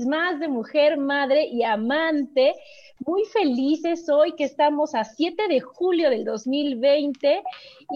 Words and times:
martes 0.00 0.06
más 0.06 0.40
de 0.40 0.48
mujer, 0.48 0.98
madre 0.98 1.46
y 1.46 1.62
amante. 1.62 2.54
Muy 3.06 3.24
felices 3.24 4.08
hoy 4.10 4.34
que 4.36 4.44
estamos 4.44 4.94
a 4.94 5.04
7 5.04 5.48
de 5.48 5.60
julio 5.60 6.10
del 6.10 6.24
2020 6.24 7.42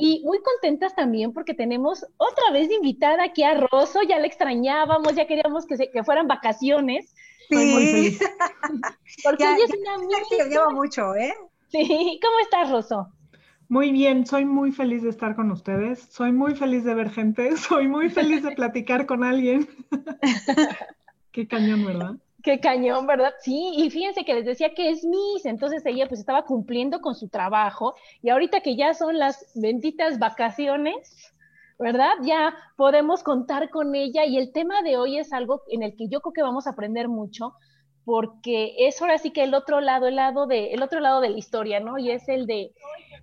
y 0.00 0.22
muy 0.25 0.38
contentas 0.42 0.94
también 0.94 1.32
porque 1.32 1.52
tenemos 1.55 2.06
otra 2.16 2.50
vez 2.52 2.70
invitada 2.70 3.25
aquí 3.25 3.42
a 3.42 3.55
Rosso, 3.55 4.00
ya 4.08 4.19
la 4.19 4.27
extrañábamos, 4.27 5.14
ya 5.14 5.27
queríamos 5.27 5.66
que, 5.66 5.77
se, 5.77 5.91
que 5.91 6.05
fueran 6.05 6.27
vacaciones. 6.27 7.14
Sí. 7.50 7.56
muy 7.56 7.86
feliz. 7.86 8.19
porque 9.25 9.44
ella 9.44 9.64
es 9.64 9.78
una 9.78 9.94
amiga. 9.94 10.19
Te 10.30 10.48
lleva 10.48 10.70
mucho, 10.70 11.14
¿eh? 11.14 11.34
Sí, 11.69 12.19
¿cómo 12.22 12.38
estás, 12.41 12.70
Rosso? 12.70 13.08
Muy 13.69 13.92
bien, 13.92 14.27
soy 14.27 14.44
muy 14.44 14.72
feliz 14.72 15.02
de 15.02 15.10
estar 15.10 15.34
con 15.34 15.50
ustedes, 15.50 16.00
soy 16.10 16.32
muy 16.32 16.55
feliz 16.55 16.84
de 16.84 16.94
ver 16.94 17.10
gente, 17.10 17.56
soy 17.56 17.88
muy 17.88 18.08
feliz 18.08 18.42
de 18.42 18.52
platicar 18.52 19.05
con 19.05 19.22
alguien. 19.22 19.69
Qué 21.35 21.49
cañón, 21.49 21.85
¿verdad? 21.85 22.13
Qué 22.45 22.61
cañón, 22.61 23.09
¿verdad? 23.09 23.35
Sí, 23.41 23.73
y 23.77 23.91
fíjense 23.91 24.25
que 24.25 24.35
les 24.35 24.45
decía 24.45 24.73
que 24.73 24.91
es 24.91 25.05
Miss, 25.05 25.45
entonces 25.47 25.85
ella 25.85 26.07
pues 26.07 26.21
estaba 26.21 26.45
cumpliendo 26.45 27.01
con 27.01 27.17
su 27.17 27.29
trabajo 27.29 27.95
y 28.23 28.31
ahorita 28.31 28.61
que 28.61 28.77
ya 28.77 28.95
son 28.95 29.19
las 29.19 29.51
benditas 29.57 30.21
vacaciones, 30.21 31.35
¿verdad? 31.77 32.12
Ya 32.23 32.55
podemos 32.77 33.25
contar 33.25 33.71
con 33.71 33.97
ella 33.97 34.25
y 34.25 34.39
el 34.39 34.53
tema 34.53 34.83
de 34.83 34.97
hoy 34.97 35.19
es 35.19 35.33
algo 35.33 35.62
en 35.71 35.83
el 35.83 35.97
que 35.97 36.07
yo 36.09 36.21
creo 36.21 36.33
que 36.33 36.43
vamos 36.43 36.69
a 36.69 36.71
aprender 36.71 37.09
mucho 37.09 37.55
porque 38.05 38.75
es 38.79 39.03
ahora 39.03 39.19
sí 39.19 39.33
que 39.33 39.43
el 39.43 39.55
otro 39.55 39.81
lado, 39.81 40.07
el 40.07 40.15
lado 40.15 40.47
de 40.47 40.73
el 40.73 40.85
otro 40.85 41.01
lado 41.01 41.21
de 41.21 41.31
la 41.31 41.39
historia, 41.39 41.81
¿no? 41.81 41.99
Y 41.99 42.12
es 42.12 42.29
el 42.29 42.47
de 42.47 42.73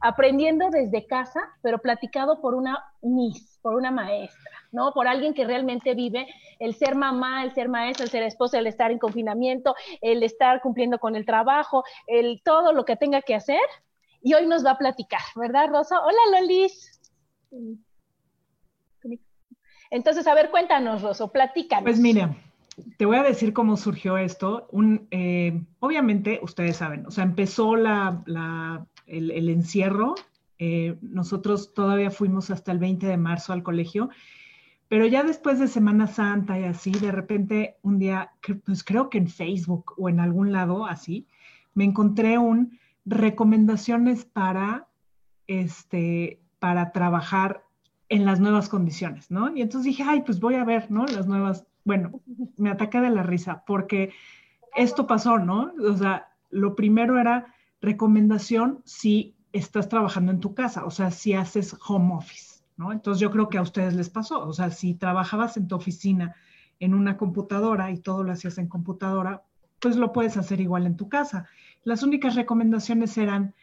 aprendiendo 0.02 0.70
desde 0.70 1.08
casa, 1.08 1.40
pero 1.62 1.80
platicado 1.80 2.42
por 2.42 2.56
una 2.56 2.84
Miss, 3.02 3.58
por 3.62 3.76
una 3.76 3.92
maestra, 3.92 4.61
¿no? 4.72 4.92
Por 4.94 5.08
alguien 5.08 5.34
que 5.34 5.46
realmente 5.46 5.94
vive 5.94 6.28
el 6.60 6.76
ser 6.76 6.96
mamá, 6.96 7.44
el 7.44 7.54
ser 7.54 7.70
maestra, 7.70 8.06
el 8.06 8.12
ser 8.12 8.24
esposa, 8.24 8.60
el 8.60 8.68
estar 8.68 8.92
en 8.92 9.00
confinamiento, 9.00 9.76
el 10.02 10.24
estar 10.24 10.62
cumpliendo 10.62 11.00
con 11.00 11.16
el 11.16 11.26
trabajo, 11.26 11.84
el 12.08 12.42
todo 12.44 12.74
lo 12.74 12.86
que 12.86 12.96
tenga 12.96 13.22
que 13.22 13.36
hacer. 13.36 13.62
Y 14.22 14.34
hoy 14.34 14.46
nos 14.46 14.66
va 14.66 14.72
a 14.72 14.78
platicar, 14.78 15.22
¿verdad, 15.36 15.70
Rosa? 15.70 16.00
Hola, 16.00 16.40
Lolis. 16.40 17.00
Entonces, 19.90 20.26
a 20.28 20.34
ver, 20.34 20.52
cuéntanos, 20.52 21.02
Rosa, 21.02 21.28
platícanos. 21.28 21.84
Pues 21.84 22.00
mira, 22.00 22.36
te 22.98 23.06
voy 23.06 23.18
a 23.18 23.24
decir 23.24 23.54
cómo 23.54 23.78
surgió 23.78 24.18
esto. 24.18 24.68
Un, 24.72 25.08
eh, 25.12 25.62
obviamente, 25.80 26.40
ustedes 26.42 26.78
saben, 26.78 27.06
o 27.06 27.12
sea, 27.12 27.24
empezó 27.24 27.76
la, 27.76 28.24
la 28.26 28.86
el, 29.06 29.50
encierro. 29.50 30.16
Eh, 30.60 30.98
nosotros 31.02 31.74
todavía 31.74 32.12
fuimos 32.12 32.52
hasta 32.52 32.72
el 32.72 32.80
20 32.80 33.08
de 33.08 33.18
marzo 33.18 33.52
al 33.52 33.64
colegio, 33.64 34.10
pero 34.92 35.06
ya 35.06 35.24
después 35.24 35.58
de 35.58 35.70
Semana 35.70 36.06
Santa 36.06 36.60
y 36.60 36.66
así, 36.66 36.92
de 36.92 37.14
repente 37.14 37.78
un 37.82 37.98
día, 37.98 38.34
pues 38.66 38.84
creo 38.84 39.10
que 39.10 39.20
en 39.20 39.30
Facebook 39.30 39.94
o 39.98 40.10
en 40.10 40.20
algún 40.20 40.52
lado 40.52 40.86
así, 40.86 41.30
me 41.74 41.86
encontré 41.86 42.38
un 42.38 42.78
recomendaciones 43.06 44.26
para, 44.26 44.90
este, 45.48 46.42
para 46.60 46.92
trabajar 46.92 47.64
en 48.10 48.26
las 48.26 48.42
nuevas 48.42 48.68
condiciones, 48.68 49.32
¿no? 49.32 49.56
Y 49.56 49.62
entonces 49.62 49.86
dije, 49.86 50.04
ay, 50.06 50.24
pues 50.24 50.42
voy 50.42 50.56
a 50.56 50.66
ver, 50.66 50.92
¿no? 50.92 51.06
Las 51.06 51.26
nuevas, 51.26 51.66
bueno, 51.86 52.20
me 52.58 52.70
ataqué 52.70 53.00
de 53.00 53.12
la 53.12 53.24
risa 53.24 53.64
porque 53.66 54.12
esto 54.76 55.08
pasó, 55.08 55.40
¿no? 55.40 55.72
O 55.90 55.96
sea, 55.96 56.34
lo 56.50 56.76
primero 56.76 57.18
era 57.18 57.56
recomendación 57.80 58.82
si 58.84 59.38
estás 59.54 59.88
trabajando 59.88 60.34
en 60.34 60.42
tu 60.42 60.54
casa, 60.54 60.84
o 60.84 60.92
sea, 60.92 61.12
si 61.12 61.32
haces 61.32 61.78
home 61.88 62.14
office, 62.14 62.51
¿no? 62.82 62.92
Entonces 62.92 63.22
yo 63.22 63.30
creo 63.30 63.48
que 63.48 63.60
a 63.60 63.62
ustedes 63.62 63.94
les 63.94 64.10
pasó, 64.10 64.44
o 64.44 64.54
sea, 64.54 64.72
si 64.72 64.96
trabajabas 64.96 65.56
en 65.56 65.68
tu 65.68 65.76
oficina 65.76 66.36
en 66.80 66.96
una 66.96 67.16
computadora 67.16 67.92
y 67.92 68.00
todo 68.00 68.24
lo 68.24 68.32
hacías 68.32 68.58
en 68.58 68.68
computadora, 68.68 69.44
pues 69.80 69.98
lo 69.98 70.12
puedes 70.12 70.36
hacer 70.36 70.60
igual 70.60 70.88
en 70.88 70.98
tu 70.98 71.08
casa. 71.08 71.46
Las 71.84 72.02
únicas 72.02 72.34
recomendaciones 72.34 73.16
eran, 73.20 73.54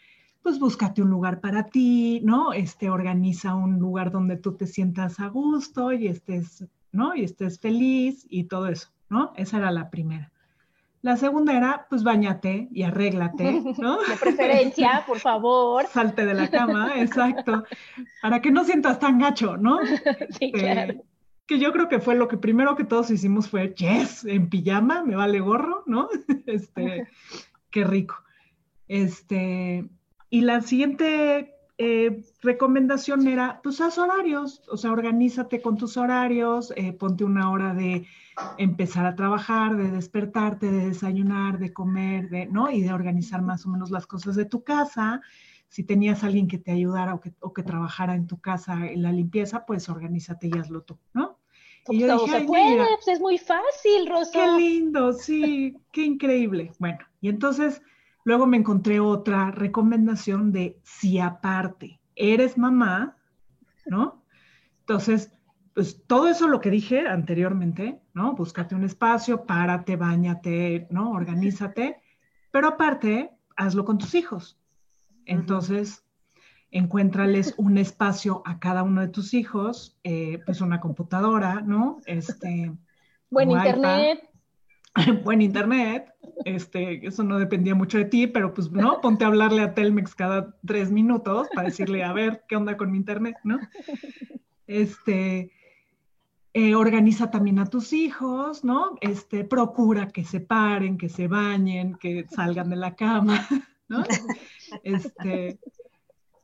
pues 0.40 0.60
búscate 0.60 1.02
un 1.02 1.10
lugar 1.10 1.40
para 1.40 1.64
ti, 1.64 2.20
¿no? 2.22 2.52
Este, 2.52 2.90
organiza 2.90 3.56
un 3.56 3.80
lugar 3.80 4.12
donde 4.12 4.36
tú 4.36 4.52
te 4.52 4.68
sientas 4.68 5.18
a 5.18 5.26
gusto 5.26 5.92
y 5.92 6.06
estés, 6.06 6.64
¿no? 6.92 7.16
Y 7.16 7.24
estés 7.24 7.58
feliz 7.58 8.24
y 8.30 8.44
todo 8.44 8.68
eso, 8.68 8.90
¿no? 9.10 9.32
Esa 9.34 9.56
era 9.56 9.72
la 9.72 9.90
primera. 9.90 10.30
La 11.00 11.16
segunda 11.16 11.56
era, 11.56 11.86
pues 11.88 12.02
bañate 12.02 12.68
y 12.72 12.82
arréglate, 12.82 13.62
¿no? 13.78 13.98
De 14.02 14.16
preferencia, 14.20 15.04
por 15.06 15.20
favor. 15.20 15.86
Salte 15.92 16.26
de 16.26 16.34
la 16.34 16.48
cama, 16.48 17.00
exacto, 17.00 17.64
para 18.20 18.40
que 18.40 18.50
no 18.50 18.64
sientas 18.64 18.98
tan 18.98 19.18
gacho, 19.18 19.56
¿no? 19.56 19.78
Sí, 20.38 20.46
este, 20.46 20.52
claro. 20.52 21.04
Que 21.46 21.58
yo 21.58 21.72
creo 21.72 21.88
que 21.88 22.00
fue 22.00 22.14
lo 22.14 22.28
que 22.28 22.36
primero 22.36 22.76
que 22.76 22.84
todos 22.84 23.10
hicimos 23.10 23.48
fue, 23.48 23.74
yes, 23.74 24.24
en 24.24 24.50
pijama, 24.50 25.02
me 25.02 25.16
vale 25.16 25.40
gorro, 25.40 25.82
¿no? 25.86 26.08
Este, 26.46 27.08
qué 27.70 27.84
rico. 27.84 28.16
Este, 28.86 29.88
y 30.28 30.40
la 30.42 30.60
siguiente 30.60 31.57
eh, 31.80 32.24
recomendación 32.42 33.28
era, 33.28 33.60
pues 33.62 33.80
haz 33.80 33.98
horarios, 33.98 34.62
o 34.68 34.76
sea, 34.76 34.90
organízate 34.90 35.62
con 35.62 35.76
tus 35.76 35.96
horarios, 35.96 36.72
eh, 36.76 36.92
ponte 36.92 37.22
una 37.22 37.52
hora 37.52 37.72
de 37.72 38.04
empezar 38.56 39.06
a 39.06 39.14
trabajar, 39.14 39.76
de 39.76 39.92
despertarte, 39.92 40.70
de 40.72 40.88
desayunar, 40.88 41.60
de 41.60 41.72
comer, 41.72 42.30
de, 42.30 42.46
¿no? 42.46 42.68
Y 42.68 42.82
de 42.82 42.92
organizar 42.92 43.42
más 43.42 43.64
o 43.64 43.68
menos 43.68 43.92
las 43.92 44.08
cosas 44.08 44.34
de 44.34 44.44
tu 44.44 44.64
casa. 44.64 45.20
Si 45.68 45.84
tenías 45.84 46.24
alguien 46.24 46.48
que 46.48 46.58
te 46.58 46.72
ayudara 46.72 47.14
o 47.14 47.20
que, 47.20 47.32
o 47.38 47.52
que 47.52 47.62
trabajara 47.62 48.16
en 48.16 48.26
tu 48.26 48.40
casa 48.40 48.86
en 48.86 49.02
la 49.02 49.12
limpieza, 49.12 49.64
pues 49.64 49.88
organízate 49.88 50.48
y 50.48 50.58
hazlo 50.58 50.82
tú, 50.82 50.98
¿no? 51.14 51.38
Y 51.90 52.00
yo 52.00 52.12
dije, 52.12 52.40
se 52.40 52.44
puede, 52.44 52.76
pues 52.76 53.08
es 53.08 53.20
muy 53.20 53.38
fácil, 53.38 54.08
Rosa. 54.08 54.32
Qué 54.32 54.46
lindo, 54.60 55.12
sí, 55.12 55.76
qué 55.92 56.04
increíble. 56.04 56.72
Bueno, 56.78 56.98
y 57.20 57.28
entonces 57.28 57.82
luego 58.28 58.46
me 58.46 58.58
encontré 58.58 59.00
otra 59.00 59.50
recomendación 59.52 60.52
de 60.52 60.78
si 60.82 61.18
aparte 61.18 61.98
eres 62.14 62.58
mamá, 62.58 63.16
¿no? 63.86 64.22
Entonces, 64.80 65.32
pues 65.72 66.04
todo 66.06 66.28
eso 66.28 66.46
lo 66.46 66.60
que 66.60 66.68
dije 66.68 67.08
anteriormente, 67.08 68.02
¿no? 68.12 68.34
Búscate 68.34 68.74
un 68.74 68.84
espacio, 68.84 69.46
párate, 69.46 69.96
bañate, 69.96 70.86
¿no? 70.90 71.12
Organízate, 71.12 72.02
pero 72.50 72.68
aparte, 72.68 73.30
hazlo 73.56 73.86
con 73.86 73.96
tus 73.96 74.14
hijos. 74.14 74.60
Entonces, 75.24 76.04
encuéntrales 76.70 77.54
un 77.56 77.78
espacio 77.78 78.42
a 78.44 78.58
cada 78.58 78.82
uno 78.82 79.00
de 79.00 79.08
tus 79.08 79.32
hijos, 79.32 79.98
eh, 80.04 80.42
pues 80.44 80.60
una 80.60 80.80
computadora, 80.80 81.62
¿no? 81.62 82.02
Este, 82.04 82.76
buen 83.30 83.50
internet. 83.52 84.27
buen 85.24 85.42
internet, 85.42 86.12
este, 86.44 87.06
eso 87.06 87.22
no 87.22 87.38
dependía 87.38 87.74
mucho 87.74 87.98
de 87.98 88.04
ti, 88.04 88.26
pero 88.26 88.54
pues 88.54 88.70
no, 88.70 89.00
ponte 89.00 89.24
a 89.24 89.28
hablarle 89.28 89.62
a 89.62 89.74
Telmex 89.74 90.14
cada 90.14 90.54
tres 90.66 90.90
minutos 90.90 91.48
para 91.54 91.68
decirle, 91.68 92.04
a 92.04 92.12
ver, 92.12 92.44
¿qué 92.48 92.56
onda 92.56 92.76
con 92.76 92.90
mi 92.90 92.98
internet, 92.98 93.36
no? 93.44 93.58
Este, 94.66 95.52
eh, 96.54 96.74
organiza 96.74 97.30
también 97.30 97.58
a 97.58 97.66
tus 97.66 97.92
hijos, 97.92 98.64
¿no? 98.64 98.96
Este, 99.00 99.44
procura 99.44 100.08
que 100.08 100.24
se 100.24 100.40
paren, 100.40 100.98
que 100.98 101.08
se 101.08 101.28
bañen, 101.28 101.94
que 101.94 102.26
salgan 102.28 102.70
de 102.70 102.76
la 102.76 102.94
cama, 102.94 103.46
¿no? 103.88 104.04
Este, 104.82 105.58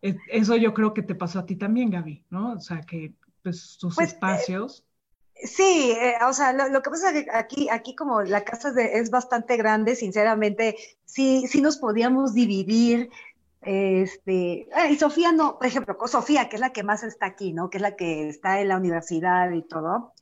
eso 0.01 0.57
yo 0.57 0.75
creo 0.75 0.93
que 0.95 1.03
te 1.03 1.15
pasó 1.15 1.39
a 1.41 1.47
ti 1.47 1.57
también, 1.57 1.91
Gaby, 1.91 2.25
¿no? 2.31 2.53
O 2.53 2.61
sea, 2.61 2.81
que 2.83 3.15
pues 3.43 3.77
tus 3.79 3.95
pues, 3.95 4.13
espacios. 4.13 4.85
Sí, 5.43 5.93
eh, 5.99 6.17
o 6.27 6.33
sea, 6.33 6.53
lo, 6.53 6.81
que 6.83 6.91
pasa 6.91 7.11
es 7.11 7.25
que 7.25 7.31
aquí, 7.31 7.69
aquí 7.69 7.95
como 7.95 8.23
la 8.23 8.45
casa 8.45 8.73
es, 8.81 9.11
bastante 9.11 9.57
grande, 9.57 9.97
sinceramente, 9.97 10.77
sí, 11.05 11.47
sí 11.49 11.61
nos 11.61 11.79
podíamos 11.79 12.35
dividir. 12.35 13.11
Este, 13.61 14.69
ah, 14.75 14.89
y 14.89 14.97
Sofía 14.97 15.33
no, 15.33 15.59
por 15.59 15.67
ejemplo, 15.67 15.97
Sofía, 16.07 16.49
que 16.49 16.57
es 16.57 16.61
la 16.61 16.73
que 16.73 16.83
más 16.85 17.03
está 17.03 17.27
aquí, 17.27 17.53
¿no? 17.53 17.69
Que 17.69 17.79
es 17.79 17.83
la 17.83 17.97
que 17.97 18.29
está 18.29 18.61
en 18.61 18.69
la 18.69 18.77
universidad 18.77 19.51
y 19.51 19.63
todo. 19.63 20.13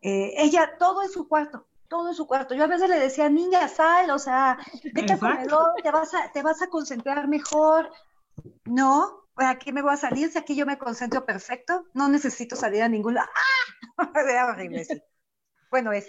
Eh, 0.00 0.34
ella, 0.36 0.76
todo 0.78 1.02
en 1.02 1.10
su 1.10 1.26
cuarto, 1.26 1.66
todo 1.88 2.08
en 2.08 2.14
su 2.14 2.26
cuarto. 2.26 2.54
Yo 2.54 2.64
a 2.64 2.68
veces 2.68 2.88
le 2.88 2.98
decía, 2.98 3.28
niña, 3.28 3.66
sal, 3.68 4.10
o 4.10 4.18
sea, 4.18 4.58
vete 4.94 5.18
comedor, 5.18 5.74
te 5.82 5.90
vas 5.90 6.14
a, 6.14 6.30
te 6.32 6.42
vas 6.42 6.62
a 6.62 6.68
concentrar 6.68 7.28
mejor. 7.28 7.90
No, 8.64 9.21
aquí 9.36 9.72
me 9.72 9.82
voy 9.82 9.92
a 9.92 9.96
salir, 9.96 10.30
si 10.30 10.38
aquí 10.38 10.54
yo 10.54 10.66
me 10.66 10.78
concentro 10.78 11.24
perfecto, 11.24 11.84
no 11.94 12.08
necesito 12.08 12.56
salir 12.56 12.82
a 12.82 12.88
ningún 12.88 13.14
lado. 13.14 13.28
¡Ah! 13.34 14.10
Era 14.28 14.46
horrible, 14.46 14.86
Bueno, 15.70 15.92
es. 15.92 16.08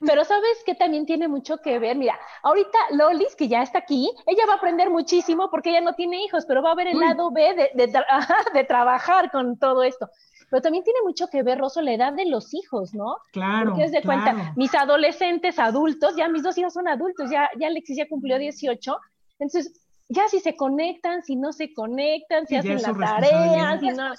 Pero 0.00 0.24
sabes 0.24 0.62
que 0.64 0.74
también 0.74 1.04
tiene 1.04 1.28
mucho 1.28 1.58
que 1.58 1.78
ver, 1.78 1.96
mira, 1.96 2.18
ahorita 2.42 2.78
Lolis, 2.92 3.36
que 3.36 3.48
ya 3.48 3.62
está 3.62 3.80
aquí, 3.80 4.10
ella 4.26 4.46
va 4.46 4.54
a 4.54 4.56
aprender 4.56 4.88
muchísimo 4.88 5.50
porque 5.50 5.70
ella 5.70 5.82
no 5.82 5.94
tiene 5.94 6.24
hijos, 6.24 6.46
pero 6.46 6.62
va 6.62 6.72
a 6.72 6.74
ver 6.74 6.86
el 6.88 6.98
lado 6.98 7.30
B 7.30 7.54
de, 7.54 7.70
de, 8.54 8.64
trabajar 8.64 9.30
con 9.30 9.58
todo 9.58 9.82
esto. 9.82 10.08
Pero 10.48 10.62
también 10.62 10.84
tiene 10.84 11.00
mucho 11.02 11.28
que 11.28 11.42
ver, 11.42 11.58
Rosso, 11.58 11.82
la 11.82 11.92
edad 11.92 12.12
de 12.14 12.24
los 12.24 12.54
hijos, 12.54 12.94
¿no? 12.94 13.16
Claro. 13.32 13.70
Porque 13.70 13.84
es 13.84 13.92
de 13.92 14.02
cuenta, 14.02 14.54
mis 14.56 14.74
adolescentes 14.74 15.58
adultos, 15.58 16.16
ya 16.16 16.28
mis 16.28 16.42
dos 16.42 16.56
hijos 16.56 16.72
son 16.72 16.88
adultos, 16.88 17.30
ya, 17.30 17.50
ya 17.58 17.66
Alexis 17.66 17.98
ya 17.98 18.08
cumplió 18.08 18.38
18, 18.38 18.96
entonces 19.38 19.89
ya 20.10 20.28
si 20.28 20.40
se 20.40 20.56
conectan, 20.56 21.22
si 21.22 21.36
no 21.36 21.52
se 21.52 21.72
conectan, 21.72 22.46
si 22.46 22.56
hacen 22.56 22.82
la 22.82 22.92
tarea, 22.94 23.78
si 23.78 23.88
no, 23.90 24.12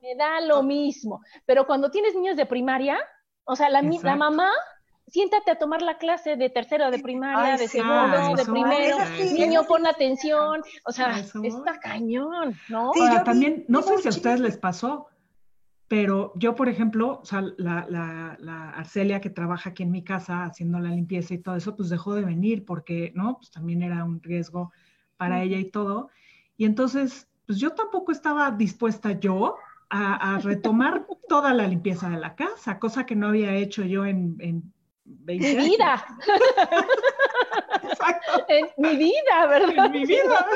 me 0.00 0.14
da 0.14 0.40
lo 0.40 0.62
mismo. 0.62 1.20
Pero 1.44 1.66
cuando 1.66 1.90
tienes 1.90 2.14
niños 2.14 2.36
de 2.36 2.46
primaria, 2.46 2.96
o 3.44 3.56
sea, 3.56 3.68
la, 3.68 3.82
la 3.82 4.14
mamá, 4.14 4.50
siéntate 5.08 5.50
a 5.50 5.58
tomar 5.58 5.82
la 5.82 5.98
clase 5.98 6.36
de 6.36 6.48
tercero 6.48 6.92
de 6.92 7.00
primaria, 7.00 7.56
de 7.56 7.66
segundo, 7.66 8.36
de 8.36 8.44
primero, 8.44 8.98
niño 9.32 9.64
pon 9.64 9.84
atención, 9.84 10.62
o 10.84 10.92
sea, 10.92 11.18
está 11.18 11.80
cañón, 11.80 12.54
¿no? 12.68 12.92
Ahora, 12.94 13.24
también, 13.24 13.64
no 13.66 13.82
sé 13.82 13.98
si 13.98 14.06
a 14.06 14.10
ustedes 14.10 14.38
les 14.38 14.56
pasó, 14.58 15.08
pero 15.88 16.32
yo, 16.36 16.54
por 16.54 16.68
ejemplo, 16.68 17.18
o 17.20 17.24
sea, 17.24 17.40
la, 17.56 17.84
la, 17.88 18.36
la, 18.38 18.70
Arcelia 18.70 19.20
que 19.20 19.28
trabaja 19.28 19.70
aquí 19.70 19.82
en 19.82 19.90
mi 19.90 20.04
casa 20.04 20.44
haciendo 20.44 20.78
la 20.78 20.90
limpieza 20.90 21.34
y 21.34 21.38
todo 21.38 21.56
eso, 21.56 21.74
pues 21.74 21.88
dejó 21.88 22.14
de 22.14 22.24
venir 22.24 22.64
porque, 22.64 23.10
¿no? 23.16 23.38
Pues 23.38 23.50
también 23.50 23.82
era 23.82 24.04
un 24.04 24.22
riesgo 24.22 24.70
para 25.20 25.42
ella 25.42 25.58
y 25.58 25.70
todo. 25.70 26.08
Y 26.56 26.64
entonces, 26.64 27.28
pues 27.46 27.58
yo 27.58 27.72
tampoco 27.72 28.10
estaba 28.10 28.50
dispuesta 28.52 29.12
yo 29.20 29.56
a, 29.90 30.38
retomar 30.42 31.06
toda 31.28 31.52
la 31.52 31.66
limpieza 31.66 32.08
de 32.08 32.16
la 32.16 32.34
casa, 32.34 32.78
cosa 32.78 33.04
que 33.04 33.14
no 33.14 33.28
había 33.28 33.54
hecho 33.54 33.84
yo 33.84 34.06
en, 34.06 34.36
en 34.38 34.72
20 35.04 35.56
mi 35.56 35.68
vida. 35.68 36.06
Exacto. 37.82 38.46
En 38.48 38.66
mi 38.78 38.96
vida, 38.96 39.46
¿verdad? 39.46 39.86
En 39.86 39.92
mi 39.92 40.06
vida. 40.06 40.46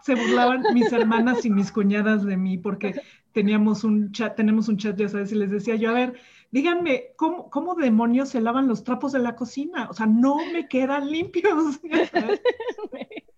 Se 0.00 0.14
burlaban 0.14 0.62
mis 0.72 0.90
hermanas 0.90 1.44
y 1.44 1.50
mis 1.50 1.70
cuñadas 1.70 2.24
de 2.24 2.38
mí 2.38 2.56
porque 2.56 2.94
teníamos 3.32 3.84
un 3.84 4.10
chat, 4.12 4.34
tenemos 4.34 4.68
un 4.68 4.78
chat, 4.78 4.96
ya 4.96 5.08
sabes, 5.08 5.32
y 5.32 5.34
les 5.34 5.50
decía 5.50 5.76
yo, 5.76 5.90
a 5.90 5.94
ver, 5.94 6.14
díganme, 6.52 7.14
¿cómo, 7.16 7.50
¿cómo, 7.50 7.74
demonios 7.74 8.28
se 8.28 8.40
lavan 8.40 8.68
los 8.68 8.84
trapos 8.84 9.10
de 9.10 9.18
la 9.18 9.34
cocina? 9.34 9.88
O 9.90 9.94
sea, 9.94 10.06
no 10.06 10.36
me 10.52 10.68
quedan 10.68 11.10
limpios. 11.10 11.80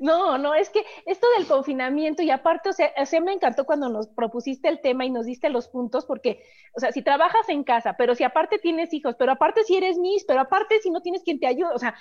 No, 0.00 0.38
no, 0.38 0.54
es 0.54 0.70
que 0.70 0.84
esto 1.06 1.26
del 1.36 1.46
confinamiento 1.46 2.22
y 2.22 2.30
aparte, 2.30 2.70
o 2.70 2.72
sea, 2.72 2.90
o 2.96 3.20
me 3.22 3.34
encantó 3.34 3.66
cuando 3.66 3.88
nos 3.88 4.08
propusiste 4.08 4.68
el 4.68 4.80
tema 4.80 5.04
y 5.04 5.10
nos 5.10 5.26
diste 5.26 5.48
los 5.50 5.68
puntos, 5.68 6.06
porque, 6.06 6.42
o 6.74 6.80
sea, 6.80 6.90
si 6.90 7.02
trabajas 7.02 7.48
en 7.48 7.62
casa, 7.62 7.94
pero 7.96 8.14
si 8.14 8.24
aparte 8.24 8.58
tienes 8.58 8.92
hijos, 8.94 9.14
pero 9.16 9.32
aparte 9.32 9.62
si 9.62 9.76
eres 9.76 9.98
mis, 9.98 10.24
pero 10.24 10.40
aparte 10.40 10.80
si 10.80 10.90
no 10.90 11.02
tienes 11.02 11.22
quien 11.22 11.38
te 11.38 11.46
ayude, 11.46 11.72
o 11.74 11.78
sea, 11.78 11.94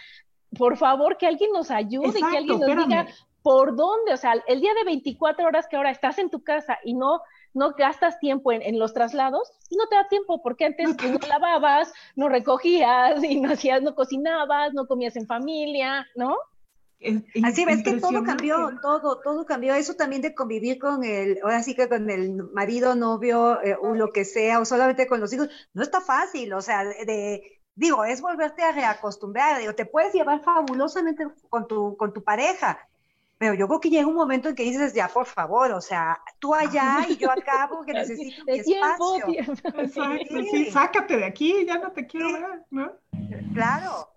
por 0.57 0.77
favor, 0.77 1.17
que 1.17 1.27
alguien 1.27 1.51
nos 1.51 1.69
ayude, 1.71 2.19
que 2.19 2.37
alguien 2.37 2.59
nos 2.59 2.87
diga 2.87 3.07
por 3.43 3.75
dónde, 3.75 4.13
o 4.13 4.17
sea, 4.17 4.33
el 4.47 4.61
día 4.61 4.73
de 4.73 4.85
24 4.85 5.45
horas 5.45 5.67
que 5.67 5.75
ahora 5.75 5.91
estás 5.91 6.17
en 6.17 6.29
tu 6.29 6.41
casa 6.43 6.79
y 6.83 6.93
no 6.93 7.21
no 7.53 7.73
gastas 7.73 8.19
tiempo 8.19 8.51
en, 8.51 8.79
los 8.79 8.93
traslados 8.93 9.51
y 9.69 9.75
no 9.75 9.87
te 9.87 9.95
da 9.95 10.07
tiempo 10.07 10.41
porque 10.41 10.65
antes 10.65 10.87
no, 10.87 11.19
no 11.19 11.27
lavabas, 11.27 11.91
no 12.15 12.29
recogías 12.29 13.23
y 13.23 13.39
no 13.39 13.53
hacías, 13.53 13.81
no 13.81 13.95
cocinabas, 13.95 14.73
no 14.73 14.87
comías 14.87 15.15
en 15.15 15.27
familia, 15.27 16.05
¿no? 16.15 16.35
Así 17.43 17.63
ves 17.63 17.81
que 17.83 17.93
todo 17.93 18.23
cambió, 18.23 18.77
todo, 18.81 19.21
todo 19.21 19.45
cambió. 19.45 19.73
Eso 19.73 19.93
también 19.93 20.21
de 20.21 20.35
convivir 20.35 20.79
con 20.79 21.03
el, 21.05 21.39
ahora 21.43 21.63
sí 21.63 21.73
que 21.73 21.87
con 21.87 22.09
el 22.09 22.43
marido, 22.51 22.95
novio, 22.95 23.61
eh, 23.61 23.77
o 23.81 23.95
lo 23.95 24.11
que 24.11 24.25
sea, 24.25 24.59
o 24.59 24.65
solamente 24.65 25.07
con 25.07 25.21
los 25.21 25.31
hijos, 25.31 25.49
no 25.73 25.81
está 25.81 26.01
fácil. 26.01 26.51
O 26.53 26.61
sea, 26.61 26.83
de, 26.83 27.61
digo, 27.75 28.03
es 28.03 28.21
volverte 28.21 28.63
a 28.63 28.73
reacostumbrar. 28.73 29.59
Digo, 29.59 29.75
te 29.75 29.85
puedes 29.85 30.13
llevar 30.13 30.43
fabulosamente 30.43 31.25
con 31.49 31.67
tu, 31.67 31.95
con 31.95 32.11
tu 32.11 32.21
pareja, 32.21 32.88
pero 33.39 33.53
yo 33.53 33.67
creo 33.67 33.79
que 33.79 33.89
llega 33.89 34.05
un 34.05 34.15
momento 34.15 34.49
en 34.49 34.55
que 34.55 34.63
dices, 34.63 34.93
ya, 34.93 35.07
por 35.07 35.25
favor, 35.25 35.71
o 35.71 35.79
sea, 35.79 36.19
tú 36.39 36.53
allá 36.55 37.07
y 37.09 37.15
yo 37.15 37.31
acá 37.31 37.67
porque 37.71 37.93
necesito 37.93 38.43
mi 38.45 38.57
espacio. 38.59 39.27
Exacto, 39.77 40.43
sí. 40.51 40.65
sácate 40.65 41.17
de 41.17 41.25
aquí, 41.25 41.65
ya 41.65 41.79
no 41.79 41.91
te 41.91 42.05
quiero 42.05 42.33
ver, 42.33 42.65
¿no? 42.69 42.91
Claro, 43.53 44.09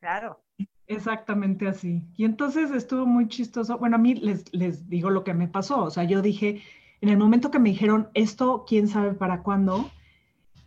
claro. 0.00 0.40
Exactamente 0.86 1.66
así. 1.66 2.02
Y 2.16 2.24
entonces 2.24 2.70
estuvo 2.70 3.06
muy 3.06 3.26
chistoso. 3.26 3.78
Bueno, 3.78 3.96
a 3.96 3.98
mí 3.98 4.14
les, 4.14 4.52
les 4.54 4.88
digo 4.88 5.10
lo 5.10 5.24
que 5.24 5.34
me 5.34 5.48
pasó. 5.48 5.82
O 5.82 5.90
sea, 5.90 6.04
yo 6.04 6.22
dije, 6.22 6.62
en 7.00 7.08
el 7.08 7.16
momento 7.16 7.50
que 7.50 7.58
me 7.58 7.70
dijeron 7.70 8.08
esto, 8.14 8.64
quién 8.68 8.86
sabe 8.86 9.14
para 9.14 9.42
cuándo, 9.42 9.90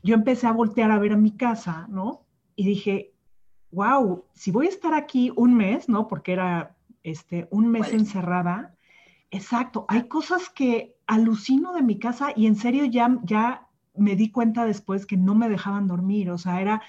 yo 0.03 0.15
empecé 0.15 0.47
a 0.47 0.51
voltear 0.51 0.91
a 0.91 0.99
ver 0.99 1.13
a 1.13 1.17
mi 1.17 1.37
casa, 1.37 1.85
¿no? 1.87 2.25
Y 2.55 2.65
dije, 2.65 3.13
wow, 3.71 4.25
si 4.33 4.51
voy 4.51 4.65
a 4.65 4.69
estar 4.69 4.93
aquí 4.93 5.31
un 5.35 5.55
mes, 5.55 5.87
¿no? 5.87 6.07
Porque 6.07 6.33
era 6.33 6.76
este, 7.07 7.47
un 7.51 7.69
mes 7.69 7.93
encerrada. 7.93 8.75
Exacto, 9.31 9.85
hay 9.87 10.07
cosas 10.07 10.49
que 10.49 10.95
alucino 11.05 11.73
de 11.73 11.81
mi 11.81 11.99
casa 11.99 12.33
y 12.35 12.47
en 12.47 12.55
serio 12.55 12.85
ya, 12.85 13.17
ya 13.23 13.67
me 13.95 14.15
di 14.15 14.29
cuenta 14.29 14.65
después 14.65 15.05
que 15.05 15.17
no 15.17 15.33
me 15.33 15.49
dejaban 15.49 15.87
dormir, 15.87 16.29
o 16.29 16.37
sea, 16.37 16.61
era 16.61 16.81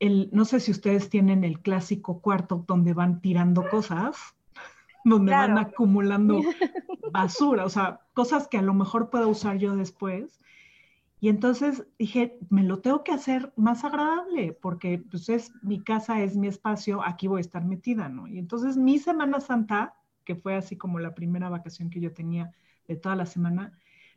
el, 0.00 0.28
no 0.32 0.44
sé 0.44 0.58
si 0.60 0.72
ustedes 0.72 1.08
tienen 1.08 1.44
el 1.44 1.60
clásico 1.60 2.20
cuarto 2.20 2.64
donde 2.66 2.94
van 2.94 3.20
tirando 3.20 3.68
cosas, 3.68 4.16
donde 5.04 5.32
van 5.32 5.56
acumulando 5.58 6.40
basura, 7.12 7.64
o 7.64 7.70
sea, 7.70 8.00
cosas 8.12 8.48
que 8.48 8.58
a 8.58 8.62
lo 8.62 8.74
mejor 8.74 9.08
puedo 9.10 9.28
usar 9.28 9.58
yo 9.58 9.76
después. 9.76 10.40
Y 11.24 11.30
entonces 11.30 11.86
dije, 11.98 12.38
me 12.50 12.64
lo 12.64 12.80
tengo 12.80 13.02
que 13.02 13.12
hacer 13.12 13.50
más 13.56 13.82
agradable, 13.82 14.52
porque 14.52 15.02
pues 15.10 15.30
es 15.30 15.52
mi 15.62 15.82
casa, 15.82 16.22
es 16.22 16.36
mi 16.36 16.48
espacio, 16.48 17.02
aquí 17.02 17.28
voy 17.28 17.38
a 17.38 17.40
estar 17.40 17.64
metida, 17.64 18.10
¿no? 18.10 18.28
Y 18.28 18.38
entonces 18.38 18.76
mi 18.76 18.98
Semana 18.98 19.40
Santa, 19.40 19.94
que 20.26 20.36
fue 20.36 20.54
así 20.54 20.76
como 20.76 20.98
la 20.98 21.14
primera 21.14 21.48
vacación 21.48 21.88
que 21.88 21.98
yo 21.98 22.12
tenía 22.12 22.52
de 22.86 22.96
toda 22.96 23.16
la 23.16 23.24
semana, 23.24 23.72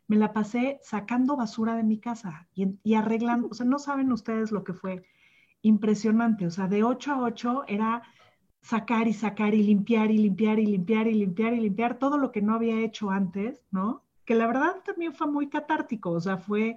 me 0.06 0.16
la 0.16 0.34
pasé 0.34 0.80
sacando 0.82 1.34
basura 1.34 1.76
de 1.76 1.82
mi 1.82 1.98
casa 1.98 2.46
y, 2.54 2.92
arreglando, 2.92 3.48
o 3.48 3.54
sea, 3.54 3.64
no 3.64 3.78
saben 3.78 4.12
ustedes 4.12 4.52
lo 4.52 4.62
que 4.62 4.74
fue 4.74 5.02
impresionante, 5.62 6.46
o 6.46 6.50
sea, 6.50 6.68
de 6.68 6.84
8 6.84 7.12
a 7.12 7.22
8 7.22 7.64
era 7.68 8.02
sacar 8.60 9.08
y 9.08 9.14
sacar 9.14 9.54
y 9.54 9.62
limpiar 9.62 10.10
y 10.10 10.18
limpiar 10.18 10.58
y 10.58 10.66
limpiar 10.66 11.06
y 11.06 11.14
limpiar 11.14 11.54
y 11.54 11.60
limpiar 11.60 11.98
todo 11.98 12.18
lo 12.18 12.32
que 12.32 12.42
no 12.42 12.52
había 12.52 12.78
hecho 12.80 13.08
antes, 13.08 13.64
¿no? 13.70 14.04
Que 14.26 14.34
la 14.34 14.46
verdad 14.46 14.82
también 14.84 15.14
fue 15.14 15.26
muy 15.26 15.48
catártico, 15.48 16.10
o 16.10 16.20
sea, 16.20 16.36
fue 16.36 16.76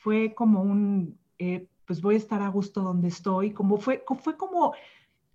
fue 0.00 0.34
como 0.34 0.62
un, 0.62 1.18
eh, 1.38 1.68
pues 1.86 2.00
voy 2.00 2.14
a 2.14 2.18
estar 2.18 2.40
a 2.40 2.48
gusto 2.48 2.80
donde 2.80 3.08
estoy, 3.08 3.52
como 3.52 3.76
fue, 3.76 4.02
fue 4.22 4.36
como 4.36 4.72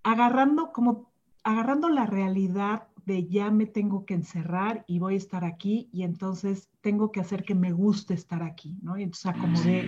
agarrando, 0.01 0.73
como 0.73 1.11
agarrando 1.43 1.87
la 1.89 2.07
realidad 2.07 2.87
de 3.05 3.27
ya 3.27 3.51
me 3.51 3.67
tengo 3.67 4.05
que 4.05 4.15
encerrar 4.15 4.83
y 4.87 4.97
voy 4.97 5.13
a 5.13 5.17
estar 5.17 5.45
aquí 5.45 5.87
y 5.91 6.01
entonces 6.01 6.71
tengo 6.81 7.11
que 7.11 7.19
hacer 7.19 7.43
que 7.43 7.53
me 7.53 7.71
guste 7.71 8.15
estar 8.15 8.41
aquí, 8.41 8.75
¿no? 8.81 8.97
Y 8.97 9.03
entonces 9.03 9.27
acomodé 9.27 9.83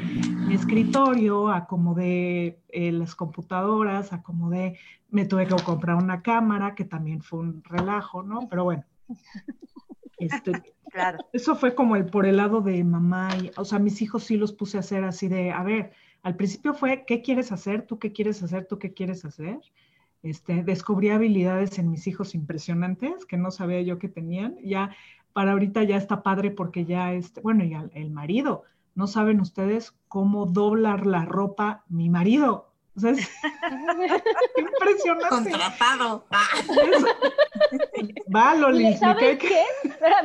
mi 0.48 0.54
escritorio, 0.54 1.50
acomodé 1.50 2.62
eh, 2.70 2.92
las 2.92 3.16
computadoras, 3.16 4.14
acomodé, 4.14 4.78
me 5.10 5.26
tuve 5.26 5.48
que 5.48 5.56
comprar 5.64 5.96
una 5.96 6.22
cámara, 6.22 6.76
que 6.76 6.86
también 6.86 7.24
fue 7.24 7.40
un 7.40 7.64
relajo, 7.64 8.22
¿no? 8.22 8.48
Pero 8.48 8.64
bueno, 8.66 8.84
este, 10.20 10.76
claro. 10.92 11.20
Eso 11.34 11.56
fue 11.56 11.76
como 11.76 11.96
el 11.96 12.06
por 12.06 12.26
el 12.26 12.38
lado 12.38 12.62
de 12.62 12.84
mamá 12.84 13.30
y, 13.42 13.52
o 13.58 13.66
sea, 13.66 13.80
mis 13.80 14.02
hijos 14.02 14.24
sí 14.24 14.38
los 14.38 14.54
puse 14.54 14.78
a 14.78 14.82
hacer 14.82 15.04
así 15.04 15.28
de, 15.28 15.52
a 15.52 15.64
ver, 15.64 15.92
al 16.24 16.36
principio 16.36 16.74
fue, 16.74 17.06
¿qué 17.06 17.22
quieres 17.22 17.52
hacer? 17.52 17.86
¿Tú 17.86 18.00
qué 18.00 18.12
quieres 18.12 18.42
hacer? 18.44 18.66
¿Tú 18.66 18.80
qué 18.80 18.94
quieres 18.94 19.24
hacer? 19.26 19.60
Este, 20.24 20.64
descubrí 20.64 21.10
habilidades 21.10 21.78
en 21.80 21.90
mis 21.90 22.08
hijos 22.08 22.36
impresionantes 22.36 23.26
que 23.26 23.38
no 23.38 23.52
sabía 23.52 23.82
yo 23.82 24.00
que 24.00 24.10
tenían. 24.10 24.58
Ya 24.64 24.96
para 25.34 25.52
ahorita 25.52 25.84
ya 25.84 25.98
está 25.98 26.24
padre 26.24 26.52
porque 26.52 26.86
ya, 26.86 27.14
este, 27.14 27.42
bueno, 27.42 27.64
ya 27.64 27.88
el 27.94 28.10
marido 28.10 28.64
no 28.96 29.06
saben 29.06 29.40
ustedes 29.40 29.96
cómo 30.08 30.48
doblar 30.48 31.06
la 31.06 31.24
ropa 31.24 31.86
mi 31.88 32.10
marido. 32.10 32.67
O 32.98 33.00
sea, 33.00 33.12
es 33.12 33.30
impresionante. 34.58 35.52
Contratado. 35.52 36.26
Va, 38.36 38.56
Loli. 38.56 38.98
¿Sabes 38.98 39.38
qué? 39.38 39.64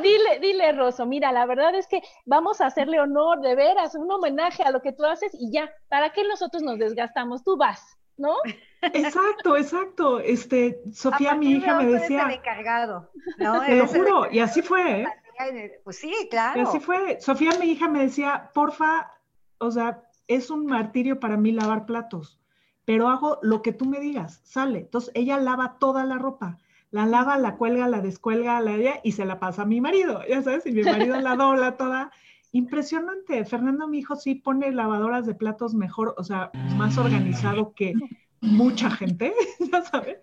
dile, 0.01 0.39
dile, 0.41 0.71
Rosso, 0.71 1.05
mira, 1.05 1.31
la 1.31 1.45
verdad 1.45 1.75
es 1.75 1.87
que 1.87 2.01
vamos 2.25 2.61
a 2.61 2.65
hacerle 2.65 2.99
honor, 2.99 3.41
de 3.41 3.55
veras, 3.55 3.93
un 3.93 4.11
homenaje 4.11 4.63
a 4.63 4.71
lo 4.71 4.81
que 4.81 4.91
tú 4.91 5.05
haces 5.05 5.31
y 5.33 5.51
ya, 5.51 5.71
¿para 5.87 6.11
qué 6.13 6.23
nosotros 6.23 6.63
nos 6.63 6.79
desgastamos? 6.79 7.43
Tú 7.43 7.57
vas, 7.57 7.95
¿no? 8.17 8.35
Exacto, 8.81 9.55
exacto. 9.55 10.19
Este, 10.19 10.81
Sofía, 10.93 11.35
mi 11.35 11.51
hija, 11.51 11.77
me 11.77 11.85
decía. 11.85 12.27
Encargado, 12.31 13.11
¿no? 13.37 13.61
Te 13.65 13.75
lo 13.75 13.87
juro, 13.87 14.31
y 14.31 14.39
así 14.39 14.63
fue. 14.63 15.01
¿eh? 15.01 15.81
Pues 15.83 15.99
sí, 15.99 16.11
claro. 16.31 16.59
Y 16.59 16.63
así 16.63 16.79
fue. 16.79 17.21
Sofía, 17.21 17.51
mi 17.59 17.67
hija, 17.67 17.87
me 17.87 17.99
decía, 17.99 18.49
porfa, 18.51 19.11
o 19.59 19.69
sea, 19.69 20.01
es 20.27 20.49
un 20.49 20.65
martirio 20.65 21.19
para 21.19 21.37
mí 21.37 21.51
lavar 21.51 21.85
platos 21.85 22.39
pero 22.85 23.09
hago 23.09 23.39
lo 23.41 23.61
que 23.61 23.73
tú 23.73 23.85
me 23.85 23.99
digas, 23.99 24.41
sale. 24.43 24.79
Entonces 24.79 25.11
ella 25.15 25.37
lava 25.37 25.77
toda 25.79 26.05
la 26.05 26.17
ropa, 26.17 26.57
la 26.91 27.05
lava, 27.05 27.37
la 27.37 27.55
cuelga, 27.55 27.87
la 27.87 28.01
descuelga, 28.01 28.59
la 28.61 28.75
ella 28.75 28.99
y 29.03 29.13
se 29.13 29.25
la 29.25 29.39
pasa 29.39 29.63
a 29.63 29.65
mi 29.65 29.81
marido, 29.81 30.21
ya 30.27 30.41
sabes, 30.41 30.65
y 30.65 30.71
mi 30.71 30.83
marido 30.83 31.19
la 31.19 31.35
dobla 31.35 31.77
toda. 31.77 32.11
Impresionante. 32.51 33.45
Fernando, 33.45 33.87
mi 33.87 33.99
hijo, 33.99 34.15
sí 34.15 34.35
pone 34.35 34.71
lavadoras 34.71 35.25
de 35.25 35.33
platos 35.33 35.73
mejor, 35.73 36.13
o 36.17 36.23
sea, 36.23 36.51
más 36.77 36.99
organizado 36.99 37.73
que 37.73 37.95
mucha 38.41 38.91
gente, 38.91 39.33
ya 39.71 39.81
sabes. 39.81 40.19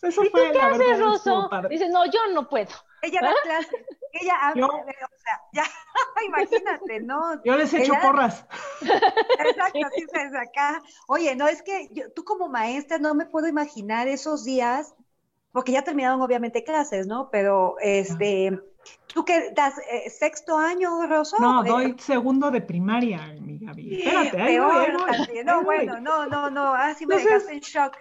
Eso 0.00 0.24
¿Y 0.24 0.28
fue, 0.28 0.46
tú 0.46 0.52
qué 0.52 0.60
haces, 0.60 1.00
Rosso? 1.00 1.50
Dices, 1.68 1.90
no, 1.90 2.06
yo 2.06 2.20
no 2.32 2.48
puedo. 2.48 2.70
Ella 3.02 3.20
da 3.20 3.30
¿Ah? 3.30 3.34
clase, 3.42 3.86
ella 4.12 4.34
habla, 4.40 4.66
o 4.66 4.84
sea, 5.22 5.40
ya, 5.52 5.64
imagínate, 6.26 7.00
¿no? 7.00 7.42
Yo 7.44 7.56
les 7.56 7.72
echo 7.74 7.94
porras. 8.02 8.44
Exacto, 8.80 9.78
así 9.86 10.06
es 10.12 10.34
acá. 10.34 10.82
Oye, 11.06 11.36
no, 11.36 11.46
es 11.48 11.62
que 11.62 11.88
yo, 11.92 12.10
tú 12.12 12.24
como 12.24 12.48
maestra 12.48 12.98
no 12.98 13.14
me 13.14 13.26
puedo 13.26 13.46
imaginar 13.46 14.08
esos 14.08 14.44
días, 14.44 14.94
porque 15.52 15.72
ya 15.72 15.82
terminaron 15.82 16.20
obviamente 16.20 16.64
clases, 16.64 17.06
¿no? 17.06 17.30
Pero, 17.30 17.76
este, 17.80 18.58
¿tú 19.12 19.24
qué 19.24 19.52
das 19.54 19.78
eh, 19.90 20.10
sexto 20.10 20.58
año, 20.58 21.06
Rosso? 21.06 21.36
No, 21.38 21.64
eh, 21.64 21.68
doy 21.68 21.96
segundo 21.98 22.50
de 22.50 22.60
primaria, 22.60 23.34
mi 23.40 23.58
Gaby. 23.58 24.02
Espérate, 24.02 24.42
ahí 24.42 24.58
voy, 24.58 25.44
No, 25.44 25.62
bueno, 25.62 26.00
no, 26.00 26.26
no, 26.26 26.50
no, 26.50 26.74
así 26.74 27.06
me 27.06 27.16
dejaste 27.16 27.52
en 27.52 27.60
shock. 27.60 27.96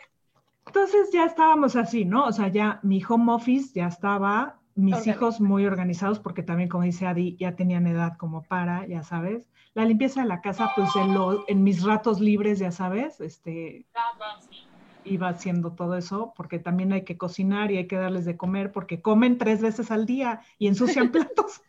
Entonces 0.67 1.09
ya 1.13 1.25
estábamos 1.25 1.75
así, 1.77 2.03
¿no? 2.03 2.25
O 2.25 2.33
sea, 2.33 2.49
ya 2.49 2.79
mi 2.83 3.01
home 3.07 3.31
office 3.31 3.71
ya 3.73 3.87
estaba 3.87 4.59
mis 4.77 5.07
hijos 5.07 5.41
muy 5.41 5.65
organizados 5.65 6.19
porque 6.19 6.43
también, 6.43 6.69
como 6.69 6.83
dice 6.83 7.07
Adi, 7.07 7.35
ya 7.37 7.55
tenían 7.55 7.87
edad 7.87 8.15
como 8.17 8.43
para, 8.43 8.87
ya 8.87 9.03
sabes. 9.03 9.49
La 9.73 9.85
limpieza 9.85 10.21
de 10.21 10.27
la 10.27 10.41
casa, 10.41 10.71
pues 10.75 10.95
en, 10.95 11.15
en 11.47 11.63
mis 11.63 11.83
ratos 11.83 12.19
libres, 12.19 12.59
ya 12.59 12.71
sabes, 12.71 13.19
este, 13.19 13.85
iba 15.03 15.29
haciendo 15.29 15.73
todo 15.73 15.95
eso 15.95 16.33
porque 16.35 16.59
también 16.59 16.91
hay 16.93 17.03
que 17.03 17.17
cocinar 17.17 17.71
y 17.71 17.77
hay 17.77 17.87
que 17.87 17.95
darles 17.95 18.25
de 18.25 18.37
comer 18.37 18.71
porque 18.71 19.01
comen 19.01 19.37
tres 19.37 19.61
veces 19.61 19.91
al 19.91 20.05
día 20.05 20.41
y 20.59 20.67
ensucian 20.67 21.11
platos. 21.11 21.61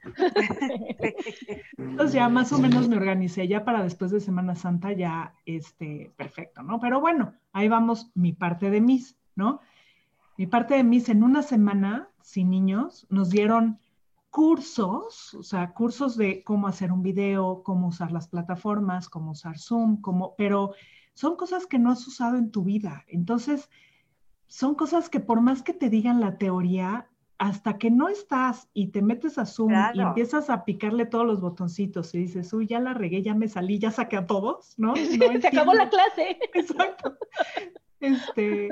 Entonces 1.76 2.12
ya 2.12 2.28
más 2.28 2.52
o 2.52 2.58
menos 2.58 2.88
me 2.88 2.96
organicé 2.96 3.48
ya 3.48 3.64
para 3.64 3.82
después 3.82 4.10
de 4.10 4.20
Semana 4.20 4.54
Santa 4.54 4.92
ya, 4.92 5.34
este, 5.46 6.12
perfecto, 6.16 6.62
¿no? 6.62 6.80
Pero 6.80 7.00
bueno, 7.00 7.34
ahí 7.52 7.68
vamos 7.68 8.10
mi 8.14 8.32
parte 8.32 8.70
de 8.70 8.80
mis, 8.80 9.16
¿no? 9.34 9.60
Mi 10.38 10.46
parte 10.46 10.74
de 10.74 10.84
mis 10.84 11.08
en 11.08 11.24
una 11.24 11.42
semana 11.42 12.10
sin 12.22 12.48
niños, 12.48 13.08
nos 13.10 13.28
dieron 13.28 13.80
cursos, 14.30 15.34
o 15.34 15.42
sea, 15.42 15.72
cursos 15.72 16.16
de 16.16 16.44
cómo 16.44 16.68
hacer 16.68 16.92
un 16.92 17.02
video, 17.02 17.64
cómo 17.64 17.88
usar 17.88 18.12
las 18.12 18.28
plataformas, 18.28 19.08
cómo 19.08 19.32
usar 19.32 19.58
Zoom, 19.58 20.00
cómo, 20.00 20.36
pero 20.38 20.74
son 21.14 21.34
cosas 21.34 21.66
que 21.66 21.80
no 21.80 21.90
has 21.90 22.06
usado 22.06 22.36
en 22.36 22.52
tu 22.52 22.62
vida. 22.62 23.04
Entonces, 23.08 23.68
son 24.46 24.76
cosas 24.76 25.10
que 25.10 25.18
por 25.18 25.40
más 25.40 25.62
que 25.62 25.72
te 25.72 25.90
digan 25.90 26.20
la 26.20 26.38
teoría, 26.38 27.08
hasta 27.38 27.76
que 27.76 27.90
no 27.90 28.08
estás 28.08 28.68
y 28.72 28.88
te 28.88 29.02
metes 29.02 29.38
a 29.38 29.46
Zoom 29.46 29.72
y 29.92 30.00
empiezas 30.00 30.50
a 30.50 30.64
picarle 30.64 31.06
todos 31.06 31.26
los 31.26 31.40
botoncitos 31.40 32.14
y 32.14 32.18
dices, 32.18 32.52
uy, 32.52 32.68
ya 32.68 32.78
la 32.78 32.94
regué, 32.94 33.22
ya 33.22 33.34
me 33.34 33.48
salí, 33.48 33.80
ya 33.80 33.90
saqué 33.90 34.16
a 34.16 34.26
todos, 34.26 34.78
¿no? 34.78 34.94
Se 35.40 35.48
acabó 35.48 35.74
la 35.74 35.90
clase. 35.90 36.38
Exacto. 36.54 37.16
Este, 37.98 38.68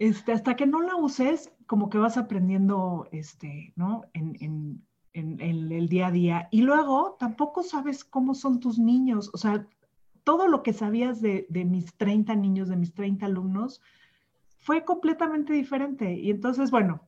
este, 0.00 0.32
hasta 0.32 0.56
que 0.56 0.66
no 0.66 0.80
la 0.80 0.96
uses, 0.96 1.52
como 1.66 1.90
que 1.90 1.98
vas 1.98 2.16
aprendiendo, 2.16 3.06
este, 3.12 3.74
¿no? 3.76 4.02
En, 4.14 4.82
el 5.12 5.88
día 5.88 6.06
a 6.06 6.10
día. 6.10 6.48
Y 6.50 6.62
luego 6.62 7.16
tampoco 7.18 7.62
sabes 7.62 8.04
cómo 8.04 8.34
son 8.34 8.60
tus 8.60 8.78
niños. 8.78 9.30
O 9.34 9.38
sea, 9.38 9.66
todo 10.24 10.48
lo 10.48 10.62
que 10.62 10.72
sabías 10.72 11.20
de, 11.20 11.46
mis 11.50 11.94
30 11.96 12.34
niños, 12.36 12.68
de 12.68 12.76
mis 12.76 12.94
30 12.94 13.26
alumnos, 13.26 13.82
fue 14.56 14.84
completamente 14.84 15.52
diferente. 15.52 16.14
Y 16.14 16.30
entonces, 16.30 16.70
bueno, 16.70 17.02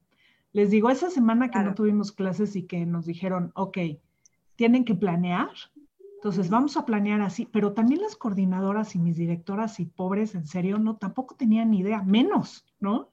les 0.52 0.70
digo, 0.70 0.90
esa 0.90 1.08
semana 1.08 1.50
que 1.50 1.60
no 1.60 1.74
tuvimos 1.74 2.12
clases 2.12 2.56
y 2.56 2.64
que 2.64 2.84
nos 2.84 3.06
dijeron, 3.06 3.52
ok, 3.54 3.78
tienen 4.56 4.84
que 4.84 4.94
planear, 4.94 5.50
entonces, 6.22 6.50
vamos 6.50 6.76
a 6.76 6.86
planear 6.86 7.20
así, 7.20 7.46
pero 7.46 7.72
también 7.72 8.00
las 8.00 8.14
coordinadoras 8.14 8.94
y 8.94 9.00
mis 9.00 9.16
directoras 9.16 9.80
y 9.80 9.86
pobres, 9.86 10.36
en 10.36 10.46
serio, 10.46 10.78
no, 10.78 10.96
tampoco 10.96 11.34
tenían 11.34 11.72
ni 11.72 11.80
idea, 11.80 12.00
menos, 12.04 12.64
¿no? 12.78 13.10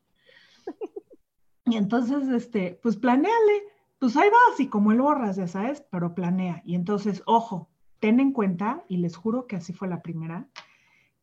Y 1.66 1.78
entonces, 1.78 2.28
este, 2.28 2.80
pues 2.84 2.98
planeale, 2.98 3.64
pues 3.98 4.16
ahí 4.16 4.30
vas 4.30 4.60
y 4.60 4.68
como 4.68 4.92
el 4.92 5.02
borras, 5.02 5.38
ya 5.38 5.48
sabes, 5.48 5.84
pero 5.90 6.14
planea. 6.14 6.62
Y 6.64 6.76
entonces, 6.76 7.24
ojo, 7.26 7.70
ten 8.00 8.20
en 8.20 8.32
cuenta, 8.32 8.84
y 8.88 8.98
les 8.98 9.16
juro 9.16 9.48
que 9.48 9.56
así 9.56 9.74
fue 9.74 9.88
la 9.88 10.04
primera, 10.04 10.48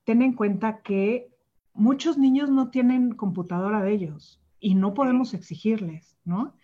ten 0.02 0.23
en 0.23 0.33
cuenta 0.33 0.83
que 0.83 1.33
muchos 1.73 2.19
niños 2.19 2.50
no 2.50 2.71
tienen 2.71 3.14
computadora 3.14 3.83
de 3.83 3.93
ellos 3.93 4.40
y 4.59 4.75
no 4.75 4.93
podemos 4.93 5.35
exigirles, 5.35 6.16
¿no? 6.25 6.55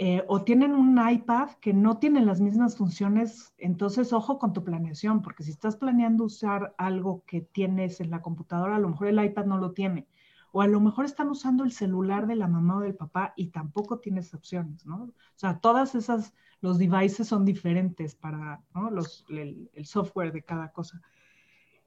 Eh, 0.00 0.24
o 0.28 0.42
tienen 0.44 0.76
un 0.76 0.96
iPad 1.10 1.50
que 1.60 1.72
no 1.72 1.98
tiene 1.98 2.24
las 2.24 2.40
mismas 2.40 2.76
funciones, 2.76 3.52
entonces 3.58 4.12
ojo 4.12 4.38
con 4.38 4.52
tu 4.52 4.62
planeación, 4.62 5.22
porque 5.22 5.42
si 5.42 5.50
estás 5.50 5.76
planeando 5.76 6.22
usar 6.22 6.72
algo 6.78 7.24
que 7.26 7.40
tienes 7.40 8.00
en 8.00 8.10
la 8.10 8.22
computadora, 8.22 8.76
a 8.76 8.78
lo 8.78 8.90
mejor 8.90 9.08
el 9.08 9.24
iPad 9.24 9.46
no 9.46 9.58
lo 9.58 9.72
tiene, 9.72 10.06
o 10.52 10.62
a 10.62 10.68
lo 10.68 10.78
mejor 10.78 11.04
están 11.04 11.28
usando 11.30 11.64
el 11.64 11.72
celular 11.72 12.28
de 12.28 12.36
la 12.36 12.46
mamá 12.46 12.76
o 12.76 12.80
del 12.80 12.94
papá 12.94 13.32
y 13.34 13.48
tampoco 13.48 13.98
tienes 13.98 14.32
opciones, 14.34 14.86
¿no? 14.86 15.02
O 15.02 15.12
sea, 15.34 15.58
todas 15.58 15.96
esas, 15.96 16.32
los 16.60 16.78
devices 16.78 17.26
son 17.26 17.44
diferentes 17.44 18.14
para 18.14 18.62
¿no? 18.76 18.90
Los, 18.90 19.26
el, 19.28 19.68
el, 19.72 19.84
software 19.84 20.32
de 20.32 20.44
cada 20.44 20.70
cosa. 20.70 21.02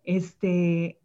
Este, 0.04 1.00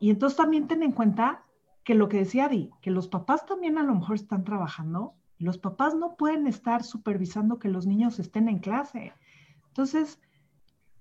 y 0.00 0.10
entonces 0.10 0.36
también 0.36 0.66
ten 0.66 0.82
en 0.82 0.90
cuenta 0.90 1.44
que 1.84 1.94
lo 1.94 2.08
que 2.08 2.18
decía 2.18 2.48
Di, 2.48 2.70
que 2.80 2.90
los 2.90 3.06
papás 3.06 3.46
también 3.46 3.78
a 3.78 3.84
lo 3.84 3.94
mejor 3.94 4.16
están 4.16 4.42
trabajando 4.42 5.14
los 5.42 5.58
papás 5.58 5.94
no 5.94 6.16
pueden 6.16 6.46
estar 6.46 6.82
supervisando 6.82 7.58
que 7.58 7.68
los 7.68 7.86
niños 7.86 8.18
estén 8.18 8.48
en 8.48 8.58
clase. 8.58 9.12
Entonces, 9.68 10.20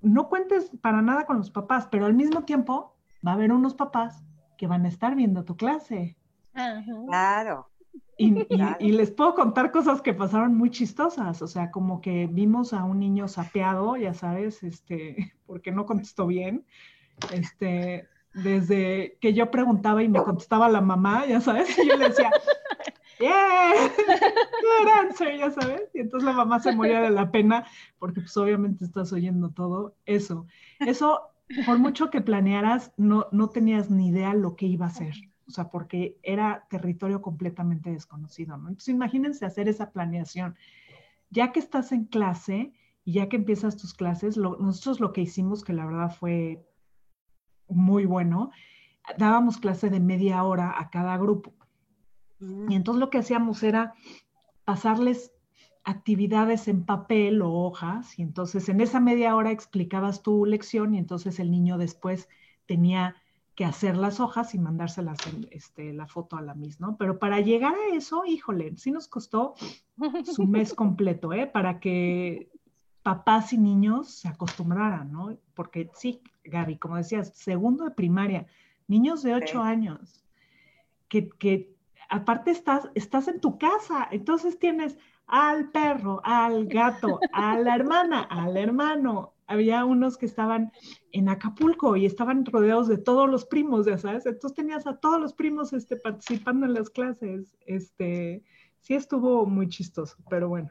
no 0.02 0.30
cuentes 0.30 0.72
para 0.82 1.02
nada 1.02 1.26
con 1.26 1.38
los 1.38 1.52
papás, 1.52 1.88
pero 1.92 2.06
al 2.06 2.14
mismo 2.14 2.44
tiempo 2.44 2.96
va 3.26 3.32
a 3.32 3.36
haber 3.36 3.52
unos 3.52 3.76
papás 3.76 4.24
que 4.58 4.68
van 4.68 4.86
a 4.86 4.90
estar 4.90 5.16
viendo 5.16 5.44
tu 5.44 5.56
clase. 5.56 6.18
Claro. 7.08 7.70
Y, 8.18 8.92
les 8.92 9.10
puedo 9.10 9.34
contar 9.34 9.72
cosas 9.72 10.02
que 10.02 10.14
pasaron 10.14 10.56
muy 10.56 10.70
chistosas, 10.70 11.42
o 11.42 11.48
sea, 11.48 11.72
como 11.72 12.02
que 12.02 12.28
vimos 12.28 12.72
a 12.72 12.84
un 12.84 13.00
niño 13.00 13.28
sapeado, 13.28 13.96
ya 13.98 14.14
sabes, 14.14 14.62
este, 14.62 15.34
porque 15.48 15.72
no 15.72 15.88
contestó 15.88 16.28
bien, 16.28 16.66
este, 17.34 18.08
desde 18.34 19.18
que 19.20 19.34
yo 19.34 19.50
preguntaba 19.50 20.04
y 20.04 20.08
me 20.08 20.22
contestaba 20.22 20.70
la 20.70 20.82
mamá, 20.82 21.26
ya 21.26 21.42
sabes, 21.42 21.76
y 21.84 21.88
yo 21.88 21.98
le 21.98 22.10
decía, 22.10 22.30
¡Yeah! 23.22 23.74
Answer, 25.02 25.38
ya 25.38 25.52
sabes. 25.52 25.90
Y 25.94 26.00
entonces 26.00 26.26
la 26.26 26.34
mamá 26.34 26.60
se 26.60 26.76
moría 26.76 27.02
de 27.02 27.12
la 27.12 27.32
pena 27.32 27.66
porque 28.00 28.22
pues 28.22 28.36
obviamente 28.38 28.84
estás 28.84 29.14
oyendo 29.14 29.52
todo 29.52 29.96
eso. 30.06 30.48
Eso, 30.80 31.22
por 31.66 31.78
mucho 31.78 32.10
que 32.10 32.22
planearas, 32.22 32.94
no, 32.98 33.28
no 33.32 33.50
tenías 33.50 33.90
ni 33.90 34.10
idea 34.10 34.34
lo 34.34 34.56
que 34.56 34.66
iba 34.66 34.88
a 34.88 34.92
ser. 34.92 35.14
O 35.48 35.52
sea, 35.52 35.70
porque 35.70 36.18
era 36.24 36.66
territorio 36.70 37.22
completamente 37.22 37.92
desconocido, 37.92 38.58
¿no? 38.58 38.70
Entonces 38.70 38.94
imagínense 38.94 39.46
hacer 39.46 39.68
esa 39.68 39.92
planeación. 39.92 40.56
Ya 41.30 41.52
que 41.52 41.60
estás 41.60 41.92
en 41.92 42.06
clase 42.06 42.74
y 43.04 43.14
ya 43.14 43.30
que 43.30 43.38
empiezas 43.38 43.78
tus 43.78 43.94
clases, 43.94 44.38
nosotros 44.38 45.00
lo 45.00 45.14
que 45.14 45.22
hicimos, 45.22 45.64
que 45.64 45.74
la 45.74 45.86
verdad 45.86 46.16
fue 46.18 46.66
muy 47.68 48.06
bueno, 48.06 48.52
dábamos 49.18 49.58
clase 49.58 49.90
de 49.90 50.00
media 50.00 50.44
hora 50.44 50.80
a 50.80 50.90
cada 50.90 51.18
grupo. 51.18 51.54
Y 52.42 52.76
entonces 52.76 53.00
lo 53.00 53.10
que 53.10 53.20
hacíamos 53.20 53.62
era 53.64 53.94
pasarles 54.66 55.32
actividades 55.84 56.68
en 56.68 56.86
papel 56.86 57.42
o 57.42 57.52
hojas 57.52 58.18
y 58.20 58.22
entonces 58.22 58.70
en 58.70 58.82
esa 58.82 59.00
media 59.00 59.36
hora 59.36 59.52
explicabas 59.52 60.22
tu 60.22 60.46
lección 60.46 60.94
y 60.94 61.00
entonces 61.00 61.40
el 61.40 61.50
niño 61.50 61.78
después 61.78 62.30
tenía 62.68 63.16
que 63.56 63.66
hacer 63.66 63.98
las 63.98 64.20
hojas 64.20 64.56
y 64.56 64.60
mandárselas 64.60 65.18
este, 65.50 65.92
la 65.94 66.08
foto 66.08 66.38
a 66.38 66.42
la 66.42 66.54
misma, 66.54 66.88
¿no? 66.88 66.98
Pero 66.98 67.20
para 67.20 67.42
llegar 67.42 67.74
a 67.74 67.96
eso, 67.96 68.24
híjole, 68.26 68.78
sí 68.78 68.92
nos 68.92 69.08
costó 69.08 69.56
su 70.24 70.46
mes 70.46 70.74
completo, 70.76 71.34
¿eh? 71.34 71.48
Para 71.48 71.80
que 71.80 72.50
papás 73.04 73.52
y 73.54 73.58
niños 73.58 74.10
se 74.10 74.28
acostumbraran, 74.28 75.12
¿no? 75.12 75.38
Porque 75.54 75.90
sí, 75.96 76.22
Gaby, 76.44 76.78
como 76.78 76.96
decías, 76.96 77.34
segundo 77.36 77.86
de 77.86 77.92
primaria, 77.92 78.48
niños 78.88 79.22
de 79.22 79.34
ocho 79.34 79.62
años, 79.62 80.24
que, 81.10 81.30
que 81.30 81.71
aparte 82.12 82.52
estás, 82.52 82.90
estás 82.94 83.28
en 83.30 83.40
tu 83.40 83.58
casa, 83.58 84.08
entonces 84.12 84.60
tienes 84.60 84.98
al 85.28 85.72
perro, 85.72 86.22
al 86.26 86.68
gato, 86.68 87.20
a 87.32 87.58
la 87.58 87.74
hermana, 87.74 88.22
al 88.24 88.58
hermano. 88.58 89.34
Había 89.48 89.86
unos 89.86 90.18
que 90.18 90.26
estaban 90.26 90.72
en 91.14 91.30
Acapulco 91.30 91.96
y 91.96 92.06
estaban 92.06 92.46
rodeados 92.46 92.90
de 92.90 92.98
todos 92.98 93.30
los 93.30 93.46
primos, 93.46 93.86
ya 93.86 93.98
sabes. 93.98 94.26
Entonces 94.26 94.56
tenías 94.56 94.86
a 94.88 94.98
todos 94.98 95.20
los 95.20 95.34
primos 95.34 95.72
este, 95.72 95.96
participando 95.96 96.66
en 96.66 96.74
las 96.74 96.90
clases. 96.90 97.56
Este, 97.66 98.44
sí 98.82 98.94
estuvo 98.94 99.46
muy 99.46 99.70
chistoso, 99.70 100.18
pero 100.30 100.50
bueno. 100.50 100.70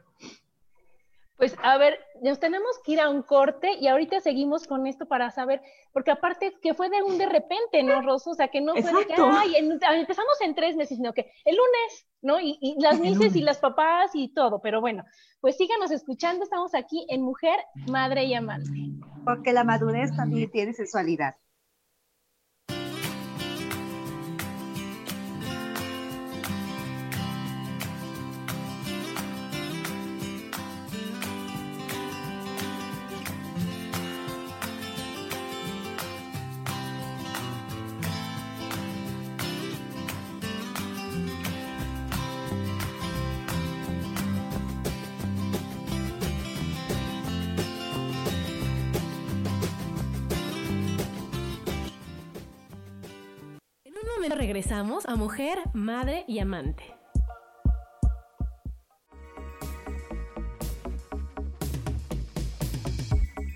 Pues 1.41 1.55
a 1.63 1.75
ver, 1.79 1.97
nos 2.21 2.39
tenemos 2.39 2.69
que 2.85 2.91
ir 2.91 3.01
a 3.01 3.09
un 3.09 3.23
corte 3.23 3.73
y 3.79 3.87
ahorita 3.87 4.19
seguimos 4.19 4.67
con 4.67 4.85
esto 4.85 5.07
para 5.07 5.31
saber, 5.31 5.59
porque 5.91 6.11
aparte 6.11 6.53
que 6.61 6.75
fue 6.75 6.87
de 6.91 7.01
un 7.01 7.17
de 7.17 7.25
repente, 7.25 7.81
¿no, 7.81 7.99
Rosso? 8.03 8.29
O 8.29 8.33
sea, 8.35 8.49
que 8.49 8.61
no 8.61 8.73
fue 8.73 8.93
de 8.93 9.07
que, 9.07 9.15
ay, 9.17 9.55
empezamos 9.55 10.39
en 10.41 10.53
tres 10.53 10.75
meses, 10.75 10.97
sino 10.97 11.13
que 11.13 11.31
el 11.43 11.55
lunes, 11.55 12.07
¿no? 12.21 12.39
Y, 12.39 12.75
las 12.79 12.99
mises 12.99 13.35
y 13.35 13.41
las 13.41 13.57
papás 13.57 14.11
y 14.13 14.31
todo, 14.35 14.61
pero 14.61 14.81
bueno, 14.81 15.03
pues 15.39 15.57
síganos 15.57 15.89
escuchando, 15.89 16.43
estamos 16.43 16.75
aquí 16.75 17.07
en 17.09 17.23
Mujer, 17.23 17.59
Madre 17.87 18.25
y 18.25 18.35
Amante. 18.35 18.69
Porque 19.25 19.51
la 19.51 19.63
madurez 19.63 20.15
también 20.15 20.51
tiene 20.51 20.73
sensualidad. 20.73 21.37
Regresamos 54.29 55.05
a 55.05 55.15
Mujer, 55.15 55.59
Madre 55.73 56.25
y 56.27 56.39
Amante. 56.39 56.83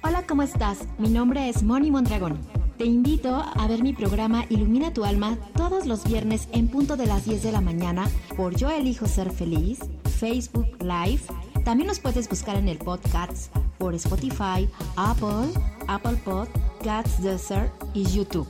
Hola, 0.04 0.26
¿cómo 0.28 0.44
estás? 0.44 0.88
Mi 0.98 1.10
nombre 1.10 1.50
es 1.50 1.64
Moni 1.64 1.92
Mondragón. 1.92 2.40
Te 2.78 2.86
invito 2.86 3.36
a 3.36 3.68
ver 3.68 3.82
mi 3.84 3.94
programa 3.94 4.46
Ilumina 4.50 4.94
tu 4.94 5.06
alma 5.06 5.38
todos 5.56 5.86
los 5.86 6.04
viernes 6.04 6.50
en 6.52 6.68
punto 6.68 6.98
de 6.98 7.06
las 7.06 7.26
10 7.26 7.44
de 7.44 7.52
la 7.52 7.62
mañana 7.62 8.08
por 8.36 8.56
Yo 8.56 8.70
elijo 8.70 9.08
ser 9.08 9.32
feliz, 9.32 9.80
Facebook 10.20 10.68
Live. 10.82 11.22
También 11.64 11.88
nos 11.88 12.00
puedes 12.00 12.30
buscar 12.30 12.58
en 12.58 12.68
el 12.68 12.78
podcast 12.78 13.56
por 13.78 13.96
Spotify, 13.96 14.70
Apple, 14.98 15.50
Apple 15.88 16.18
Podcasts, 16.24 17.24
Desert 17.24 17.72
y 17.94 18.04
YouTube 18.04 18.48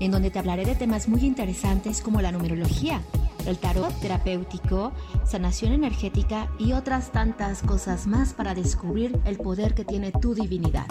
en 0.00 0.10
donde 0.10 0.30
te 0.30 0.38
hablaré 0.38 0.64
de 0.64 0.74
temas 0.74 1.08
muy 1.08 1.24
interesantes 1.24 2.00
como 2.00 2.20
la 2.20 2.32
numerología, 2.32 3.00
el 3.46 3.58
tarot 3.58 3.92
terapéutico, 4.00 4.92
sanación 5.24 5.72
energética 5.72 6.50
y 6.58 6.72
otras 6.72 7.12
tantas 7.12 7.62
cosas 7.62 8.06
más 8.06 8.32
para 8.32 8.54
descubrir 8.54 9.18
el 9.24 9.36
poder 9.36 9.74
que 9.74 9.84
tiene 9.84 10.12
tu 10.12 10.34
divinidad. 10.34 10.86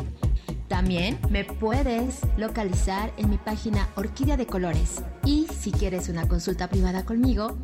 También 0.67 1.19
me 1.29 1.43
puedes 1.43 2.21
localizar 2.37 3.13
en 3.17 3.29
mi 3.29 3.37
página 3.37 3.89
Orquídea 3.95 4.37
de 4.37 4.47
Colores 4.47 5.03
y 5.23 5.47
si 5.47 5.71
quieres 5.71 6.09
una 6.09 6.27
consulta 6.27 6.67
privada 6.67 7.05
conmigo, 7.05 7.57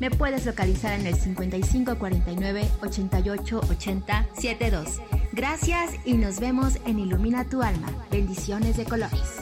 me 0.00 0.10
puedes 0.10 0.46
localizar 0.46 0.98
en 0.98 1.06
el 1.06 1.14
5549 1.14 2.68
88 2.82 3.60
80 3.70 4.26
72. 4.34 5.00
Gracias 5.32 5.92
y 6.04 6.14
nos 6.14 6.40
vemos 6.40 6.78
en 6.86 6.98
Ilumina 6.98 7.48
tu 7.48 7.62
alma. 7.62 7.88
Bendiciones 8.10 8.76
de 8.76 8.84
colores. 8.84 9.41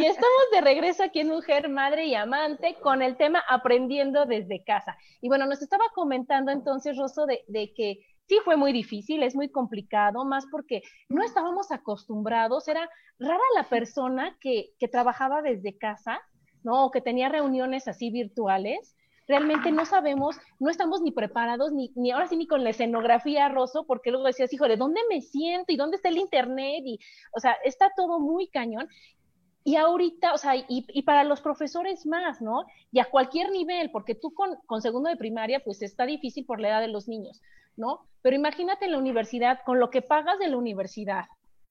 Y 0.00 0.06
estamos 0.06 0.50
de 0.50 0.62
regreso 0.62 1.02
aquí 1.02 1.20
en 1.20 1.28
Mujer, 1.28 1.68
Madre 1.68 2.06
y 2.06 2.14
Amante 2.14 2.74
con 2.80 3.02
el 3.02 3.18
tema 3.18 3.44
Aprendiendo 3.46 4.24
desde 4.24 4.64
casa. 4.64 4.96
Y 5.20 5.28
bueno, 5.28 5.44
nos 5.44 5.60
estaba 5.60 5.84
comentando 5.94 6.50
entonces, 6.50 6.96
Rosso, 6.96 7.26
de, 7.26 7.74
que 7.74 7.98
sí 8.26 8.38
fue 8.42 8.56
muy 8.56 8.72
difícil, 8.72 9.22
es 9.22 9.36
muy 9.36 9.50
complicado, 9.50 10.24
más 10.24 10.46
porque 10.50 10.80
no 11.10 11.22
estábamos 11.22 11.70
acostumbrados, 11.70 12.66
era 12.66 12.88
rara 13.18 13.42
la 13.54 13.64
persona 13.64 14.38
que, 14.40 14.72
trabajaba 14.90 15.42
desde 15.42 15.76
casa, 15.76 16.18
¿no? 16.62 16.86
O 16.86 16.90
que 16.90 17.02
tenía 17.02 17.28
reuniones 17.28 17.86
así 17.86 18.10
virtuales. 18.10 18.96
Realmente 19.28 19.70
no 19.70 19.84
sabemos, 19.84 20.38
no 20.58 20.70
estamos 20.70 21.02
ni 21.02 21.12
preparados, 21.12 21.72
ni, 21.72 21.92
ni 21.94 22.10
ahora 22.10 22.26
sí 22.26 22.38
ni 22.38 22.46
con 22.46 22.64
la 22.64 22.70
escenografía, 22.70 23.50
Rosso, 23.50 23.84
porque 23.86 24.10
luego 24.10 24.26
decías, 24.26 24.52
hijo, 24.54 24.66
¿de 24.66 24.78
dónde 24.78 25.02
me 25.10 25.20
siento? 25.20 25.72
¿Y 25.72 25.76
dónde 25.76 25.96
está 25.96 26.08
el 26.08 26.16
internet? 26.16 26.84
Y, 26.86 26.98
o 27.36 27.38
sea, 27.38 27.54
está 27.64 27.92
todo 27.94 28.18
muy 28.18 28.48
cañón. 28.48 28.88
Y 29.62 29.76
ahorita, 29.76 30.32
o 30.32 30.38
sea, 30.38 30.54
y, 30.56 31.02
para 31.02 31.24
los 31.24 31.42
profesores 31.42 32.06
más, 32.06 32.40
¿no? 32.40 32.64
Y 32.92 32.98
a 32.98 33.10
cualquier 33.10 33.50
nivel, 33.50 33.90
porque 33.90 34.14
tú 34.14 34.32
con, 34.32 34.56
con, 34.66 34.80
segundo 34.80 35.10
de 35.10 35.16
primaria, 35.16 35.60
pues 35.60 35.82
está 35.82 36.06
difícil 36.06 36.46
por 36.46 36.60
la 36.60 36.68
edad 36.68 36.80
de 36.80 36.88
los 36.88 37.08
niños, 37.08 37.42
¿no? 37.76 38.06
Pero 38.22 38.36
imagínate 38.36 38.86
en 38.86 38.92
la 38.92 38.98
universidad, 38.98 39.60
con 39.66 39.78
lo 39.78 39.90
que 39.90 40.00
pagas 40.00 40.38
de 40.38 40.48
la 40.48 40.56
universidad, 40.56 41.26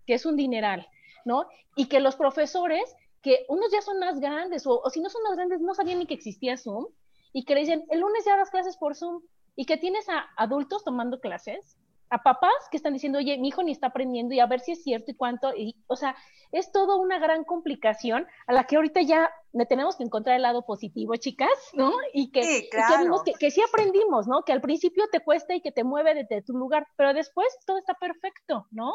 que 0.06 0.14
es 0.14 0.26
un 0.26 0.36
dineral, 0.36 0.88
¿no? 1.26 1.48
Y 1.76 1.88
que 1.88 2.00
los 2.00 2.16
profesores, 2.16 2.96
que 3.24 3.46
unos 3.50 3.72
ya 3.72 3.82
son 3.82 4.00
más 4.00 4.20
grandes, 4.20 4.68
o, 4.68 4.80
o 4.80 4.90
si 4.92 5.02
no 5.02 5.10
son 5.10 5.24
más 5.24 5.36
grandes, 5.36 5.60
no 5.60 5.74
sabían 5.74 6.00
ni 6.00 6.06
que 6.06 6.14
existía 6.14 6.58
Zoom, 6.58 6.86
y 7.34 7.44
que 7.44 7.56
le 7.56 7.62
dicen, 7.62 7.86
el 7.90 8.02
lunes 8.02 8.24
ya 8.24 8.38
das 8.38 8.52
clases 8.52 8.78
por 8.78 8.96
Zoom, 8.96 9.22
y 9.56 9.66
que 9.66 9.78
tienes 9.78 10.08
a 10.10 10.30
adultos 10.38 10.84
tomando 10.84 11.20
clases, 11.20 11.79
a 12.10 12.24
papás 12.24 12.52
que 12.72 12.78
están 12.78 12.94
diciendo, 12.94 13.20
oye, 13.20 13.38
mi 13.38 13.50
hijo 13.50 13.64
ni 13.64 13.72
está 13.72 13.88
aprendiendo 13.88 14.34
y 14.34 14.40
a 14.40 14.48
ver 14.48 14.60
si 14.60 14.72
es 14.72 14.84
cierto 14.84 15.12
y 15.12 15.16
cuánto, 15.16 15.56
y, 15.56 15.76
o 15.88 15.96
sea, 15.96 16.16
es 16.52 16.72
todo 16.72 16.98
una 16.98 17.20
gran 17.20 17.44
complicación 17.44 18.26
a 18.48 18.54
la 18.54 18.66
que 18.66 18.76
ahorita 18.76 19.02
ya 19.02 19.30
le 19.54 19.66
tenemos 19.66 19.96
que 19.96 20.04
encontrar 20.04 20.36
el 20.36 20.42
lado 20.42 20.66
positivo, 20.66 21.16
chicas, 21.16 21.50
¿no? 21.74 21.92
Y 22.14 22.32
que, 22.32 22.44
sí, 22.44 22.70
que, 22.72 23.34
que, 23.40 23.52
sí 23.52 23.62
aprendimos, 23.62 24.28
¿no? 24.28 24.44
Que 24.44 24.54
al 24.54 24.62
principio 24.62 25.06
te 25.12 25.20
cuesta 25.20 25.54
y 25.54 25.62
que 25.62 25.72
te 25.72 25.84
mueve 25.84 26.16
desde 26.16 26.42
tu 26.42 26.58
lugar, 26.58 26.88
pero 26.96 27.14
después 27.14 27.48
todo 27.66 27.78
está 27.78 27.94
perfecto, 27.94 28.68
¿no? 28.72 28.94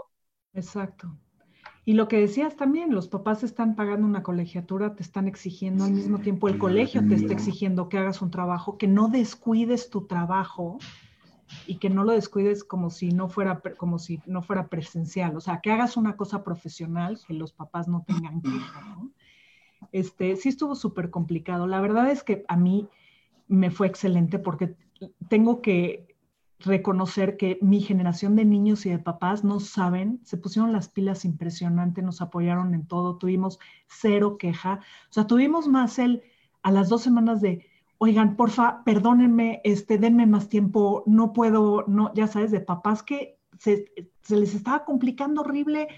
Exacto. 0.52 1.08
Y 1.86 1.92
lo 1.92 2.08
que 2.08 2.18
decías 2.18 2.56
también, 2.56 2.94
los 2.94 3.08
papás 3.08 3.42
están 3.42 3.76
pagando 3.76 4.06
una 4.06 4.22
colegiatura, 4.22 4.94
te 4.94 5.02
están 5.02 5.28
exigiendo 5.28 5.84
al 5.84 5.92
mismo 5.92 6.18
tiempo, 6.18 6.48
el 6.48 6.58
colegio 6.58 7.06
te 7.06 7.14
está 7.14 7.34
exigiendo 7.34 7.90
que 7.90 7.98
hagas 7.98 8.22
un 8.22 8.30
trabajo, 8.30 8.78
que 8.78 8.88
no 8.88 9.08
descuides 9.08 9.90
tu 9.90 10.06
trabajo 10.06 10.78
y 11.66 11.78
que 11.78 11.90
no 11.90 12.04
lo 12.04 12.12
descuides 12.12 12.64
como 12.64 12.90
si 12.90 13.10
no 13.10 13.28
fuera, 13.28 13.60
como 13.76 13.98
si 13.98 14.20
no 14.26 14.42
fuera 14.42 14.68
presencial, 14.68 15.36
o 15.36 15.40
sea, 15.40 15.60
que 15.60 15.70
hagas 15.70 15.96
una 15.96 16.16
cosa 16.16 16.44
profesional, 16.44 17.18
que 17.26 17.34
los 17.34 17.52
papás 17.52 17.88
no 17.88 18.04
tengan 18.06 18.40
queja, 18.42 18.80
¿no? 18.82 19.10
Este, 19.92 20.36
sí 20.36 20.48
estuvo 20.48 20.74
súper 20.74 21.10
complicado. 21.10 21.66
La 21.66 21.80
verdad 21.80 22.10
es 22.10 22.22
que 22.22 22.44
a 22.48 22.56
mí 22.56 22.88
me 23.48 23.70
fue 23.70 23.86
excelente 23.86 24.38
porque 24.38 24.76
tengo 25.28 25.60
que 25.60 26.14
reconocer 26.60 27.36
que 27.36 27.58
mi 27.60 27.80
generación 27.80 28.36
de 28.36 28.44
niños 28.44 28.86
y 28.86 28.90
de 28.90 28.98
papás 28.98 29.44
no 29.44 29.60
saben, 29.60 30.20
se 30.24 30.36
pusieron 30.36 30.72
las 30.72 30.88
pilas 30.88 31.24
impresionante, 31.24 32.00
nos 32.00 32.22
apoyaron 32.22 32.74
en 32.74 32.86
todo, 32.86 33.16
tuvimos 33.16 33.58
cero 33.86 34.38
queja, 34.38 34.80
o 35.10 35.12
sea, 35.12 35.26
tuvimos 35.26 35.68
más 35.68 35.98
el 35.98 36.22
a 36.62 36.70
las 36.70 36.88
dos 36.88 37.02
semanas 37.02 37.42
de, 37.42 37.68
oigan, 37.98 38.36
porfa, 38.36 38.82
perdónenme, 38.84 39.60
este, 39.64 39.98
denme 39.98 40.26
más 40.26 40.48
tiempo, 40.48 41.02
no 41.06 41.32
puedo, 41.32 41.84
no, 41.86 42.12
ya 42.14 42.26
sabes, 42.26 42.50
de 42.50 42.60
papás 42.60 43.02
que 43.02 43.38
se, 43.58 43.86
se 44.22 44.36
les 44.36 44.54
estaba 44.54 44.84
complicando 44.84 45.42
horrible 45.42 45.88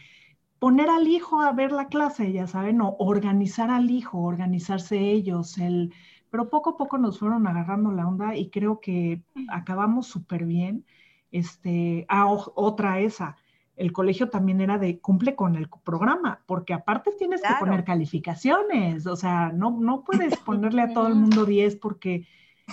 poner 0.58 0.88
al 0.90 1.06
hijo 1.06 1.40
a 1.40 1.52
ver 1.52 1.72
la 1.72 1.88
clase, 1.88 2.32
ya 2.32 2.46
saben, 2.46 2.80
o 2.80 2.96
organizar 2.98 3.70
al 3.70 3.90
hijo, 3.90 4.18
organizarse 4.18 4.98
ellos, 4.98 5.58
el 5.58 5.92
pero 6.30 6.50
poco 6.50 6.70
a 6.70 6.76
poco 6.76 6.98
nos 6.98 7.18
fueron 7.18 7.46
agarrando 7.46 7.92
la 7.92 8.06
onda 8.06 8.36
y 8.36 8.50
creo 8.50 8.80
que 8.80 9.22
acabamos 9.48 10.06
súper 10.06 10.44
bien. 10.44 10.84
Este, 11.30 12.04
ah, 12.08 12.26
otra 12.26 13.00
esa, 13.00 13.36
el 13.76 13.92
colegio 13.92 14.30
también 14.30 14.60
era 14.60 14.78
de 14.78 14.98
cumple 14.98 15.36
con 15.36 15.54
el 15.54 15.68
programa, 15.84 16.42
porque 16.46 16.72
aparte 16.72 17.12
tienes 17.18 17.42
que 17.42 17.54
poner 17.60 17.84
calificaciones, 17.84 19.06
o 19.06 19.16
sea, 19.16 19.52
no, 19.52 19.78
no 19.80 20.02
puedes 20.02 20.36
ponerle 20.44 20.82
a 20.82 20.92
todo 20.92 21.06
el 21.06 21.14
mundo 21.14 21.44
10 21.44 21.76
porque, 21.76 22.26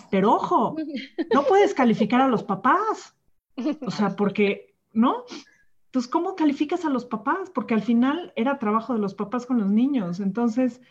pero 0.10 0.34
ojo, 0.34 0.76
no 1.34 1.44
puedes 1.44 1.74
calificar 1.74 2.22
a 2.22 2.30
los 2.30 2.44
papás, 2.44 3.16
o 3.82 3.92
sea, 3.92 4.16
porque, 4.16 4.76
¿no? 4.94 5.26
Entonces, 5.86 6.10
¿cómo 6.10 6.36
calificas 6.36 6.86
a 6.86 6.90
los 6.90 7.06
papás? 7.06 7.52
Porque 7.54 7.76
al 7.76 7.84
final 7.84 8.34
era 8.36 8.58
trabajo 8.58 8.94
de 8.94 9.00
los 9.00 9.14
papás 9.14 9.46
con 9.46 9.60
los 9.60 9.70
niños, 9.70 10.20
entonces 10.20 10.82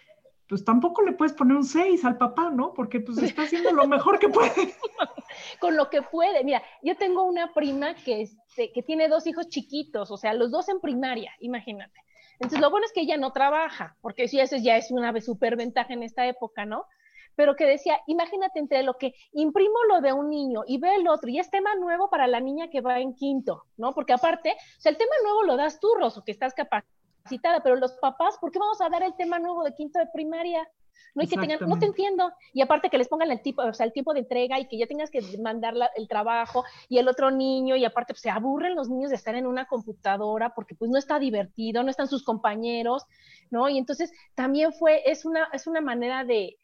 pues 0.53 0.67
tampoco 0.67 1.01
le 1.01 1.13
puedes 1.13 1.33
poner 1.33 1.57
un 1.57 1.65
6 1.65 2.05
al 2.05 2.19
papá, 2.19 2.51
¿no? 2.51 2.75
Porque 2.75 3.01
pues 3.01 3.17
está 3.17 3.45
haciendo 3.45 3.73
lo 3.73 3.87
mejor 3.87 4.19
que 4.19 4.29
puede. 4.29 4.53
Con 5.61 5.79
lo 5.79 5.89
que 5.89 6.03
puede. 6.03 6.45
Mira, 6.45 6.63
yo 6.83 6.95
tengo 6.95 7.23
una 7.23 7.55
prima 7.55 7.95
que, 7.95 8.21
este, 8.21 8.71
que 8.71 8.83
tiene 8.83 9.09
dos 9.09 9.27
hijos 9.27 9.49
chiquitos, 9.49 10.11
o 10.11 10.19
sea, 10.19 10.35
los 10.35 10.51
dos 10.51 10.69
en 10.69 10.79
primaria, 10.79 11.33
imagínate. 11.41 11.99
Entonces, 12.35 12.61
lo 12.61 12.71
bueno 12.71 12.85
es 12.85 12.93
que 12.93 13.01
ella 13.01 13.17
no 13.17 13.33
trabaja, 13.33 13.97
porque 14.03 14.29
sí, 14.29 14.41
eso 14.41 14.57
ya 14.59 14.77
es 14.77 14.91
una 14.91 15.19
súper 15.23 15.57
ventaja 15.57 15.95
en 15.95 16.03
esta 16.03 16.27
época, 16.27 16.67
¿no? 16.67 16.85
Pero 17.35 17.57
que 17.57 17.65
decía, 17.65 17.99
imagínate 18.07 18.59
entre 18.59 18.83
lo 18.83 18.99
que 18.99 19.15
imprimo 19.33 19.77
lo 19.89 20.03
de 20.03 20.13
un 20.13 20.29
niño 20.29 20.65
y 20.67 20.77
ve 20.77 20.97
el 20.97 21.09
otro, 21.09 21.31
y 21.31 21.39
es 21.39 21.51
tema 21.51 21.75
nuevo 21.77 22.11
para 22.11 22.27
la 22.27 22.41
niña 22.41 22.69
que 22.69 22.83
va 22.83 23.01
en 23.01 23.15
quinto, 23.15 23.65
¿no? 23.79 23.95
Porque 23.95 24.13
aparte, 24.13 24.51
o 24.51 24.81
sea, 24.83 24.93
el 24.93 24.99
tema 24.99 25.15
nuevo 25.23 25.45
lo 25.45 25.57
das 25.57 25.81
tú, 25.81 25.95
Rosso, 25.95 26.23
que 26.23 26.33
estás 26.33 26.53
capaz 26.53 26.85
citada, 27.29 27.63
pero 27.63 27.77
los 27.77 27.93
papás, 27.93 28.39
¿por 28.39 28.51
qué 28.51 28.59
vamos 28.59 28.81
a 28.81 28.89
dar 28.89 29.03
el 29.03 29.15
tema 29.15 29.39
nuevo 29.39 29.65
de 29.65 29.75
quinto 29.75 29.99
de 29.99 30.07
primaria? 30.13 30.69
No 31.15 31.21
hay 31.21 31.29
que 31.29 31.37
tengan, 31.37 31.59
no 31.69 31.79
te 31.79 31.87
entiendo. 31.87 32.33
Y 32.55 32.63
aparte 32.63 32.89
que 32.89 32.97
les 32.97 33.09
pongan 33.09 33.31
el 33.31 33.43
tipo, 33.43 33.63
o 33.63 33.75
sea, 33.75 33.85
el 33.85 33.93
tiempo 33.93 34.15
de 34.15 34.21
entrega 34.21 34.59
y 34.59 34.67
que 34.67 34.79
ya 34.79 34.87
tengas 34.87 35.11
que 35.11 35.21
mandar 35.39 35.75
el 35.97 36.09
trabajo 36.09 36.65
y 36.89 36.99
el 36.99 37.09
otro 37.09 37.31
niño 37.31 37.77
y 37.77 37.85
aparte 37.85 38.15
pues, 38.15 38.23
se 38.23 38.31
aburren 38.31 38.75
los 38.75 38.89
niños 38.89 39.11
de 39.11 39.17
estar 39.17 39.35
en 39.35 39.47
una 39.47 39.67
computadora 39.67 40.55
porque 40.55 40.75
pues 40.75 40.91
no 40.91 40.99
está 40.99 41.19
divertido, 41.19 41.83
no 41.83 41.91
están 41.91 42.09
sus 42.09 42.25
compañeros, 42.25 43.05
¿no? 43.51 43.69
Y 43.69 43.77
entonces 43.77 44.11
también 44.35 44.73
fue, 44.73 45.03
es 45.05 45.27
una, 45.27 45.49
es 45.53 45.67
una 45.67 45.83
manera 45.83 46.25
de, 46.25 46.59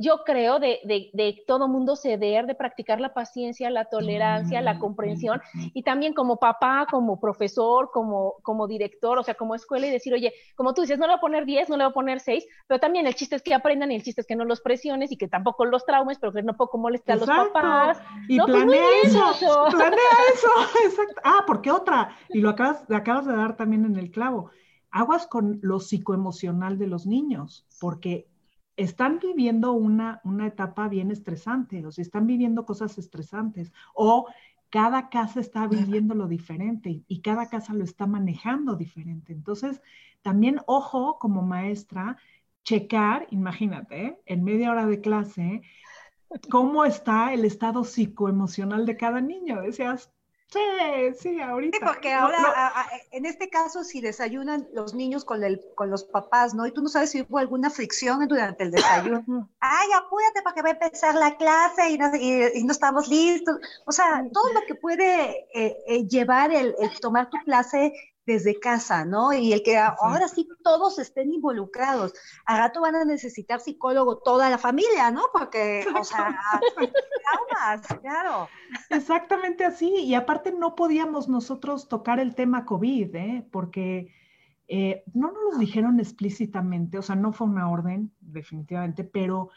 yo 0.00 0.24
creo, 0.24 0.58
de, 0.58 0.80
de, 0.84 1.10
de, 1.12 1.44
todo 1.46 1.68
mundo 1.68 1.94
ceder, 1.94 2.46
de 2.46 2.54
practicar 2.54 3.00
la 3.00 3.12
paciencia, 3.12 3.68
la 3.68 3.84
tolerancia, 3.84 4.62
la 4.62 4.78
comprensión, 4.78 5.42
y 5.74 5.82
también 5.82 6.14
como 6.14 6.38
papá, 6.38 6.86
como 6.90 7.20
profesor, 7.20 7.90
como, 7.92 8.36
como 8.42 8.66
director, 8.66 9.18
o 9.18 9.22
sea, 9.22 9.34
como 9.34 9.54
escuela, 9.54 9.86
y 9.86 9.90
decir, 9.90 10.14
oye, 10.14 10.32
como 10.56 10.72
tú 10.72 10.80
dices, 10.80 10.98
no 10.98 11.06
le 11.06 11.12
voy 11.12 11.18
a 11.18 11.20
poner 11.20 11.44
10, 11.44 11.68
no 11.68 11.76
le 11.76 11.84
voy 11.84 11.90
a 11.90 11.94
poner 11.94 12.20
6, 12.20 12.46
pero 12.66 12.80
también 12.80 13.06
el 13.06 13.14
chiste 13.14 13.36
es 13.36 13.42
que 13.42 13.52
aprendan 13.52 13.92
y 13.92 13.96
el 13.96 14.02
chiste 14.02 14.22
es 14.22 14.26
que 14.26 14.36
no 14.36 14.46
los 14.46 14.62
presiones 14.62 15.12
y 15.12 15.18
que 15.18 15.28
tampoco 15.28 15.66
los 15.66 15.84
traumes, 15.84 16.18
pero 16.18 16.32
que 16.32 16.42
no 16.42 16.56
poco 16.56 16.78
moleste 16.78 17.12
a 17.12 17.16
los 17.16 17.26
papás. 17.26 18.00
Y 18.26 18.38
no, 18.38 18.46
pues, 18.46 18.56
planea 18.56 18.84
eso, 19.04 19.34
planea 19.70 19.98
eso, 20.32 20.48
exacto. 20.86 21.20
Ah, 21.24 21.44
porque 21.46 21.70
otra, 21.70 22.16
y 22.30 22.40
lo 22.40 22.48
acabas, 22.48 22.90
acabas 22.90 23.26
de 23.26 23.36
dar 23.36 23.54
también 23.54 23.84
en 23.84 23.96
el 23.96 24.10
clavo, 24.10 24.50
aguas 24.90 25.26
con 25.26 25.58
lo 25.60 25.78
psicoemocional 25.78 26.78
de 26.78 26.86
los 26.86 27.06
niños, 27.06 27.66
porque 27.78 28.29
están 28.82 29.18
viviendo 29.18 29.72
una, 29.72 30.20
una 30.24 30.46
etapa 30.46 30.88
bien 30.88 31.10
estresante, 31.10 31.86
o 31.86 31.92
sea, 31.92 32.02
están 32.02 32.26
viviendo 32.26 32.64
cosas 32.64 32.98
estresantes, 32.98 33.72
o 33.94 34.26
cada 34.70 35.10
casa 35.10 35.40
está 35.40 35.66
viviendo 35.66 36.14
lo 36.14 36.28
diferente 36.28 37.02
y 37.06 37.20
cada 37.20 37.48
casa 37.48 37.74
lo 37.74 37.84
está 37.84 38.06
manejando 38.06 38.76
diferente. 38.76 39.32
Entonces, 39.32 39.82
también 40.22 40.60
ojo 40.66 41.18
como 41.18 41.42
maestra, 41.42 42.16
checar, 42.64 43.26
imagínate, 43.30 44.20
en 44.26 44.44
media 44.44 44.70
hora 44.70 44.86
de 44.86 45.00
clase, 45.00 45.62
cómo 46.50 46.84
está 46.84 47.34
el 47.34 47.44
estado 47.44 47.84
psicoemocional 47.84 48.86
de 48.86 48.96
cada 48.96 49.20
niño. 49.20 49.60
Decías, 49.62 50.12
Sí, 50.52 51.14
sí, 51.16 51.40
ahorita. 51.40 51.78
Sí, 51.78 51.84
porque 51.86 52.12
ahora, 52.12 52.72
en 53.12 53.24
este 53.24 53.48
caso, 53.48 53.84
si 53.84 54.00
desayunan 54.00 54.66
los 54.72 54.94
niños 54.94 55.24
con, 55.24 55.44
el, 55.44 55.60
con 55.76 55.90
los 55.90 56.02
papás, 56.02 56.54
¿no? 56.54 56.66
Y 56.66 56.72
tú 56.72 56.82
no 56.82 56.88
sabes 56.88 57.10
si 57.10 57.22
hubo 57.22 57.38
alguna 57.38 57.70
fricción 57.70 58.26
durante 58.26 58.64
el 58.64 58.72
desayuno. 58.72 59.48
Ay, 59.60 59.88
apúrate 59.96 60.42
para 60.42 60.54
que 60.54 60.62
va 60.62 60.68
a 60.70 60.72
empezar 60.72 61.14
la 61.14 61.36
clase 61.36 61.90
y 61.90 61.98
no, 61.98 62.10
y, 62.16 62.64
no 62.64 62.72
estamos 62.72 63.06
listos. 63.08 63.58
O 63.86 63.92
sea, 63.92 64.24
todo 64.32 64.52
lo 64.52 64.62
que 64.66 64.74
puede 64.74 65.46
eh, 65.54 65.76
eh, 65.86 66.08
llevar 66.08 66.52
el, 66.52 66.74
el, 66.80 66.98
tomar 67.00 67.30
tu 67.30 67.38
clase 67.44 67.92
desde 68.32 68.60
casa, 68.60 69.04
¿no? 69.04 69.32
Y 69.32 69.52
el 69.52 69.62
que 69.62 69.76
ahora 69.76 70.28
sí 70.28 70.48
todos 70.62 70.98
estén 70.98 71.32
involucrados. 71.32 72.14
A 72.44 72.58
rato 72.58 72.80
van 72.80 72.94
a 72.94 73.04
necesitar 73.04 73.60
psicólogo 73.60 74.18
toda 74.18 74.48
la 74.50 74.58
familia, 74.58 75.10
¿no? 75.10 75.22
Porque, 75.32 75.84
o 75.98 76.04
sea, 76.04 76.38
traumas, 76.76 78.00
claro. 78.00 78.48
Exactamente 78.90 79.64
así. 79.64 79.88
Y 79.88 80.14
aparte 80.14 80.52
no 80.52 80.74
podíamos 80.74 81.28
nosotros 81.28 81.88
tocar 81.88 82.20
el 82.20 82.34
tema 82.34 82.64
COVID, 82.64 83.14
¿eh? 83.16 83.48
Porque 83.50 84.14
eh, 84.68 85.02
no 85.12 85.32
nos 85.32 85.54
lo 85.54 85.58
dijeron 85.58 85.98
explícitamente, 85.98 86.98
o 86.98 87.02
sea, 87.02 87.16
no 87.16 87.32
fue 87.32 87.48
una 87.48 87.68
orden, 87.68 88.12
definitivamente, 88.20 89.02
pero 89.02 89.50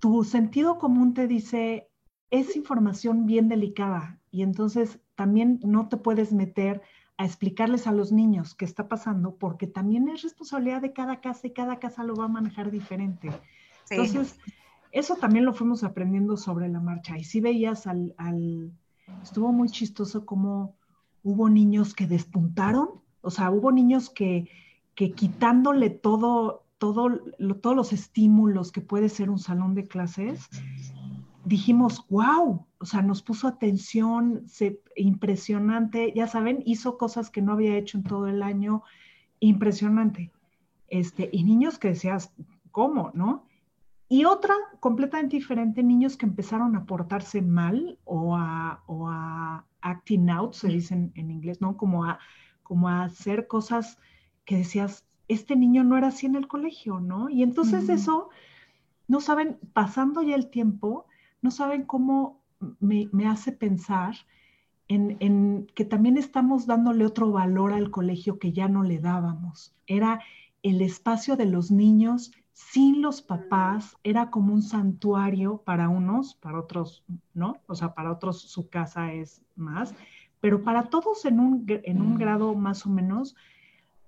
tu 0.00 0.24
sentido 0.24 0.78
común 0.78 1.14
te 1.14 1.28
dice, 1.28 1.88
es 2.30 2.56
información 2.56 3.26
bien 3.26 3.48
delicada 3.48 4.18
y 4.32 4.42
entonces 4.42 4.98
también 5.14 5.60
no 5.62 5.88
te 5.88 5.96
puedes 5.96 6.32
meter 6.32 6.82
a 7.16 7.24
explicarles 7.24 7.86
a 7.86 7.92
los 7.92 8.12
niños 8.12 8.54
qué 8.54 8.64
está 8.64 8.88
pasando, 8.88 9.36
porque 9.36 9.66
también 9.66 10.08
es 10.08 10.22
responsabilidad 10.22 10.82
de 10.82 10.92
cada 10.92 11.20
casa 11.20 11.46
y 11.46 11.52
cada 11.52 11.78
casa 11.78 12.02
lo 12.02 12.16
va 12.16 12.24
a 12.24 12.28
manejar 12.28 12.70
diferente. 12.70 13.30
Entonces, 13.90 14.38
eso 14.90 15.16
también 15.16 15.44
lo 15.44 15.54
fuimos 15.54 15.84
aprendiendo 15.84 16.36
sobre 16.36 16.68
la 16.68 16.80
marcha. 16.80 17.16
Y 17.18 17.24
si 17.24 17.40
veías 17.40 17.86
al, 17.86 18.14
al, 18.16 18.72
estuvo 19.22 19.52
muy 19.52 19.68
chistoso 19.68 20.26
como 20.26 20.74
hubo 21.22 21.48
niños 21.48 21.94
que 21.94 22.06
despuntaron, 22.06 22.88
o 23.20 23.30
sea, 23.30 23.50
hubo 23.50 23.72
niños 23.72 24.10
que, 24.10 24.48
que 24.94 25.12
quitándole 25.12 25.90
todo, 25.90 26.64
todo, 26.78 27.20
todos 27.60 27.76
los 27.76 27.92
estímulos 27.92 28.72
que 28.72 28.80
puede 28.80 29.08
ser 29.08 29.30
un 29.30 29.38
salón 29.38 29.74
de 29.74 29.86
clases, 29.86 30.48
dijimos, 31.44 32.06
wow, 32.08 32.66
o 32.84 32.86
sea, 32.86 33.00
nos 33.00 33.22
puso 33.22 33.48
atención, 33.48 34.42
se, 34.46 34.78
impresionante, 34.94 36.12
ya 36.14 36.26
saben, 36.26 36.62
hizo 36.66 36.98
cosas 36.98 37.30
que 37.30 37.40
no 37.40 37.54
había 37.54 37.78
hecho 37.78 37.96
en 37.96 38.04
todo 38.04 38.26
el 38.26 38.42
año, 38.42 38.82
impresionante. 39.40 40.30
Este, 40.88 41.30
y 41.32 41.44
niños 41.44 41.78
que 41.78 41.88
decías, 41.88 42.34
¿cómo? 42.72 43.10
¿No? 43.14 43.46
Y 44.06 44.26
otra 44.26 44.54
completamente 44.80 45.36
diferente, 45.36 45.82
niños 45.82 46.18
que 46.18 46.26
empezaron 46.26 46.76
a 46.76 46.84
portarse 46.84 47.40
mal 47.40 47.98
o 48.04 48.36
a, 48.36 48.82
o 48.86 49.08
a 49.08 49.64
acting 49.80 50.28
out, 50.28 50.52
se 50.52 50.68
dicen 50.68 51.10
en 51.14 51.30
inglés, 51.30 51.62
¿no? 51.62 51.78
Como 51.78 52.04
a, 52.04 52.18
como 52.62 52.90
a 52.90 53.04
hacer 53.04 53.46
cosas 53.46 53.98
que 54.44 54.58
decías, 54.58 55.06
este 55.26 55.56
niño 55.56 55.84
no 55.84 55.96
era 55.96 56.08
así 56.08 56.26
en 56.26 56.36
el 56.36 56.48
colegio, 56.48 57.00
¿no? 57.00 57.30
Y 57.30 57.42
entonces 57.42 57.88
eso, 57.88 58.28
no 59.08 59.22
saben, 59.22 59.58
pasando 59.72 60.20
ya 60.20 60.34
el 60.34 60.50
tiempo, 60.50 61.06
no 61.40 61.50
saben 61.50 61.84
cómo 61.84 62.43
me, 62.80 63.08
hace 63.26 63.52
pensar 63.52 64.14
en, 64.88 65.66
que 65.74 65.84
también 65.84 66.16
estamos 66.16 66.66
dándole 66.66 67.06
otro 67.06 67.30
valor 67.32 67.72
al 67.72 67.90
colegio 67.90 68.38
que 68.38 68.52
ya 68.52 68.68
no 68.68 68.82
le 68.82 68.98
dábamos. 68.98 69.74
Era 69.86 70.20
el 70.62 70.80
espacio 70.80 71.36
de 71.36 71.46
los 71.46 71.70
niños 71.70 72.32
sin 72.52 73.02
los 73.02 73.20
papás, 73.20 73.96
era 74.04 74.30
como 74.30 74.54
un 74.54 74.62
santuario 74.62 75.62
para 75.64 75.88
unos, 75.88 76.34
para 76.36 76.60
otros 76.60 77.04
no, 77.34 77.56
o 77.66 77.74
sea, 77.74 77.94
para 77.94 78.12
otros 78.12 78.42
su 78.42 78.68
casa 78.68 79.12
es 79.12 79.42
más, 79.56 79.94
pero 80.40 80.62
para 80.62 80.84
todos 80.84 81.24
en 81.24 81.40
un, 81.40 81.64
en 81.66 82.00
un 82.00 82.16
grado 82.16 82.54
más 82.54 82.86
o 82.86 82.90
menos, 82.90 83.34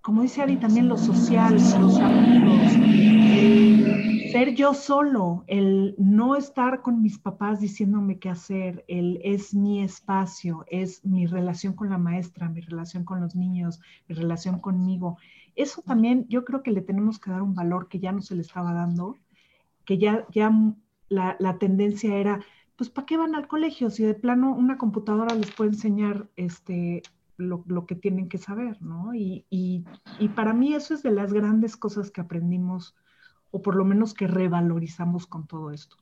como 0.00 0.22
dice 0.22 0.42
Ari, 0.42 0.56
también 0.58 0.86
lo 0.86 0.96
social, 0.96 1.54
los 1.54 1.98
amigos, 1.98 2.74
el 2.76 4.15
ser 4.36 4.54
yo 4.54 4.74
solo, 4.74 5.44
el 5.46 5.94
no 5.96 6.36
estar 6.36 6.82
con 6.82 7.00
mis 7.00 7.18
papás 7.18 7.58
diciéndome 7.58 8.18
qué 8.18 8.28
hacer, 8.28 8.84
el 8.86 9.18
es 9.24 9.54
mi 9.54 9.82
espacio, 9.82 10.66
es 10.68 11.02
mi 11.06 11.24
relación 11.24 11.72
con 11.72 11.88
la 11.88 11.96
maestra, 11.96 12.50
mi 12.50 12.60
relación 12.60 13.04
con 13.04 13.22
los 13.22 13.34
niños, 13.34 13.80
mi 14.06 14.14
relación 14.14 14.60
conmigo. 14.60 15.16
Eso 15.54 15.80
también 15.80 16.26
yo 16.28 16.44
creo 16.44 16.62
que 16.62 16.70
le 16.70 16.82
tenemos 16.82 17.18
que 17.18 17.30
dar 17.30 17.40
un 17.40 17.54
valor 17.54 17.88
que 17.88 17.98
ya 17.98 18.12
no 18.12 18.20
se 18.20 18.34
le 18.34 18.42
estaba 18.42 18.74
dando, 18.74 19.16
que 19.86 19.96
ya, 19.96 20.26
ya 20.30 20.52
la, 21.08 21.36
la 21.38 21.56
tendencia 21.56 22.14
era, 22.16 22.40
pues 22.76 22.90
¿para 22.90 23.06
qué 23.06 23.16
van 23.16 23.34
al 23.34 23.48
colegio? 23.48 23.88
Si 23.88 24.04
de 24.04 24.12
plano 24.12 24.54
una 24.54 24.76
computadora 24.76 25.34
les 25.34 25.50
puede 25.50 25.70
enseñar 25.70 26.28
este, 26.36 27.02
lo, 27.38 27.64
lo, 27.66 27.86
que 27.86 27.94
tienen 27.94 28.28
que 28.28 28.36
saber, 28.36 28.82
¿no? 28.82 29.14
Y, 29.14 29.46
y, 29.48 29.86
y, 30.18 30.28
para 30.28 30.52
mí 30.52 30.74
eso 30.74 30.92
es 30.92 31.02
de 31.02 31.10
las 31.10 31.32
grandes 31.32 31.74
cosas 31.78 32.10
que 32.10 32.20
aprendimos, 32.20 32.94
o 33.50 33.62
por 33.62 33.76
lo 33.76 33.84
menos 33.84 34.14
que 34.14 34.26
revalorizamos 34.26 35.26
con 35.26 35.46
todo 35.46 35.70
esto. 35.70 35.96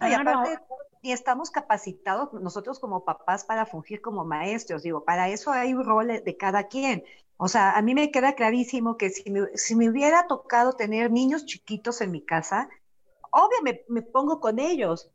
Y 0.00 0.12
aparte, 0.12 0.58
ni 1.02 1.12
estamos 1.12 1.50
capacitados 1.50 2.32
nosotros 2.34 2.78
como 2.78 3.04
papás 3.04 3.44
para 3.44 3.66
fungir 3.66 4.00
como 4.00 4.24
maestros, 4.24 4.82
digo, 4.82 5.04
para 5.04 5.28
eso 5.28 5.52
hay 5.52 5.74
un 5.74 5.84
rol 5.84 6.08
de 6.24 6.36
cada 6.36 6.64
quien. 6.64 7.04
O 7.38 7.48
sea, 7.48 7.72
a 7.76 7.82
mí 7.82 7.94
me 7.94 8.10
queda 8.10 8.34
clarísimo 8.34 8.96
que 8.96 9.10
si 9.10 9.30
me, 9.30 9.46
si 9.54 9.76
me 9.76 9.88
hubiera 9.88 10.26
tocado 10.26 10.72
tener 10.72 11.10
niños 11.10 11.44
chiquitos 11.44 12.00
en 12.00 12.10
mi 12.10 12.22
casa, 12.22 12.68
obvio 13.30 13.58
me, 13.62 13.84
me 13.88 14.02
pongo 14.02 14.40
con 14.40 14.58
ellos, 14.58 15.10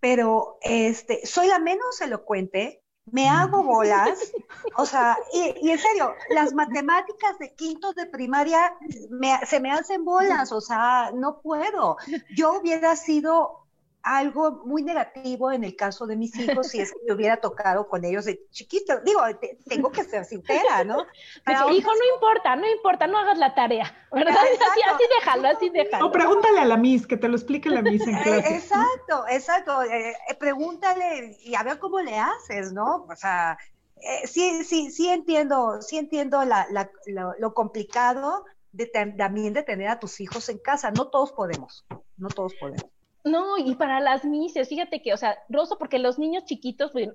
pero 0.00 0.58
este, 0.62 1.24
soy 1.26 1.48
la 1.48 1.58
menos 1.58 2.00
elocuente, 2.00 2.82
me 3.12 3.28
hago 3.28 3.62
bolas, 3.62 4.32
o 4.76 4.84
sea, 4.84 5.16
y, 5.32 5.66
y, 5.66 5.70
en 5.70 5.78
serio, 5.78 6.14
las 6.30 6.52
matemáticas 6.52 7.38
de 7.38 7.54
quinto 7.54 7.92
de 7.92 8.06
primaria 8.06 8.76
me, 9.10 9.38
se 9.46 9.60
me 9.60 9.70
hacen 9.70 10.04
bolas, 10.04 10.52
o 10.52 10.60
sea, 10.60 11.12
no 11.14 11.40
puedo. 11.40 11.96
Yo 12.34 12.60
hubiera 12.60 12.96
sido 12.96 13.65
algo 14.06 14.62
muy 14.64 14.84
negativo 14.84 15.50
en 15.50 15.64
el 15.64 15.74
caso 15.74 16.06
de 16.06 16.14
mis 16.14 16.38
hijos 16.38 16.68
si 16.68 16.80
es 16.80 16.92
que 16.92 16.98
me 17.08 17.12
hubiera 17.12 17.38
tocado 17.38 17.88
con 17.88 18.04
ellos 18.04 18.24
de 18.24 18.40
chiquito. 18.52 19.00
Digo, 19.04 19.20
te, 19.40 19.58
tengo 19.66 19.90
que 19.90 20.04
ser 20.04 20.24
sincera, 20.24 20.84
¿no? 20.84 21.04
Pero, 21.44 21.70
hijo, 21.72 21.90
no 21.90 22.14
importa, 22.14 22.54
no 22.54 22.70
importa, 22.70 23.08
no 23.08 23.18
hagas 23.18 23.36
la 23.36 23.56
tarea, 23.56 23.92
¿verdad? 24.12 24.36
Así, 24.70 24.80
así 24.94 25.04
déjalo, 25.18 25.48
así 25.48 25.70
déjalo. 25.70 26.06
No, 26.06 26.12
pregúntale 26.12 26.60
a 26.60 26.64
la 26.64 26.76
Miss, 26.76 27.04
que 27.04 27.16
te 27.16 27.26
lo 27.26 27.34
explique 27.34 27.68
la 27.68 27.82
Miss 27.82 28.06
en 28.06 28.16
clase. 28.22 28.54
Exacto, 28.54 29.24
exacto. 29.28 29.82
Eh, 29.82 30.14
pregúntale 30.38 31.36
y 31.42 31.56
a 31.56 31.64
ver 31.64 31.80
cómo 31.80 32.00
le 32.00 32.16
haces, 32.16 32.72
¿no? 32.72 33.06
O 33.10 33.16
sea, 33.16 33.58
eh, 33.96 34.26
sí, 34.28 34.62
sí, 34.62 34.92
sí 34.92 35.08
entiendo, 35.08 35.82
sí 35.82 35.98
entiendo 35.98 36.44
la, 36.44 36.68
la, 36.70 36.90
lo, 37.06 37.32
lo 37.40 37.54
complicado 37.54 38.44
de, 38.70 38.86
también 38.86 39.52
de 39.52 39.64
tener 39.64 39.88
a 39.88 39.98
tus 39.98 40.20
hijos 40.20 40.48
en 40.48 40.58
casa. 40.58 40.92
No 40.92 41.08
todos 41.08 41.32
podemos, 41.32 41.84
no 42.16 42.28
todos 42.28 42.54
podemos. 42.54 42.95
No, 43.26 43.58
y 43.58 43.74
para 43.74 43.98
las 43.98 44.24
mises, 44.24 44.68
fíjate 44.68 45.02
que, 45.02 45.12
o 45.12 45.16
sea, 45.16 45.36
Rosso, 45.48 45.78
porque 45.78 45.98
los 45.98 46.16
niños 46.16 46.44
chiquitos, 46.44 46.92
pues, 46.92 47.10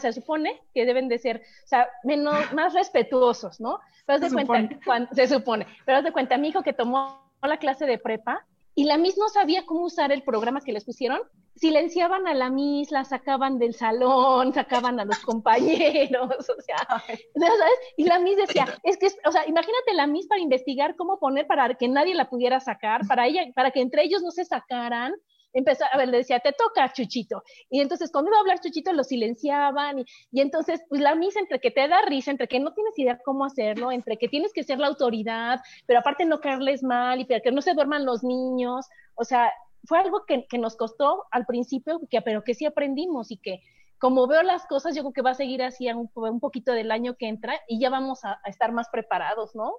se 0.00 0.12
supone 0.12 0.62
que 0.72 0.86
deben 0.86 1.08
de 1.08 1.18
ser, 1.18 1.42
o 1.64 1.66
sea, 1.66 1.88
menos, 2.04 2.34
más 2.54 2.72
respetuosos, 2.72 3.60
¿no? 3.60 3.80
Pero 4.06 4.20
se, 4.20 4.26
de 4.26 4.46
cuenta, 4.46 4.74
supone. 4.74 4.80
Cuando, 4.84 5.08
se 5.12 5.26
supone, 5.26 5.66
pero 5.84 5.98
haz 5.98 6.04
de 6.04 6.12
cuenta, 6.12 6.38
mi 6.38 6.48
hijo 6.48 6.62
que 6.62 6.72
tomó 6.72 7.20
la 7.42 7.56
clase 7.56 7.84
de 7.84 7.98
prepa, 7.98 8.46
y 8.76 8.84
la 8.84 8.96
Miss 8.96 9.18
no 9.18 9.28
sabía 9.28 9.66
cómo 9.66 9.86
usar 9.86 10.12
el 10.12 10.22
programa 10.22 10.60
que 10.60 10.72
les 10.72 10.84
pusieron, 10.84 11.20
silenciaban 11.56 12.28
a 12.28 12.34
la 12.34 12.48
Miss, 12.48 12.92
la 12.92 13.04
sacaban 13.04 13.58
del 13.58 13.74
salón, 13.74 14.52
sacaban 14.52 15.00
a 15.00 15.04
los 15.04 15.18
compañeros, 15.24 16.30
o 16.30 16.62
sea, 16.62 16.76
¿sabes? 16.86 17.78
Y 17.96 18.04
la 18.04 18.20
Miss 18.20 18.36
decía, 18.36 18.66
es 18.84 18.98
que, 18.98 19.08
o 19.24 19.32
sea, 19.32 19.48
imagínate 19.48 19.94
la 19.94 20.06
Miss 20.06 20.28
para 20.28 20.40
investigar 20.40 20.94
cómo 20.94 21.18
poner 21.18 21.48
para 21.48 21.74
que 21.74 21.88
nadie 21.88 22.14
la 22.14 22.30
pudiera 22.30 22.60
sacar, 22.60 23.00
para 23.08 23.26
ella, 23.26 23.42
para 23.52 23.72
que 23.72 23.80
entre 23.80 24.04
ellos 24.04 24.22
no 24.22 24.30
se 24.30 24.44
sacaran, 24.44 25.12
empezó, 25.58 25.84
a 25.90 25.96
ver, 25.96 26.08
le 26.08 26.18
decía, 26.18 26.40
te 26.40 26.52
toca, 26.52 26.92
Chuchito. 26.92 27.42
Y 27.70 27.80
entonces 27.80 28.10
cuando 28.12 28.30
iba 28.30 28.38
a 28.38 28.40
hablar 28.40 28.60
Chuchito 28.60 28.92
lo 28.92 29.04
silenciaban 29.04 30.00
y, 30.00 30.04
y 30.30 30.40
entonces 30.40 30.82
pues 30.88 31.00
la 31.00 31.14
misa 31.14 31.40
entre 31.40 31.60
que 31.60 31.70
te 31.70 31.88
da 31.88 32.02
risa, 32.02 32.30
entre 32.30 32.48
que 32.48 32.60
no 32.60 32.72
tienes 32.74 32.98
idea 32.98 33.18
cómo 33.24 33.44
hacerlo, 33.44 33.92
entre 33.92 34.16
que 34.16 34.28
tienes 34.28 34.52
que 34.52 34.64
ser 34.64 34.78
la 34.78 34.88
autoridad, 34.88 35.60
pero 35.86 36.00
aparte 36.00 36.24
no 36.24 36.40
caerles 36.40 36.82
mal 36.82 37.20
y 37.20 37.24
para 37.24 37.40
que 37.40 37.52
no 37.52 37.62
se 37.62 37.74
duerman 37.74 38.04
los 38.04 38.22
niños, 38.22 38.86
o 39.14 39.24
sea, 39.24 39.52
fue 39.84 39.98
algo 39.98 40.24
que, 40.26 40.46
que 40.48 40.58
nos 40.58 40.76
costó 40.76 41.24
al 41.30 41.46
principio, 41.46 42.00
que, 42.10 42.20
pero 42.22 42.42
que 42.42 42.54
sí 42.54 42.66
aprendimos 42.66 43.30
y 43.30 43.38
que 43.38 43.60
como 43.98 44.26
veo 44.26 44.42
las 44.42 44.66
cosas, 44.66 44.94
yo 44.94 45.02
creo 45.02 45.12
que 45.12 45.22
va 45.22 45.30
a 45.30 45.34
seguir 45.34 45.62
así 45.62 45.90
un, 45.90 46.10
un 46.14 46.40
poquito 46.40 46.72
del 46.72 46.90
año 46.90 47.16
que 47.16 47.28
entra 47.28 47.54
y 47.66 47.80
ya 47.80 47.88
vamos 47.88 48.24
a, 48.24 48.40
a 48.44 48.50
estar 48.50 48.72
más 48.72 48.88
preparados, 48.90 49.54
¿no? 49.54 49.72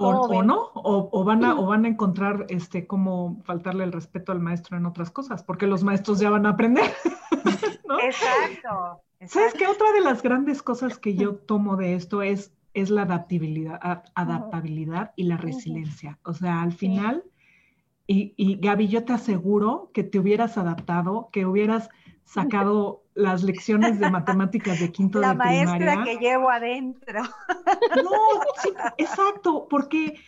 O, 0.00 0.10
o, 0.10 0.42
no, 0.44 0.70
o, 0.74 1.08
o, 1.10 1.24
van 1.24 1.44
a, 1.44 1.58
o 1.58 1.66
van 1.66 1.84
a 1.84 1.88
encontrar 1.88 2.46
este 2.50 2.86
cómo 2.86 3.40
faltarle 3.42 3.82
el 3.82 3.90
respeto 3.90 4.30
al 4.30 4.38
maestro 4.38 4.76
en 4.76 4.86
otras 4.86 5.10
cosas, 5.10 5.42
porque 5.42 5.66
los 5.66 5.82
maestros 5.82 6.20
ya 6.20 6.30
van 6.30 6.46
a 6.46 6.50
aprender. 6.50 6.84
¿no? 7.88 7.98
Exacto, 7.98 9.02
exacto. 9.18 9.40
¿Sabes 9.40 9.54
qué? 9.54 9.66
Otra 9.66 9.90
de 9.92 10.00
las 10.00 10.22
grandes 10.22 10.62
cosas 10.62 10.98
que 10.98 11.16
yo 11.16 11.34
tomo 11.46 11.76
de 11.76 11.94
esto 11.94 12.22
es, 12.22 12.52
es 12.74 12.90
la 12.90 13.02
adaptabilidad, 13.02 13.80
adaptabilidad 14.14 15.12
y 15.16 15.24
la 15.24 15.36
resiliencia. 15.36 16.20
O 16.22 16.32
sea, 16.32 16.62
al 16.62 16.72
final, 16.72 17.24
y, 18.08 18.32
y 18.36 18.56
Gaby, 18.56 18.88
yo 18.88 19.04
te 19.04 19.12
aseguro 19.12 19.90
que 19.92 20.02
te 20.02 20.18
hubieras 20.18 20.56
adaptado, 20.56 21.28
que 21.30 21.44
hubieras 21.44 21.90
sacado 22.24 23.04
las 23.14 23.42
lecciones 23.42 24.00
de 24.00 24.10
matemáticas 24.10 24.80
de 24.80 24.90
quinto 24.90 25.20
la 25.20 25.34
de 25.34 25.34
primaria. 25.34 25.64
La 25.64 25.96
maestra 25.96 26.04
que 26.04 26.18
llevo 26.18 26.50
adentro. 26.50 27.22
No, 28.02 28.10
sí, 28.62 28.70
exacto, 28.96 29.66
porque 29.68 30.18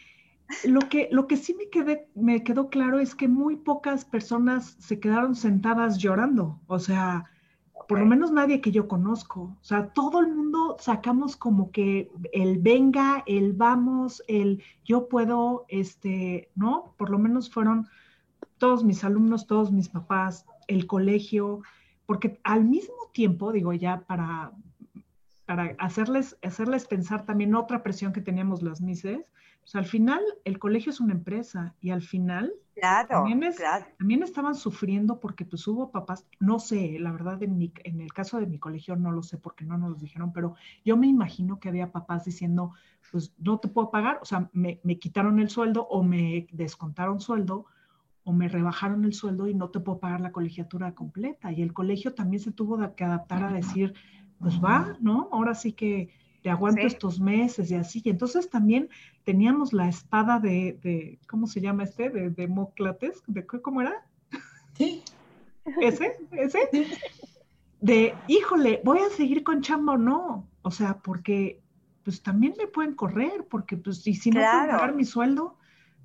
lo 0.65 0.81
que, 0.81 1.09
lo 1.11 1.27
que 1.27 1.39
sí 1.39 1.55
me, 1.55 1.71
quedé, 1.71 2.07
me 2.15 2.43
quedó 2.45 2.69
claro 2.69 2.99
es 2.99 3.15
que 3.15 3.29
muy 3.29 3.57
pocas 3.57 4.05
personas 4.05 4.77
se 4.79 5.01
quedaron 5.01 5.35
sentadas 5.35 5.97
llorando. 5.97 6.61
O 6.67 6.79
sea, 6.79 7.31
por 7.91 7.99
lo 7.99 8.07
menos 8.07 8.31
nadie 8.31 8.61
que 8.61 8.71
yo 8.71 8.87
conozco. 8.87 9.57
O 9.61 9.65
sea, 9.65 9.89
todo 9.89 10.21
el 10.21 10.29
mundo 10.29 10.77
sacamos 10.79 11.37
como 11.37 11.73
que 11.73 12.09
el 12.33 12.61
venga, 12.61 13.25
el 13.27 13.53
vamos, 13.53 14.23
el 14.29 14.63
yo 14.85 15.09
puedo, 15.09 15.65
este, 15.67 16.53
¿no? 16.55 16.95
Por 16.97 17.11
lo 17.11 17.19
menos 17.19 17.51
fueron 17.51 17.89
todos 18.59 18.85
mis 18.85 19.03
alumnos, 19.03 19.49
todos 19.49 19.73
mis 19.73 19.89
papás, 19.89 20.47
el 20.69 20.87
colegio, 20.87 21.63
porque 22.07 22.39
al 22.45 22.65
mismo 22.65 22.95
tiempo, 23.13 23.51
digo 23.51 23.73
ya 23.73 24.03
para, 24.03 24.53
para 25.45 25.75
hacerles, 25.81 26.39
hacerles 26.45 26.87
pensar 26.87 27.27
también 27.27 27.57
otra 27.57 27.83
presión 27.83 28.13
que 28.13 28.21
teníamos 28.21 28.63
las 28.63 28.81
mises, 28.81 29.27
pues 29.61 29.75
al 29.75 29.85
final 29.85 30.21
el 30.45 30.59
colegio 30.59 30.91
es 30.91 31.01
una 31.01 31.13
empresa 31.13 31.75
y 31.81 31.91
al 31.91 32.03
final 32.03 32.53
claro, 32.75 33.09
también, 33.09 33.43
es, 33.43 33.57
claro. 33.57 33.87
también 33.99 34.23
estaban 34.23 34.55
sufriendo 34.55 35.21
porque 35.21 35.45
pues 35.45 35.67
hubo 35.69 35.91
papás, 35.91 36.27
no 36.39 36.59
sé, 36.59 36.99
la 36.99 37.13
verdad 37.13 37.43
en, 37.43 37.59
mi, 37.59 37.73
en 37.85 38.01
el 38.01 38.13
caso 38.13 38.39
de 38.39 38.47
mi 38.47 38.59
colegio 38.59 38.97
no 38.97 39.13
lo 39.13 39.23
sé 39.23 39.39
porque 39.39 39.65
no 39.65 39.79
nos 39.79 39.91
lo 39.91 39.97
dijeron, 39.97 40.33
pero 40.33 40.55
yo 40.85 40.97
me 40.97 41.07
imagino 41.07 41.61
que 41.61 41.69
había 41.69 41.93
papás 41.93 42.25
diciendo, 42.25 42.73
pues 43.11 43.35
no 43.39 43.59
te 43.59 43.69
puedo 43.69 43.91
pagar, 43.91 44.19
o 44.23 44.25
sea, 44.25 44.51
me, 44.53 44.81
me 44.83 44.99
quitaron 44.99 45.39
el 45.41 45.51
sueldo 45.51 45.87
o 45.87 46.03
me 46.03 46.49
descontaron 46.53 47.21
sueldo 47.21 47.67
o 48.25 48.33
me 48.33 48.49
rebajaron 48.49 49.05
el 49.05 49.15
sueldo 49.15 49.49
y 49.49 49.55
no 49.55 49.71
te 49.71 49.81
puedo 49.81 49.99
pagar 49.99 50.21
la 50.21 50.33
colegiatura 50.33 50.95
completa. 50.95 51.53
Y 51.53 51.63
el 51.63 51.73
colegio 51.73 52.15
también 52.15 52.43
se 52.43 52.53
tuvo 52.53 52.95
que 52.95 53.05
adaptar 53.05 53.45
a 53.45 53.53
decir, 53.53 53.95
pues 54.39 54.63
va, 54.63 54.97
¿no? 55.01 55.29
Ahora 55.33 55.55
sí 55.55 55.73
que 55.73 56.11
te 56.43 56.51
aguanto 56.51 56.83
sí. 56.83 56.87
estos 56.87 57.21
meses 57.21 57.71
y 57.71 57.75
así. 57.75 58.03
Y 58.05 58.11
entonces 58.11 58.49
también 58.49 58.89
teníamos 59.25 59.73
la 59.73 59.89
espada 59.89 60.41
de, 60.41 60.79
de 60.83 61.19
¿cómo 61.29 61.47
se 61.47 61.61
llama 61.61 61.85
este? 61.85 62.11
De, 62.11 62.31
de 62.31 62.49
Moclates, 62.49 63.23
de, 63.27 63.47
¿cómo 63.47 63.81
era? 63.81 64.05
Sí. 64.75 65.03
¿Ese? 65.81 66.17
¿Ese? 66.33 66.59
De, 67.81 68.15
híjole, 68.29 68.81
¿voy 68.85 68.99
a 68.99 69.11
seguir 69.11 69.43
con 69.45 69.61
chamba 69.63 69.95
o 69.95 69.99
no? 69.99 70.49
O 70.63 70.71
sea, 70.71 70.99
porque 70.99 71.61
pues 72.03 72.23
también 72.23 72.55
me 72.59 72.67
pueden 72.67 72.95
correr, 72.95 73.47
porque 73.49 73.77
pues, 73.77 74.07
y 74.07 74.15
si 74.15 74.31
no 74.31 74.41
claro. 74.41 74.67
puedo 74.67 74.79
pagar 74.79 74.95
mi 74.95 75.05
sueldo, 75.05 75.57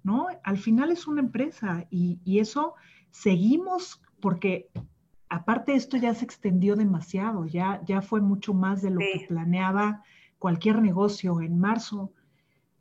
¿no? 0.04 0.28
Al 0.44 0.58
final 0.58 0.92
es 0.92 1.08
una 1.08 1.22
empresa 1.22 1.86
y, 1.90 2.20
y, 2.26 2.40
eso 2.40 2.76
seguimos 3.12 4.02
porque 4.20 4.70
aparte 5.30 5.74
esto 5.74 5.98
ya 5.98 6.14
se 6.14 6.26
extendió 6.26 6.76
demasiado, 6.76 7.46
ya, 7.46 7.82
ya 7.86 8.02
fue 8.02 8.22
mucho 8.22 8.54
más 8.54 8.82
de 8.82 8.92
lo 8.92 9.00
sí. 9.00 9.08
que 9.14 9.28
planeaba 9.28 10.04
cualquier 10.40 10.82
negocio 10.82 11.42
en 11.42 11.60
marzo. 11.60 12.12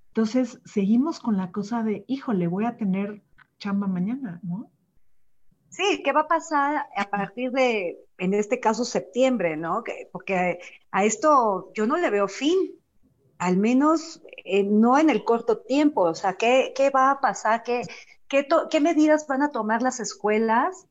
Entonces 0.09 0.61
seguimos 0.65 1.21
con 1.21 1.37
la 1.37 1.51
cosa 1.51 1.83
de, 1.83 2.05
híjole, 2.07 2.47
voy 2.47 2.67
a 2.67 2.77
tener 2.77 3.23
chamba 3.59 3.87
mañana, 3.87 4.41
¿no? 4.43 4.71
Sí, 5.71 6.03
¿qué 6.05 6.13
va 6.13 6.21
a 6.21 6.29
pasar 6.29 6.87
a 6.97 7.11
partir 7.11 7.51
de, 7.51 7.99
en 8.19 8.33
este 8.33 8.61
caso, 8.61 8.85
septiembre, 8.85 9.57
¿no? 9.57 9.83
Que, 9.83 10.09
porque 10.13 10.61
a 10.93 11.05
esto 11.05 11.73
yo 11.75 11.87
no 11.87 11.97
le 11.97 12.11
veo 12.11 12.29
fin, 12.29 12.57
al 13.39 13.57
menos 13.57 14.23
eh, 14.45 14.63
no 14.63 14.99
en 14.99 15.11
el 15.11 15.25
corto 15.25 15.59
tiempo. 15.59 16.03
O 16.03 16.15
sea, 16.15 16.35
¿qué, 16.35 16.73
qué 16.77 16.91
va 16.91 17.11
a 17.11 17.21
pasar? 17.21 17.65
¿Qué, 17.65 17.83
qué, 18.29 18.47
¿Qué, 18.71 18.81
medidas 18.81 19.27
van 19.27 19.43
a 19.43 19.51
tomar 19.51 19.83
las 19.83 19.99
escuelas 19.99 20.87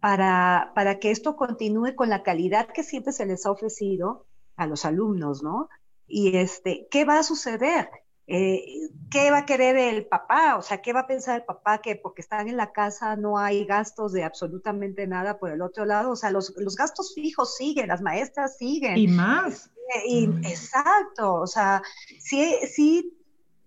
para, 0.00 0.72
para 0.74 0.98
que 0.98 1.10
esto 1.10 1.36
continúe 1.36 1.94
con 1.94 2.08
la 2.08 2.22
calidad 2.22 2.68
que 2.68 2.82
siempre 2.82 3.12
se 3.12 3.26
les 3.26 3.44
ha 3.44 3.50
ofrecido 3.50 4.26
a 4.56 4.66
los 4.66 4.86
alumnos, 4.86 5.42
¿no? 5.42 5.68
Y 6.06 6.36
este, 6.36 6.88
¿qué 6.90 7.04
va 7.04 7.18
a 7.18 7.22
suceder? 7.22 7.88
eh, 8.26 8.88
¿qué 9.10 9.30
va 9.30 9.38
a 9.38 9.46
querer 9.46 9.76
el 9.76 10.06
papá? 10.06 10.56
O 10.56 10.62
sea, 10.62 10.80
¿qué 10.80 10.92
va 10.92 11.00
a 11.00 11.06
pensar 11.06 11.40
el 11.40 11.44
papá 11.44 11.82
que 11.82 11.96
porque 11.96 12.22
están 12.22 12.48
en 12.48 12.56
la 12.56 12.72
casa 12.72 13.16
no 13.16 13.38
hay 13.38 13.64
gastos 13.64 14.12
de 14.12 14.24
absolutamente 14.24 15.06
nada 15.06 15.38
por 15.38 15.50
el 15.50 15.60
otro 15.60 15.84
lado? 15.84 16.12
O 16.12 16.16
sea, 16.16 16.30
los, 16.30 16.54
gastos 16.76 17.14
fijos 17.14 17.56
siguen, 17.56 17.88
las 17.88 18.00
maestras 18.00 18.56
siguen. 18.56 18.96
Y 18.96 19.08
más. 19.08 19.70
Y, 20.06 20.24
exacto, 20.48 21.34
o 21.34 21.46
sea, 21.46 21.82
sí, 22.18 22.54
sí, 22.72 23.12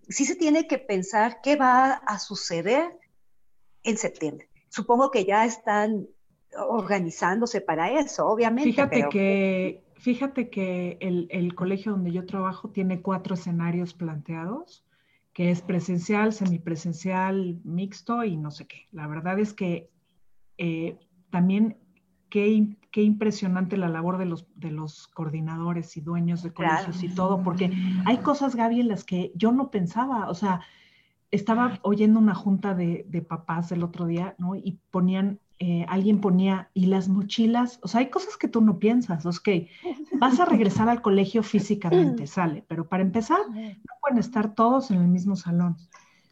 sí 0.09 0.25
se 0.25 0.35
tiene 0.35 0.67
que 0.67 0.79
pensar 0.79 1.41
qué 1.43 1.55
va 1.55 1.91
a 1.93 2.17
suceder 2.17 2.97
en 3.83 3.97
septiembre. 3.97 4.49
Supongo 4.69 5.11
que 5.11 5.25
ya 5.25 5.45
están 5.45 6.07
organizándose 6.57 7.61
para 7.61 7.91
eso, 7.99 8.25
obviamente. 8.25 8.71
Fíjate 8.71 9.09
que 9.11 9.84
Fíjate 10.05 10.51
que 10.51 10.99
el, 11.01 11.55
colegio 11.55 11.93
donde 11.93 12.11
yo 12.11 12.27
trabajo 12.27 12.69
tiene 12.69 13.01
cuatro 13.01 13.33
escenarios 13.33 13.95
planteados, 13.95 14.85
que 15.33 15.49
es 15.49 15.63
presencial, 15.63 16.31
semipresencial, 16.31 17.59
mixto 17.63 18.23
y 18.23 18.37
no 18.37 18.51
sé 18.51 18.67
qué. 18.67 18.87
La 18.91 19.07
verdad 19.07 19.39
es 19.39 19.55
que 19.55 19.89
eh, 20.59 20.99
también 21.31 21.79
qué, 22.29 22.77
qué, 22.91 23.01
impresionante 23.01 23.77
la 23.77 23.89
labor 23.89 24.19
de 24.19 24.25
los, 24.25 24.45
de 24.53 24.69
los 24.69 25.07
coordinadores 25.07 25.97
y 25.97 26.01
dueños 26.01 26.43
de 26.43 26.53
colegios 26.53 27.01
y 27.01 27.09
todo, 27.09 27.41
porque 27.41 27.71
hay 28.05 28.17
cosas, 28.19 28.55
Gaby, 28.55 28.81
en 28.81 28.89
las 28.89 29.05
que 29.05 29.31
yo 29.33 29.51
no 29.51 29.71
pensaba, 29.71 30.29
o 30.29 30.35
sea, 30.35 30.61
estaba 31.31 31.79
oyendo 31.81 32.19
una 32.19 32.35
junta 32.35 32.75
de, 32.75 33.07
de 33.09 33.23
papás 33.23 33.71
el 33.71 33.81
otro 33.81 34.05
día, 34.05 34.35
¿no? 34.37 34.55
Y 34.55 34.79
ponían 34.91 35.39
eh, 35.59 35.85
alguien 35.87 36.19
ponía, 36.19 36.69
y 36.73 36.87
las 36.87 37.07
mochilas, 37.07 37.79
o 37.81 37.87
sea, 37.87 38.01
hay 38.01 38.09
cosas 38.09 38.37
que 38.37 38.47
tú 38.47 38.61
no 38.61 38.77
piensas, 38.79 39.25
ok, 39.25 39.49
vas 40.19 40.39
a 40.39 40.45
regresar 40.45 40.89
al 40.89 41.01
colegio 41.01 41.43
físicamente, 41.43 42.27
sale, 42.27 42.63
pero 42.67 42.87
para 42.87 43.03
empezar, 43.03 43.39
no 43.49 43.93
pueden 44.01 44.19
estar 44.19 44.53
todos 44.53 44.91
en 44.91 45.01
el 45.01 45.07
mismo 45.07 45.35
salón. 45.35 45.77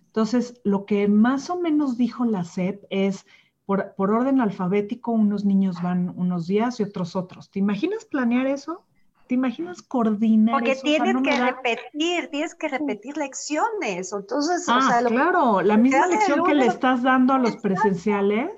Entonces, 0.08 0.62
lo 0.64 0.86
que 0.86 1.08
más 1.08 1.50
o 1.50 1.60
menos 1.60 1.98
dijo 1.98 2.24
la 2.26 2.44
SEP 2.44 2.84
es, 2.92 3.26
por, 3.66 3.94
orden 3.98 4.42
alfabético, 4.42 5.12
unos 5.12 5.46
niños 5.46 5.82
van 5.82 6.14
unos 6.16 6.46
días 6.46 6.80
y 6.80 6.84
otros 6.84 7.16
otros. 7.16 7.50
¿Te 7.50 7.60
imaginas 7.60 8.06
planear 8.06 8.46
eso? 8.46 8.84
¿Te 9.28 9.36
imaginas 9.36 9.82
coordinar? 9.82 10.54
Porque 10.54 10.76
tienes 10.76 11.16
que 11.24 11.40
repetir, 11.40 12.28
tienes 12.30 12.56
que 12.56 12.68
repetir 12.68 13.18
lecciones. 13.18 14.12
Entonces, 14.12 14.68
o 14.68 14.74
ah, 14.74 14.82
sea, 14.82 15.08
claro, 15.08 15.62
la 15.62 15.78
misma 15.78 16.08
lección 16.08 16.44
que 16.44 16.54
le 16.54 16.68
estás 16.68 17.02
dando 17.02 17.34
a 17.34 17.40
los 17.40 17.58
presenciales, 17.58 18.52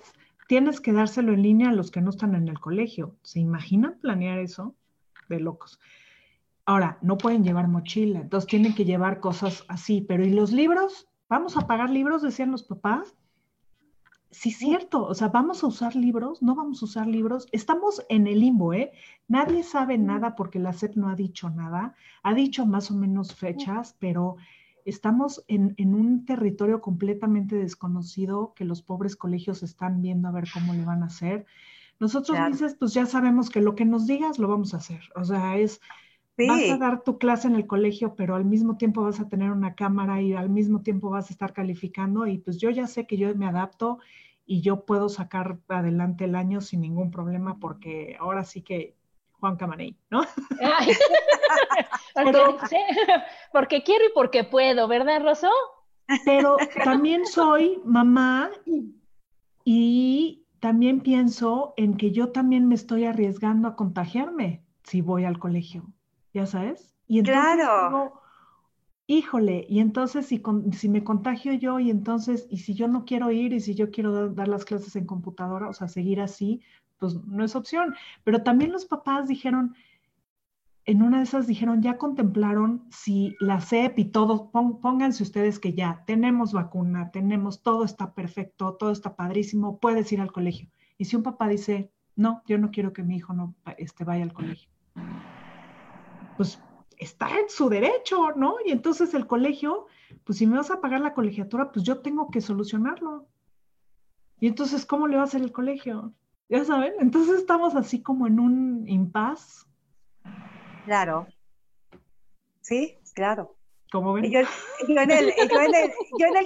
tienes 0.48 0.80
que 0.80 0.94
dárselo 0.94 1.34
en 1.34 1.42
línea 1.42 1.70
a 1.70 1.74
los 1.74 1.92
que 1.92 2.02
no 2.02 2.10
están 2.10 2.36
en 2.36 2.48
el 2.48 2.60
colegio. 2.60 3.16
¿Se 3.24 3.40
imaginan 3.40 4.00
planear 4.00 4.40
eso? 4.40 4.76
De 5.30 5.40
locos. 5.40 5.80
Ahora, 6.66 6.98
no 7.02 7.18
pueden 7.18 7.44
llevar 7.44 7.68
mochila, 7.68 8.22
entonces 8.22 8.50
tienen 8.50 8.74
que 8.74 8.86
llevar 8.86 9.20
cosas 9.20 9.64
así, 9.68 10.02
pero 10.02 10.26
¿y 10.26 10.32
los 10.32 10.52
libros? 10.52 11.08
¿Vamos 11.30 11.58
a 11.58 11.68
pagar 11.68 11.92
libros? 11.92 12.24
Decían 12.24 12.52
los 12.52 12.64
papás. 12.64 13.16
Sí, 14.32 14.52
cierto, 14.52 15.06
o 15.06 15.14
sea, 15.14 15.30
¿vamos 15.30 15.64
a 15.64 15.68
usar 15.68 15.96
libros? 15.96 16.42
¿No 16.42 16.56
vamos 16.56 16.82
a 16.82 16.86
usar 16.86 17.08
libros? 17.08 17.48
Estamos 17.52 18.04
en 18.10 18.28
el 18.28 18.42
limbo, 18.42 18.74
¿eh? 18.74 18.92
Nadie 19.28 19.64
sabe 19.64 19.98
nada 19.98 20.36
porque 20.36 20.60
la 20.60 20.74
SEP 20.74 20.96
no 20.96 21.08
ha 21.08 21.16
dicho 21.16 21.50
nada, 21.50 21.96
ha 22.22 22.34
dicho 22.34 22.66
más 22.66 22.92
o 22.92 22.96
menos 22.96 23.34
fechas, 23.34 23.96
pero 24.00 24.36
estamos 24.86 25.44
en, 25.48 25.76
un 25.78 26.26
territorio 26.26 26.80
completamente 26.80 27.56
desconocido 27.56 28.54
que 28.56 28.66
los 28.66 28.82
pobres 28.82 29.16
colegios 29.16 29.64
están 29.64 30.02
viendo 30.02 30.28
a 30.28 30.32
ver 30.32 30.46
cómo 30.54 30.74
le 30.74 30.86
van 30.86 31.04
a 31.04 31.08
hacer. 31.08 31.46
Nosotros, 32.00 32.38
dices, 32.52 32.76
pues 32.80 32.94
ya 32.94 33.06
sabemos 33.06 33.50
que 33.50 33.62
lo 33.62 33.76
que 33.76 33.86
nos 33.86 34.06
digas 34.06 34.38
lo 34.38 34.48
vamos 34.48 34.74
a 34.74 34.78
hacer. 34.78 35.02
O 35.16 35.24
sea, 35.24 35.58
es, 35.58 35.82
vas 36.38 36.70
a 36.70 36.78
dar 36.78 37.04
tu 37.04 37.18
clase 37.18 37.48
en 37.48 37.56
el 37.56 37.66
colegio, 37.66 38.16
pero 38.16 38.36
al 38.36 38.46
mismo 38.46 38.78
tiempo 38.78 39.02
vas 39.02 39.20
a 39.20 39.28
tener 39.28 39.52
una 39.52 39.74
cámara 39.74 40.22
y 40.22 40.34
al 40.34 40.50
mismo 40.50 40.82
tiempo 40.82 41.10
vas 41.10 41.30
a 41.30 41.34
estar 41.34 41.54
calificando 41.54 42.28
y 42.28 42.38
pues 42.38 42.58
yo 42.58 42.70
ya 42.70 42.86
sé 42.88 43.08
que 43.08 43.18
yo 43.18 43.34
me 43.36 43.48
adapto 43.48 44.00
y 44.46 44.62
yo 44.62 44.86
puedo 44.86 45.10
sacar 45.10 45.58
adelante 45.68 46.26
el 46.26 46.36
año 46.36 46.62
sin 46.62 46.82
ningún 46.82 47.10
problema 47.10 47.60
porque 47.60 48.16
ahora 48.20 48.44
sí 48.44 48.62
que 48.62 48.96
Juan 49.40 49.56
Camaney, 49.56 49.96
¿no? 50.10 50.24
porque, 53.52 53.84
quiero 53.84 54.06
y 54.06 54.10
porque 54.14 54.44
puedo, 54.44 54.88
¿verdad, 54.88 55.22
Rosso? 55.22 55.50
Pero 56.24 56.58
también 56.84 57.26
soy 57.26 57.82
mamá 57.84 58.50
y 59.64 60.46
también 60.60 61.02
pienso 61.02 61.74
en 61.78 61.98
que 61.98 62.12
yo 62.12 62.32
también 62.32 62.68
me 62.68 62.76
estoy 62.76 63.06
arriesgando 63.06 63.68
a 63.68 63.76
contagiarme 63.76 64.64
si 64.84 65.02
voy 65.02 65.26
al 65.26 65.40
colegio, 65.40 65.86
¿ya 66.34 66.46
sabes? 66.46 66.96
Y 67.08 67.22
claro. 67.24 68.22
híjole, 69.08 69.66
y 69.68 69.80
entonces 69.80 70.28
si, 70.28 70.42
si 70.74 70.90
me 70.90 71.04
contagio 71.04 71.54
yo 71.54 71.80
y 71.80 71.90
entonces, 71.90 72.48
y 72.50 72.58
si 72.60 72.76
yo 72.76 72.88
no 72.88 73.06
quiero 73.06 73.32
ir 73.32 73.54
y 73.54 73.60
si 73.60 73.76
yo 73.76 73.92
quiero 73.92 74.30
dar 74.30 74.48
las 74.48 74.66
clases 74.66 74.96
en 74.96 75.06
computadora, 75.06 75.70
o 75.70 75.74
sea, 75.74 75.88
seguir 75.88 76.22
así, 76.22 76.62
pues 76.98 77.16
no 77.26 77.44
es 77.44 77.56
opción. 77.56 77.96
Pero 78.24 78.44
también 78.44 78.72
los 78.72 78.86
papás 78.86 79.28
dijeron, 79.28 79.76
en 80.86 81.02
una 81.02 81.18
de 81.18 81.24
esas 81.24 81.48
dijeron, 81.48 81.82
ya 81.82 81.98
contemplaron 81.98 82.86
si 82.92 83.36
la 83.40 83.60
CEP 83.60 84.00
y 84.00 84.06
todo, 84.06 84.52
pónganse 84.52 85.24
ustedes 85.24 85.60
que 85.60 85.74
ya 85.74 86.04
tenemos 86.06 86.54
vacuna, 86.54 87.10
tenemos, 87.12 87.64
todo 87.64 87.84
está 87.84 88.14
perfecto, 88.14 88.76
todo 88.76 88.92
está 88.92 89.16
padrísimo, 89.16 89.80
puedes 89.80 90.12
ir 90.12 90.22
al 90.22 90.32
colegio. 90.32 90.70
Y 90.98 91.06
si 91.06 91.16
un 91.16 91.24
papá 91.24 91.48
dice, 91.48 91.92
no, 92.16 92.44
yo 92.46 92.60
no 92.60 92.70
quiero 92.70 92.94
que 92.94 93.04
mi 93.04 93.18
hijo 93.18 93.34
no 93.34 93.56
este, 93.78 94.04
vaya 94.04 94.24
al 94.24 94.34
colegio, 94.34 94.70
pues 96.38 96.62
está 96.98 97.30
en 97.30 97.50
su 97.50 97.68
derecho, 97.68 98.34
¿no? 98.36 98.56
Y 98.64 98.72
entonces 98.72 99.14
el 99.16 99.26
colegio, 99.26 99.88
pues 100.24 100.38
si 100.38 100.46
me 100.46 100.58
vas 100.58 100.70
a 100.70 100.82
pagar 100.82 101.02
la 101.02 101.14
colegiatura, 101.14 101.72
pues 101.72 101.84
yo 101.84 102.00
tengo 102.00 102.30
que 102.30 102.42
solucionarlo. 102.42 103.28
Y 104.40 104.48
entonces, 104.48 104.86
¿cómo 104.86 105.08
le 105.08 105.16
va 105.16 105.24
a 105.24 105.26
hacer 105.26 105.42
el 105.42 105.52
colegio? 105.52 106.14
Ya 106.48 106.64
saben, 106.64 106.94
entonces 107.00 107.40
estamos 107.40 107.76
así 107.76 108.02
como 108.02 108.28
en 108.28 108.40
un 108.40 108.88
impas. 108.88 109.66
Claro. 110.86 111.28
Sí, 112.62 112.98
claro. 113.14 113.56
¿Cómo 113.92 114.14
ven? 114.14 114.30
Yo, 114.30 114.40
en, 114.88 115.12
el, 115.12 115.34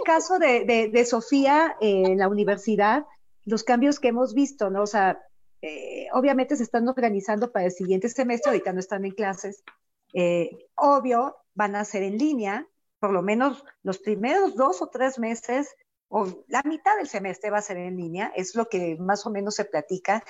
caso 0.06 0.40
de, 0.40 1.06
Sofía 1.06 1.76
en 1.82 2.18
la 2.18 2.28
universidad, 2.28 3.06
los 3.46 3.64
cambios 3.64 4.00
que 4.00 4.10
hemos 4.10 4.34
visto, 4.34 4.70
¿no? 4.70 4.84
O 4.84 4.88
sea, 4.88 5.22
eh, 5.62 6.08
obviamente 6.14 6.56
se 6.56 6.64
están 6.64 6.88
organizando 6.88 7.52
para 7.52 7.66
el 7.66 7.72
siguiente 7.72 8.08
semestre, 8.10 8.52
ahorita 8.52 8.74
no 8.74 8.80
están 8.80 9.06
en 9.06 9.12
clases. 9.12 9.64
Eh, 10.14 10.68
obvio, 10.76 11.38
van 11.56 11.76
a 11.76 11.86
ser 11.86 12.04
en 12.04 12.18
línea, 12.18 12.68
por 13.00 13.12
lo 13.12 13.22
menos 13.22 13.64
los 13.84 14.00
primeros 14.00 14.56
dos 14.56 14.82
o 14.82 14.88
tres 14.88 15.20
meses 15.20 15.76
o 16.10 16.28
la 16.48 16.62
mitad 16.66 16.98
del 16.98 17.08
semestre 17.08 17.52
va 17.52 17.60
a 17.60 17.62
ser 17.62 17.78
en 17.78 17.96
línea, 17.96 18.32
es 18.36 18.56
lo 18.56 18.68
que 18.68 18.98
más 19.00 19.26
o 19.26 19.30
menos 19.30 19.56
se 19.56 19.66
platica. 19.66 20.24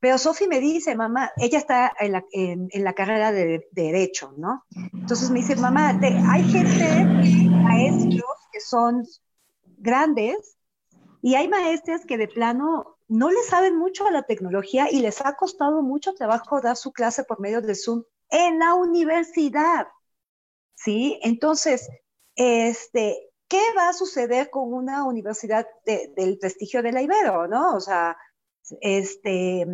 Pero 0.00 0.18
Sofi 0.18 0.48
me 0.48 0.60
dice, 0.60 0.96
mamá, 0.96 1.30
ella 1.36 1.58
está 1.58 1.92
en 2.00 2.12
la, 2.12 2.24
en, 2.32 2.68
la 2.72 2.94
carrera 2.94 3.32
de, 3.32 3.68
Derecho, 3.70 4.32
¿no? 4.38 4.64
Entonces 4.94 5.30
me 5.30 5.40
dice, 5.40 5.54
mamá, 5.56 5.98
hay 6.30 6.44
gente, 6.44 7.04
maestros 7.04 8.38
que 8.50 8.60
son 8.60 9.06
grandes 9.76 10.56
y 11.20 11.34
hay 11.34 11.48
maestras 11.48 12.06
que 12.06 12.16
de 12.16 12.28
plano 12.28 12.96
no 13.08 13.30
le 13.30 13.42
saben 13.42 13.76
mucho 13.76 14.06
a 14.06 14.10
la 14.10 14.22
tecnología 14.22 14.88
y 14.90 15.00
les 15.00 15.20
ha 15.24 15.34
costado 15.34 15.82
mucho 15.82 16.14
trabajo 16.14 16.60
dar 16.60 16.76
su 16.76 16.92
clase 16.92 17.24
por 17.24 17.40
medio 17.40 17.60
de 17.60 17.74
Zoom 17.74 18.04
en 18.30 18.58
la 18.58 18.74
universidad. 18.74 19.86
¿Sí? 20.74 21.18
Entonces, 21.22 21.88
este, 22.34 23.25
¿qué 23.48 23.60
va 23.76 23.88
a 23.88 23.92
suceder 23.92 24.50
con 24.50 24.72
una 24.72 25.04
universidad 25.04 25.66
del 25.84 26.38
prestigio 26.38 26.82
de 26.82 26.92
la 26.92 27.02
Ibero, 27.02 27.46
no? 27.46 27.74
O 27.74 27.80
sea, 27.80 28.16
este, 28.80 29.66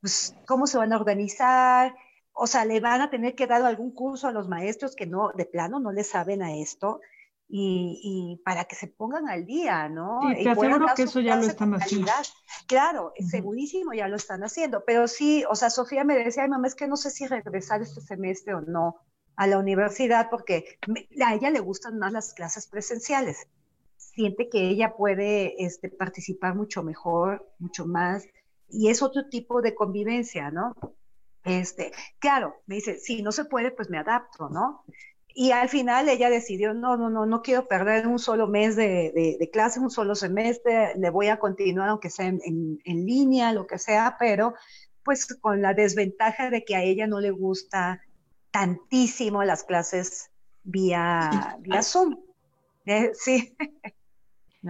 pues, 0.00 0.34
¿cómo 0.46 0.66
se 0.66 0.78
van 0.78 0.92
a 0.92 0.96
organizar? 0.96 1.94
O 2.32 2.46
sea, 2.46 2.64
le 2.64 2.80
van 2.80 3.00
a 3.00 3.10
tener 3.10 3.34
que 3.34 3.46
dar 3.46 3.62
algún 3.62 3.92
curso 3.92 4.28
a 4.28 4.32
los 4.32 4.48
maestros 4.48 4.94
que 4.94 5.06
no, 5.06 5.32
de 5.34 5.46
plano, 5.46 5.80
no 5.80 5.92
le 5.92 6.04
saben 6.04 6.42
a 6.42 6.54
esto. 6.56 7.00
Y, 7.50 8.42
para 8.44 8.66
que 8.66 8.74
se 8.74 8.88
pongan 8.88 9.26
al 9.30 9.46
día, 9.46 9.88
¿no? 9.88 10.20
Sí, 10.20 10.44
te 10.44 10.50
aseguro 10.50 10.86
que 10.94 11.04
eso 11.04 11.20
ya 11.20 11.34
lo 11.34 11.44
están 11.44 11.72
haciendo. 11.72 12.12
Claro, 12.66 13.14
segurísimo 13.26 13.94
ya 13.94 14.06
lo 14.06 14.16
están 14.16 14.44
haciendo, 14.44 14.84
pero 14.84 15.08
sí, 15.08 15.44
o 15.48 15.54
sea, 15.54 15.70
Sofía 15.70 16.04
me 16.04 16.14
decía, 16.14 16.42
ay 16.42 16.50
mamá, 16.50 16.66
es 16.66 16.74
que 16.74 16.86
no 16.86 16.98
sé 16.98 17.10
si 17.10 17.26
regresar 17.26 17.80
este 17.80 18.02
semestre 18.02 18.52
o 18.52 18.60
no, 18.60 19.00
a 19.38 19.46
la 19.46 19.58
universidad 19.58 20.30
porque 20.30 20.78
a 21.24 21.34
ella 21.34 21.50
le 21.50 21.60
gustan 21.60 21.96
más 21.96 22.12
las 22.12 22.34
clases 22.34 22.66
presenciales. 22.66 23.46
Siente 23.96 24.48
que 24.48 24.68
ella 24.68 24.96
puede 24.96 25.64
este, 25.64 25.88
participar 25.88 26.56
mucho 26.56 26.82
mejor, 26.82 27.48
mucho 27.60 27.86
más, 27.86 28.26
y 28.68 28.88
es 28.88 29.00
otro 29.00 29.28
tipo 29.28 29.62
de 29.62 29.76
convivencia, 29.76 30.50
¿no? 30.50 30.74
Este, 31.44 31.92
claro, 32.18 32.56
me 32.66 32.74
dice, 32.74 32.98
si 32.98 33.22
no 33.22 33.30
se 33.30 33.44
puede, 33.44 33.70
pues 33.70 33.88
me 33.90 33.98
adapto, 33.98 34.48
¿no? 34.48 34.84
Y 35.28 35.52
al 35.52 35.68
final 35.68 36.08
ella 36.08 36.30
decidió, 36.30 36.74
no, 36.74 36.96
no, 36.96 37.08
no, 37.08 37.24
no 37.24 37.40
quiero 37.40 37.68
perder 37.68 38.08
un 38.08 38.18
solo 38.18 38.48
mes 38.48 38.74
de, 38.74 39.36
de, 39.38 39.50
clase, 39.50 39.78
un 39.78 39.90
solo 39.90 40.16
semestre, 40.16 40.94
le 40.96 41.10
voy 41.10 41.28
a 41.28 41.38
continuar 41.38 41.90
aunque 41.90 42.10
sea 42.10 42.26
en, 42.26 42.40
en, 42.44 43.06
línea, 43.06 43.52
lo 43.52 43.68
que 43.68 43.78
sea, 43.78 44.16
pero 44.18 44.54
pues 45.04 45.26
con 45.40 45.62
la 45.62 45.74
desventaja 45.74 46.50
de 46.50 46.64
que 46.64 46.74
a 46.74 46.82
ella 46.82 47.06
no 47.06 47.20
le 47.20 47.30
gusta 47.30 48.02
tantísimo 48.58 49.44
las 49.44 49.62
clases 49.62 50.30
vía, 50.64 51.56
vía 51.60 51.82
Zoom. 51.82 52.16
Eh, 52.86 53.12
sí. 53.14 53.54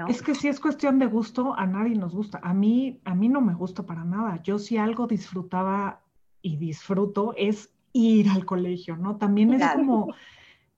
Es 0.06 0.22
que 0.22 0.34
si 0.34 0.48
es 0.48 0.60
cuestión 0.60 0.98
de 0.98 1.06
gusto, 1.06 1.54
a 1.56 1.66
nadie 1.66 1.96
nos 1.96 2.14
gusta. 2.14 2.38
A 2.42 2.52
mí, 2.52 3.00
a 3.04 3.14
mí 3.14 3.30
no 3.30 3.40
me 3.40 3.54
gusta 3.54 3.84
para 3.84 4.04
nada. 4.04 4.40
Yo 4.42 4.58
si 4.58 4.76
algo 4.76 5.06
disfrutaba 5.06 6.02
y 6.42 6.58
disfruto 6.58 7.32
es 7.36 7.72
ir 7.94 8.28
al 8.28 8.44
colegio, 8.44 8.98
¿no? 8.98 9.16
También 9.16 9.54
es 9.54 9.66
como, 9.72 10.14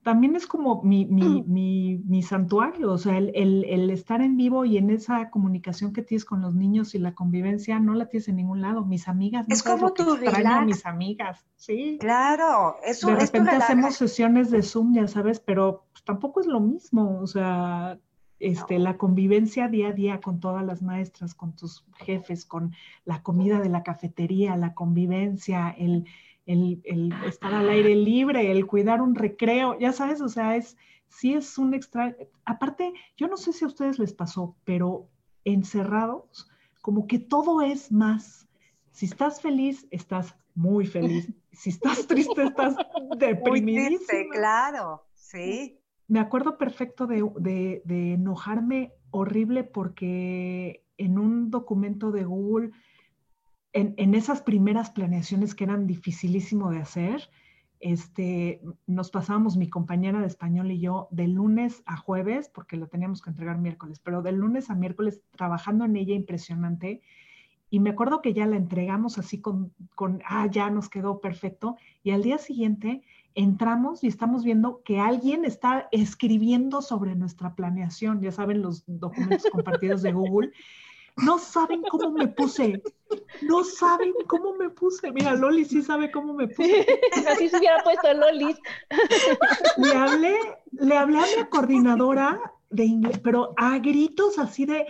también 0.03 0.35
es 0.35 0.47
como 0.47 0.81
mi, 0.81 1.05
mi, 1.05 1.43
mi, 1.43 1.99
mi 2.05 2.23
santuario, 2.23 2.91
o 2.91 2.97
sea, 2.97 3.17
el, 3.17 3.31
el, 3.35 3.65
el, 3.65 3.89
estar 3.91 4.21
en 4.21 4.35
vivo 4.35 4.65
y 4.65 4.77
en 4.77 4.89
esa 4.89 5.29
comunicación 5.29 5.93
que 5.93 6.01
tienes 6.01 6.25
con 6.25 6.41
los 6.41 6.55
niños 6.55 6.95
y 6.95 6.99
la 6.99 7.13
convivencia 7.13 7.79
no 7.79 7.93
la 7.93 8.07
tienes 8.07 8.27
en 8.27 8.37
ningún 8.37 8.61
lado. 8.61 8.83
Mis 8.83 9.07
amigas, 9.07 9.47
no 9.47 9.53
es 9.53 9.61
como 9.61 9.93
tu 9.93 10.15
extraño 10.15 10.65
mis 10.65 10.85
amigas, 10.85 11.45
sí. 11.55 11.97
Claro, 11.99 12.77
eso 12.83 13.07
De 13.07 13.15
repente 13.15 13.51
hacemos 13.51 13.95
sesiones 13.95 14.49
de 14.49 14.63
Zoom, 14.63 14.95
ya 14.95 15.07
sabes, 15.07 15.39
pero 15.39 15.85
pues, 15.91 16.03
tampoco 16.03 16.41
es 16.41 16.47
lo 16.47 16.59
mismo, 16.59 17.19
o 17.19 17.27
sea, 17.27 17.99
este, 18.39 18.79
la 18.79 18.97
convivencia 18.97 19.67
día 19.67 19.89
a 19.89 19.93
día 19.93 20.19
con 20.19 20.39
todas 20.39 20.65
las 20.65 20.81
maestras, 20.81 21.35
con 21.35 21.55
tus 21.55 21.85
jefes, 21.97 22.45
con 22.45 22.73
la 23.05 23.21
comida 23.21 23.59
de 23.59 23.69
la 23.69 23.83
cafetería, 23.83 24.55
la 24.55 24.73
convivencia, 24.73 25.69
el, 25.77 26.05
el, 26.51 26.81
el, 26.83 27.13
estar 27.25 27.53
al 27.53 27.69
aire 27.69 27.95
libre, 27.95 28.51
el 28.51 28.65
cuidar 28.67 29.01
un 29.01 29.15
recreo, 29.15 29.77
ya 29.79 29.91
sabes, 29.91 30.21
o 30.21 30.29
sea, 30.29 30.55
es, 30.55 30.77
sí 31.07 31.33
es 31.33 31.57
un 31.57 31.73
extra, 31.73 32.15
aparte, 32.45 32.93
yo 33.17 33.27
no 33.27 33.37
sé 33.37 33.53
si 33.53 33.65
a 33.65 33.67
ustedes 33.67 33.99
les 33.99 34.13
pasó, 34.13 34.55
pero 34.63 35.07
encerrados, 35.45 36.49
como 36.81 37.07
que 37.07 37.19
todo 37.19 37.61
es 37.61 37.91
más. 37.91 38.47
Si 38.91 39.05
estás 39.05 39.41
feliz, 39.41 39.87
estás 39.91 40.35
muy 40.55 40.85
feliz. 40.85 41.31
Si 41.53 41.69
estás 41.69 42.07
triste, 42.07 42.43
estás 42.43 42.75
deprimidísimo. 43.17 43.97
Triste, 43.97 44.27
claro, 44.31 45.03
sí 45.13 45.81
me 46.11 46.19
acuerdo 46.19 46.57
perfecto 46.57 47.07
de, 47.07 47.81
enojarme 47.87 48.91
horrible 49.11 49.63
porque 49.63 50.83
en 50.97 51.17
un 51.17 51.49
documento 51.49 52.11
de 52.11 52.25
Google, 52.25 52.71
en, 53.73 54.15
esas 54.15 54.41
primeras 54.41 54.89
planeaciones 54.89 55.55
que 55.55 55.63
eran 55.63 55.87
dificilísimo 55.87 56.71
de 56.71 56.79
hacer, 56.79 57.29
este, 57.79 58.61
nos 58.85 59.09
pasábamos 59.09 59.57
mi 59.57 59.69
compañera 59.69 60.19
de 60.19 60.27
español 60.27 60.71
y 60.71 60.79
yo 60.79 61.07
de 61.11 61.27
lunes 61.27 61.81
a 61.85 61.97
jueves, 61.97 62.49
porque 62.53 62.77
la 62.77 62.87
teníamos 62.87 63.21
que 63.21 63.29
entregar 63.29 63.57
miércoles, 63.57 63.99
pero 63.99 64.21
de 64.21 64.33
lunes 64.33 64.69
a 64.69 64.75
miércoles 64.75 65.21
trabajando 65.31 65.85
en 65.85 65.95
ella 65.95 66.13
impresionante. 66.13 67.01
Y 67.69 67.79
me 67.79 67.91
acuerdo 67.91 68.21
que 68.21 68.33
ya 68.33 68.45
la 68.45 68.57
entregamos 68.57 69.17
así 69.17 69.39
con, 69.39 69.73
con, 69.95 70.21
ah, 70.27 70.47
ya 70.51 70.69
nos 70.69 70.89
quedó 70.89 71.21
perfecto. 71.21 71.77
Y 72.03 72.11
al 72.11 72.21
día 72.21 72.37
siguiente 72.37 73.01
entramos 73.33 74.03
y 74.03 74.07
estamos 74.07 74.43
viendo 74.43 74.81
que 74.83 74.99
alguien 74.99 75.45
está 75.45 75.87
escribiendo 75.91 76.81
sobre 76.81 77.15
nuestra 77.15 77.55
planeación, 77.55 78.21
ya 78.21 78.33
saben 78.33 78.61
los 78.61 78.83
documentos 78.85 79.43
compartidos 79.51 80.01
de 80.01 80.11
Google. 80.11 80.51
No 81.17 81.37
saben 81.39 81.81
cómo 81.83 82.11
me 82.11 82.27
puse, 82.27 82.81
no 83.41 83.63
saben 83.63 84.13
cómo 84.27 84.53
me 84.55 84.69
puse. 84.69 85.11
Mira, 85.11 85.35
Loli 85.35 85.65
sí 85.65 85.81
sabe 85.81 86.11
cómo 86.11 86.33
me 86.33 86.47
puse. 86.47 86.85
Así 87.27 87.49
se 87.49 87.57
hubiera 87.57 87.83
puesto 87.83 88.13
Loli. 88.13 88.55
Le 89.77 89.93
hablé, 89.93 90.37
le 90.71 90.97
hablé 90.97 91.19
a 91.19 91.37
mi 91.37 91.49
coordinadora 91.49 92.39
de 92.69 92.85
inglés, 92.85 93.19
pero 93.19 93.53
a 93.57 93.77
gritos 93.79 94.39
así 94.39 94.65
de, 94.65 94.87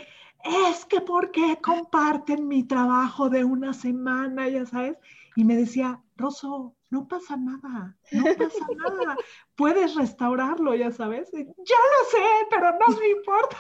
es 0.70 0.86
que 0.86 1.02
¿por 1.02 1.32
qué 1.32 1.58
comparten 1.62 2.48
mi 2.48 2.64
trabajo 2.64 3.30
de 3.30 3.44
una 3.44 3.74
semana? 3.74 4.48
Ya 4.48 4.66
sabes. 4.66 4.98
Y 5.36 5.44
me 5.44 5.56
decía, 5.56 6.02
Rosso, 6.18 6.76
no 6.90 7.08
pasa 7.08 7.38
nada, 7.38 7.98
no 8.12 8.24
pasa 8.38 8.68
nada. 8.76 9.18
Puedes 9.56 9.96
restaurarlo, 9.96 10.76
ya 10.76 10.92
sabes. 10.92 11.32
Ya 11.32 11.42
lo 11.44 12.10
sé, 12.12 12.24
pero 12.50 12.72
no 12.74 12.98
me 12.98 13.08
importa. 13.10 13.58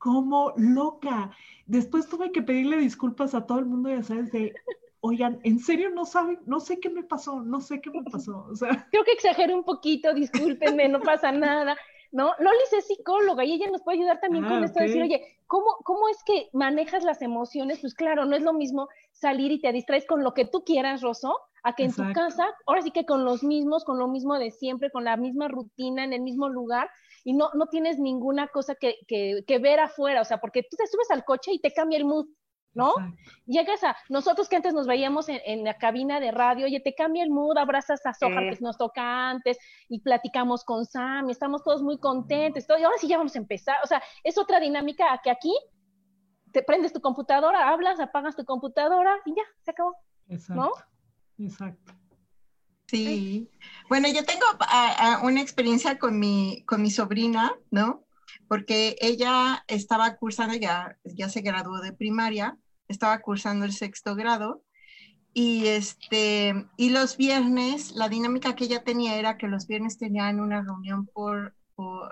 Como 0.00 0.52
loca. 0.56 1.30
Después 1.66 2.08
tuve 2.08 2.32
que 2.32 2.42
pedirle 2.42 2.78
disculpas 2.78 3.34
a 3.34 3.46
todo 3.46 3.60
el 3.60 3.66
mundo, 3.66 3.90
ya 3.90 4.02
sabes, 4.02 4.32
de, 4.32 4.52
oigan, 5.00 5.38
en 5.44 5.60
serio 5.60 5.90
no 5.90 6.04
saben, 6.04 6.40
no 6.46 6.58
sé 6.58 6.80
qué 6.80 6.90
me 6.90 7.04
pasó, 7.04 7.42
no 7.42 7.60
sé 7.60 7.80
qué 7.80 7.90
me 7.90 8.02
pasó. 8.02 8.46
O 8.50 8.56
sea. 8.56 8.88
Creo 8.90 9.04
que 9.04 9.12
exageré 9.12 9.54
un 9.54 9.62
poquito, 9.62 10.12
discúlpenme, 10.12 10.88
no 10.88 11.00
pasa 11.00 11.30
nada. 11.30 11.76
¿no? 12.12 12.32
Lolis 12.38 12.72
es 12.72 12.86
psicóloga 12.86 13.44
y 13.44 13.52
ella 13.52 13.70
nos 13.70 13.82
puede 13.82 13.98
ayudar 13.98 14.20
también 14.20 14.44
con 14.44 14.62
ah, 14.62 14.66
esto, 14.66 14.80
decir, 14.80 15.02
oye, 15.02 15.22
¿cómo, 15.46 15.76
¿cómo 15.84 16.08
es 16.08 16.22
que 16.24 16.48
manejas 16.52 17.04
las 17.04 17.22
emociones? 17.22 17.78
Pues 17.80 17.94
claro, 17.94 18.24
no 18.24 18.34
es 18.34 18.42
lo 18.42 18.52
mismo 18.52 18.88
salir 19.12 19.52
y 19.52 19.60
te 19.60 19.72
distraes 19.72 20.06
con 20.06 20.24
lo 20.24 20.34
que 20.34 20.44
tú 20.44 20.64
quieras, 20.64 21.02
Rosso, 21.02 21.38
a 21.62 21.74
que 21.74 21.84
en 21.84 21.94
tu 21.94 22.02
casa, 22.12 22.48
ahora 22.66 22.82
sí 22.82 22.90
que 22.90 23.04
con 23.04 23.24
los 23.24 23.44
mismos, 23.44 23.84
con 23.84 23.98
lo 23.98 24.08
mismo 24.08 24.38
de 24.38 24.50
siempre, 24.50 24.90
con 24.90 25.04
la 25.04 25.16
misma 25.16 25.48
rutina, 25.48 26.04
en 26.04 26.12
el 26.12 26.22
mismo 26.22 26.48
lugar, 26.48 26.90
y 27.24 27.34
no, 27.34 27.50
no 27.54 27.66
tienes 27.66 27.98
ninguna 27.98 28.48
cosa 28.48 28.74
que, 28.74 28.96
que, 29.06 29.44
que 29.46 29.58
ver 29.58 29.80
afuera, 29.80 30.20
o 30.20 30.24
sea, 30.24 30.38
porque 30.38 30.62
tú 30.62 30.76
te 30.76 30.86
subes 30.86 31.10
al 31.10 31.24
coche 31.24 31.52
y 31.52 31.60
te 31.60 31.72
cambia 31.72 31.98
el 31.98 32.04
mood, 32.04 32.26
¿no? 32.72 32.94
Llegas 33.46 33.82
a, 33.82 33.96
nosotros 34.08 34.48
que 34.48 34.56
antes 34.56 34.74
nos 34.74 34.86
veíamos 34.86 35.26
en, 35.28 35.64
la 35.64 35.76
cabina 35.76 36.20
de 36.20 36.30
radio, 36.30 36.66
oye, 36.66 36.80
te 36.80 36.94
cambia 36.94 37.24
el 37.24 37.30
mood, 37.30 37.58
abrazas 37.58 38.04
a 38.06 38.14
Soja, 38.14 38.40
que 38.40 38.58
nos 38.60 38.78
toca 38.78 39.30
antes, 39.30 39.58
y 39.88 40.00
platicamos 40.00 40.64
con 40.64 40.84
Sam, 40.84 41.28
y 41.28 41.32
estamos 41.32 41.64
todos 41.64 41.82
muy 41.82 41.98
contentos, 41.98 42.64
y 42.68 42.82
ahora 42.82 42.96
sí 42.98 43.08
ya 43.08 43.18
vamos 43.18 43.34
a 43.34 43.38
empezar, 43.38 43.76
o 43.82 43.86
sea, 43.86 44.02
es 44.22 44.38
otra 44.38 44.60
dinámica 44.60 45.20
que 45.22 45.30
aquí 45.30 45.54
te 46.52 46.62
prendes 46.62 46.92
tu 46.92 47.00
computadora, 47.00 47.68
hablas, 47.68 48.00
apagas 48.00 48.36
tu 48.36 48.44
computadora, 48.44 49.16
y 49.24 49.34
ya, 49.34 49.44
se 49.62 49.72
acabó, 49.72 49.96
Exacto. 50.28 50.62
¿no? 50.62 50.70
Exacto. 51.44 51.92
Sí. 52.98 53.48
Bueno, 53.88 54.08
yo 54.08 54.24
tengo 54.24 54.46
una 55.22 55.40
experiencia 55.40 55.98
con 55.98 56.18
mi, 56.18 56.64
con 56.66 56.82
mi 56.82 56.90
sobrina, 56.90 57.52
¿no? 57.70 58.04
porque 58.50 58.96
ella 59.00 59.64
estaba 59.68 60.16
cursando, 60.16 60.56
ya, 60.56 60.96
ya 61.04 61.28
se 61.28 61.40
graduó 61.40 61.80
de 61.80 61.92
primaria, 61.92 62.58
estaba 62.88 63.20
cursando 63.20 63.64
el 63.64 63.72
sexto 63.72 64.16
grado 64.16 64.64
y, 65.32 65.66
este, 65.66 66.66
y 66.76 66.90
los 66.90 67.16
viernes, 67.16 67.92
la 67.92 68.08
dinámica 68.08 68.56
que 68.56 68.64
ella 68.64 68.82
tenía 68.82 69.16
era 69.16 69.38
que 69.38 69.46
los 69.46 69.68
viernes 69.68 69.98
tenían 69.98 70.40
una 70.40 70.62
reunión 70.62 71.06
por, 71.06 71.54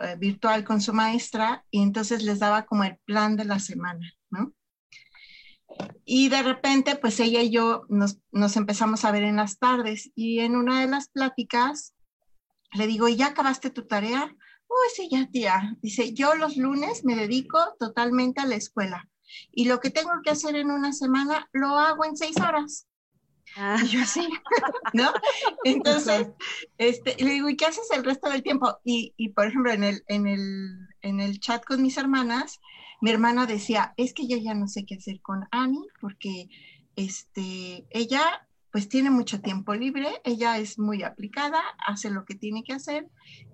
eh, 0.01 0.15
virtual 0.17 0.63
con 0.63 0.81
su 0.81 0.93
maestra 0.93 1.65
y 1.73 1.83
entonces 1.83 2.23
les 2.23 2.39
daba 2.39 2.67
como 2.67 2.85
el 2.85 2.97
plan 3.05 3.35
de 3.35 3.45
la 3.45 3.59
semana, 3.59 4.09
¿no? 4.31 4.53
Y 6.05 6.29
de 6.29 6.43
repente, 6.43 6.97
pues 6.97 7.21
ella 7.21 7.43
y 7.43 7.51
yo 7.51 7.85
nos, 7.89 8.19
nos 8.33 8.57
empezamos 8.57 9.05
a 9.05 9.13
ver 9.13 9.25
en 9.25 9.37
las 9.37 9.59
tardes 9.59 10.11
y 10.15 10.41
en 10.41 10.57
una 10.57 10.81
de 10.81 10.89
las 10.89 11.09
pláticas 11.09 11.95
le 12.73 12.87
digo, 12.87 13.09
¿y 13.09 13.17
ya 13.17 13.29
acabaste 13.29 13.71
tu 13.71 13.87
tarea? 13.87 14.35
Oh, 14.67 14.75
sí, 14.95 15.09
ya, 15.11 15.29
tía. 15.31 15.77
Dice, 15.81 16.13
yo 16.13 16.35
los 16.35 16.57
lunes 16.57 17.05
me 17.05 17.17
dedico 17.17 17.59
totalmente 17.79 18.41
a 18.41 18.47
la 18.47 18.57
escuela 18.57 19.09
y 19.53 19.67
lo 19.67 19.81
que 19.81 19.91
tengo 19.91 20.13
que 20.23 20.31
hacer 20.31 20.57
en 20.57 20.71
una 20.71 20.93
semana 20.93 21.49
lo 21.53 21.79
hago 21.79 22.05
en 22.05 22.17
seis 22.17 22.37
horas. 22.41 22.87
Ah. 23.57 23.79
Y 23.83 23.89
yo 23.89 24.03
así, 24.03 24.29
¿no? 24.93 25.13
Entonces, 25.65 26.29
este, 26.77 27.17
le 27.23 27.31
digo, 27.33 27.49
¿y 27.49 27.57
qué 27.57 27.67
haces 27.67 27.91
el 27.93 28.05
resto 28.05 28.29
del 28.29 28.43
tiempo? 28.43 28.79
Y, 28.85 29.15
y, 29.17 29.31
por 29.31 29.47
ejemplo, 29.47 29.73
en 29.73 29.85
el, 29.85 30.05
en, 30.09 30.27
el, 30.27 30.89
en 31.01 31.21
el 31.21 31.41
chat 31.41 31.65
con 31.65 31.83
mis 31.83 31.97
hermanas, 31.97 32.61
mi 33.01 33.11
hermana 33.11 33.47
decía, 33.47 33.95
es 33.97 34.13
que 34.13 34.27
yo 34.27 34.37
ya 34.37 34.55
no 34.55 34.69
sé 34.69 34.85
qué 34.85 34.97
hacer 34.97 35.21
con 35.21 35.47
Annie 35.51 35.87
porque 36.01 36.49
este, 36.97 37.87
ella 37.91 38.49
pues 38.71 38.89
tiene 38.89 39.11
mucho 39.11 39.41
tiempo 39.41 39.75
libre, 39.75 40.21
ella 40.25 40.59
es 40.59 40.79
muy 40.79 41.03
aplicada, 41.03 41.61
hace 41.87 42.11
lo 42.11 42.25
que 42.25 42.35
tiene 42.35 42.65
que 42.65 42.75
hacer 42.75 43.09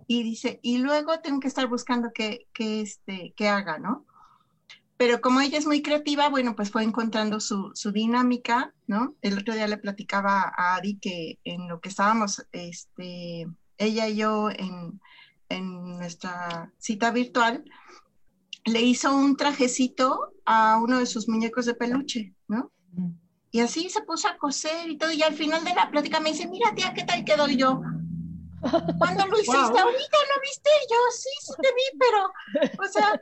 y 0.06 0.22
dice, 0.22 0.60
y 0.62 0.78
luego 0.78 1.20
tengo 1.20 1.40
que 1.40 1.48
estar 1.48 1.68
buscando 1.68 2.10
qué, 2.12 2.46
qué, 2.52 2.80
este, 2.80 3.32
qué 3.36 3.48
haga, 3.48 3.78
¿no? 3.78 4.06
Pero 4.96 5.20
como 5.20 5.40
ella 5.40 5.58
es 5.58 5.66
muy 5.66 5.82
creativa, 5.82 6.28
bueno, 6.28 6.54
pues 6.54 6.70
fue 6.70 6.82
encontrando 6.82 7.40
su, 7.40 7.72
su, 7.74 7.90
dinámica, 7.90 8.74
¿no? 8.86 9.14
El 9.22 9.38
otro 9.38 9.54
día 9.54 9.66
le 9.66 9.78
platicaba 9.78 10.52
a 10.56 10.76
Adi 10.76 10.98
que 10.98 11.38
en 11.44 11.68
lo 11.68 11.80
que 11.80 11.88
estábamos, 11.88 12.46
este, 12.52 13.46
ella 13.76 14.08
y 14.08 14.16
yo 14.16 14.50
en, 14.50 15.00
en 15.48 15.98
nuestra 15.98 16.72
cita 16.78 17.10
virtual, 17.10 17.64
le 18.64 18.80
hizo 18.80 19.14
un 19.14 19.36
trajecito 19.36 20.32
a 20.44 20.78
uno 20.82 20.98
de 20.98 21.06
sus 21.06 21.28
muñecos 21.28 21.66
de 21.66 21.74
peluche, 21.74 22.34
¿no? 22.48 22.72
Y 23.50 23.60
así 23.60 23.88
se 23.88 24.02
puso 24.02 24.28
a 24.28 24.36
coser 24.36 24.90
y 24.90 24.98
todo, 24.98 25.12
y 25.12 25.22
al 25.22 25.34
final 25.34 25.64
de 25.64 25.74
la 25.74 25.90
plática 25.90 26.18
me 26.20 26.30
dice, 26.32 26.48
mira 26.48 26.74
tía, 26.74 26.92
¿qué 26.92 27.04
tal 27.04 27.24
quedó 27.24 27.46
yo? 27.46 27.80
Cuando 28.98 29.26
lo 29.26 29.38
hiciste 29.38 29.54
ahorita, 29.54 29.82
¿lo 29.84 30.40
viste? 30.42 30.70
Yo 30.90 30.96
sí, 31.12 31.28
sí 31.40 31.52
te 31.60 31.68
vi, 31.68 31.98
pero, 31.98 32.82
o 32.82 32.88
sea, 32.90 33.20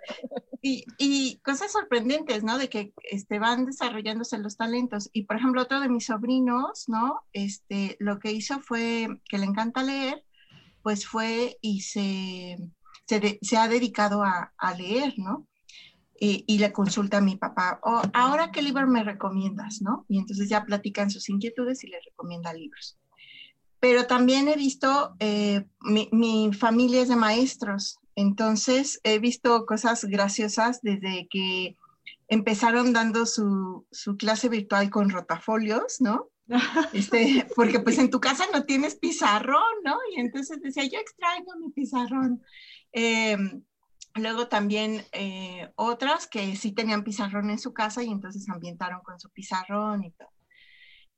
y, 0.62 0.84
y, 0.98 1.38
cosas 1.40 1.72
sorprendentes, 1.72 2.44
¿no? 2.44 2.56
De 2.56 2.68
que 2.68 2.94
este, 3.10 3.40
van 3.40 3.66
desarrollándose 3.66 4.38
los 4.38 4.56
talentos. 4.56 5.10
Y, 5.12 5.24
por 5.24 5.36
ejemplo, 5.36 5.62
otro 5.62 5.80
de 5.80 5.88
mis 5.88 6.06
sobrinos, 6.06 6.84
¿no? 6.86 7.20
Este, 7.32 7.96
lo 7.98 8.20
que 8.20 8.30
hizo 8.30 8.60
fue, 8.60 9.08
que 9.28 9.38
le 9.38 9.46
encanta 9.46 9.82
leer, 9.82 10.24
pues 10.82 11.06
fue 11.06 11.58
y 11.60 11.80
se, 11.80 12.56
se, 13.20 13.38
se 13.42 13.56
ha 13.56 13.68
dedicado 13.68 14.22
a, 14.22 14.52
a, 14.56 14.74
leer, 14.74 15.14
¿no? 15.18 15.46
Y, 16.18 16.44
y, 16.46 16.58
le 16.58 16.72
consulta 16.72 17.18
a 17.18 17.20
mi 17.20 17.36
papá, 17.36 17.80
oh, 17.82 18.02
ahora 18.14 18.52
qué 18.52 18.62
libro 18.62 18.86
me 18.86 19.02
recomiendas, 19.02 19.82
¿no? 19.82 20.06
Y 20.08 20.18
entonces 20.18 20.48
ya 20.48 20.64
platican 20.64 21.10
sus 21.10 21.28
inquietudes 21.28 21.82
y 21.84 21.88
le 21.88 21.98
recomienda 22.00 22.52
libros. 22.52 22.98
pero 23.80 24.06
también 24.06 24.48
he 24.48 24.54
visto, 24.54 25.16
eh, 25.18 25.64
mi, 25.80 26.08
mi, 26.12 26.52
familia 26.52 27.02
es 27.02 27.08
de 27.08 27.16
maestros, 27.16 27.98
entonces 28.14 29.00
he 29.02 29.18
visto 29.18 29.66
cosas 29.66 30.04
graciosas 30.04 30.80
desde 30.82 31.26
que 31.28 31.76
empezaron 32.28 32.92
dando 32.92 33.26
su, 33.26 33.86
su 33.90 34.16
clase 34.16 34.48
virtual 34.48 34.90
con 34.90 35.10
rotafolios, 35.10 36.00
¿no? 36.00 36.30
Este, 36.92 37.46
porque 37.56 37.80
pues 37.80 37.98
en 37.98 38.10
tu 38.10 38.20
casa 38.20 38.44
no 38.52 38.64
tienes 38.64 38.96
pizarrón, 38.96 39.74
¿no? 39.84 39.96
Y 40.14 40.20
entonces 40.20 40.60
decía, 40.60 40.84
yo 40.84 40.98
extraño 40.98 41.46
mi 41.60 41.70
pizarrón. 41.70 42.42
Em, 42.92 43.64
luego 44.14 44.48
también 44.48 45.04
eh, 45.12 45.70
otras 45.76 46.26
que 46.26 46.56
sí 46.56 46.72
tenían 46.72 47.04
pizarrón 47.04 47.50
en 47.50 47.58
su 47.58 47.72
casa 47.72 48.02
y 48.02 48.10
entonces 48.10 48.48
ambientaron 48.48 49.00
con 49.02 49.18
su 49.18 49.30
pizarrón 49.30 50.04
y 50.04 50.12
todo. 50.12 50.30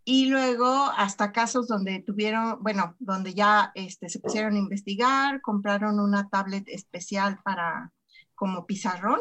Y 0.05 0.27
luego 0.27 0.67
hasta 0.97 1.33
casos 1.33 1.67
donde 1.67 2.01
tuvieron, 2.01 2.63
bueno, 2.63 2.95
donde 2.99 3.35
ya 3.35 3.73
este, 3.75 4.09
se 4.09 4.21
pusieron 4.21 4.55
a 4.55 4.59
investigar, 4.59 5.41
compraron 5.41 5.99
una 5.99 6.29
tablet 6.29 6.69
especial 6.69 7.39
para 7.43 7.93
como 8.35 8.67
pizarrón 8.67 9.21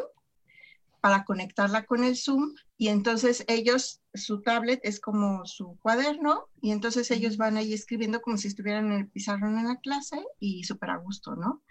para 1.04 1.26
conectarla 1.26 1.84
con 1.84 2.02
el 2.02 2.16
Zoom 2.16 2.54
y 2.78 2.88
entonces 2.88 3.44
ellos, 3.46 4.00
su 4.14 4.40
tablet 4.40 4.80
es 4.84 5.00
como 5.00 5.44
su 5.44 5.78
cuaderno 5.82 6.48
y 6.62 6.70
entonces 6.70 7.10
ellos 7.10 7.36
van 7.36 7.58
ahí 7.58 7.74
escribiendo 7.74 8.22
como 8.22 8.38
si 8.38 8.48
estuvieran 8.48 8.86
en 8.86 9.00
el 9.00 9.08
pizarrón 9.10 9.58
en 9.58 9.68
la 9.68 9.76
clase 9.80 10.24
y 10.40 10.64
súper 10.64 10.88
a 10.88 10.96
gusto, 10.96 11.36
¿no? 11.36 11.62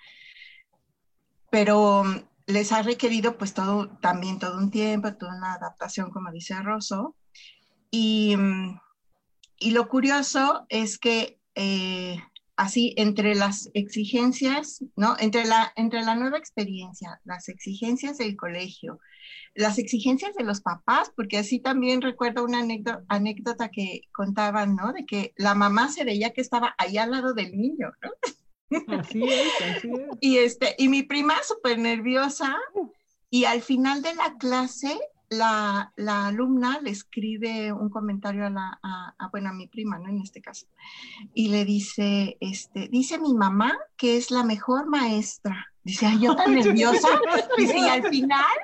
Pero 1.54 2.04
mm, 2.04 2.16
les 2.48 2.72
ha 2.72 2.82
requerido 2.82 3.38
pues 3.38 3.54
todo, 3.54 3.88
también 4.00 4.40
todo 4.40 4.58
un 4.58 4.72
tiempo, 4.72 5.14
toda 5.14 5.38
una 5.38 5.54
adaptación, 5.54 6.10
como 6.10 6.32
dice 6.32 6.60
Rosso. 6.64 7.16
Y, 7.92 8.36
mm, 8.36 8.80
y 9.60 9.70
lo 9.70 9.88
curioso 9.88 10.66
es 10.70 10.98
que 10.98 11.40
eh, 11.54 12.18
así 12.56 12.96
entre 12.98 13.36
las 13.36 13.70
exigencias, 13.76 14.84
¿no? 14.96 15.16
Entre 15.20 15.46
la, 15.46 15.72
entre 15.76 16.02
la 16.02 16.16
nueva 16.16 16.40
experiencia, 16.40 17.22
las 17.24 17.48
exigencias 17.50 18.18
del 18.18 18.36
colegio, 18.36 19.00
las 19.54 19.78
exigencias 19.78 20.34
de 20.34 20.46
los 20.46 20.62
papás, 20.62 21.12
porque 21.16 21.38
así 21.38 21.60
también 21.60 22.02
recuerdo 22.02 22.46
una 22.46 22.62
anécdota, 22.62 23.04
anécdota 23.10 23.70
que 23.70 24.02
contaban, 24.12 24.76
¿no? 24.76 24.92
De 24.92 25.06
que 25.06 25.34
la 25.38 25.54
mamá 25.54 25.90
se 25.90 26.04
veía 26.04 26.32
que 26.32 26.42
estaba 26.42 26.74
ahí 26.80 26.98
al 26.98 27.12
lado 27.12 27.36
del 27.36 27.56
niño, 27.56 27.92
¿no? 28.02 28.10
Así 28.88 29.24
es, 29.24 29.52
así 29.62 29.92
es. 29.92 30.18
Y, 30.22 30.38
este, 30.38 30.76
y 30.78 30.88
mi 30.88 31.04
prima 31.04 31.36
súper 31.44 31.78
nerviosa, 31.78 32.56
y 33.30 33.46
al 33.46 33.62
final 33.62 34.02
de 34.02 34.14
la 34.16 34.38
clase 34.38 35.00
la, 35.30 35.92
la, 35.96 36.28
alumna 36.28 36.80
le 36.82 36.92
escribe 36.92 37.74
un 37.74 37.90
comentario 37.90 38.46
a 38.46 38.50
la, 38.50 38.80
a, 38.84 39.30
bueno, 39.32 39.50
a 39.50 39.54
mi 39.54 39.68
prima, 39.68 39.98
¿no? 39.98 40.10
En 40.10 40.22
este 40.22 40.42
caso, 40.42 40.68
y 41.34 41.50
le 41.50 41.66
dice, 41.66 42.38
este, 42.40 42.88
dice 42.90 43.18
mi 43.18 43.34
mamá 43.34 43.76
que 43.98 44.18
es 44.18 44.32
la 44.32 44.44
mejor 44.44 44.88
maestra. 44.88 45.68
Dice, 45.84 46.06
ay, 46.06 46.20
yo 46.22 46.36
tan 46.36 46.54
nerviosa. 46.54 47.08
Dice, 47.58 47.78
y 47.78 47.90
al 47.90 48.08
final, 48.08 48.56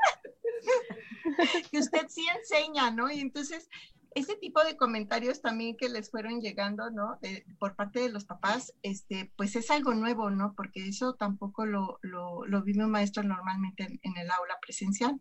que 1.71 1.79
usted 1.79 2.07
sí 2.07 2.25
enseña, 2.37 2.91
¿no? 2.91 3.11
Y 3.11 3.19
entonces, 3.19 3.67
ese 4.15 4.35
tipo 4.35 4.63
de 4.63 4.75
comentarios 4.75 5.41
también 5.41 5.77
que 5.77 5.89
les 5.89 6.09
fueron 6.09 6.41
llegando, 6.41 6.89
¿no? 6.89 7.19
por 7.59 7.75
parte 7.75 7.99
de 7.99 8.09
los 8.09 8.25
papás, 8.25 8.73
este, 8.81 9.31
pues 9.35 9.55
es 9.55 9.69
algo 9.69 9.93
nuevo, 9.93 10.29
¿no? 10.29 10.53
Porque 10.55 10.87
eso 10.87 11.13
tampoco 11.13 11.65
lo, 11.65 11.99
lo, 12.01 12.45
lo 12.45 12.63
vive 12.63 12.83
un 12.83 12.91
maestro 12.91 13.23
normalmente 13.23 13.99
en, 14.01 14.17
el 14.17 14.31
aula 14.31 14.57
presencial. 14.61 15.19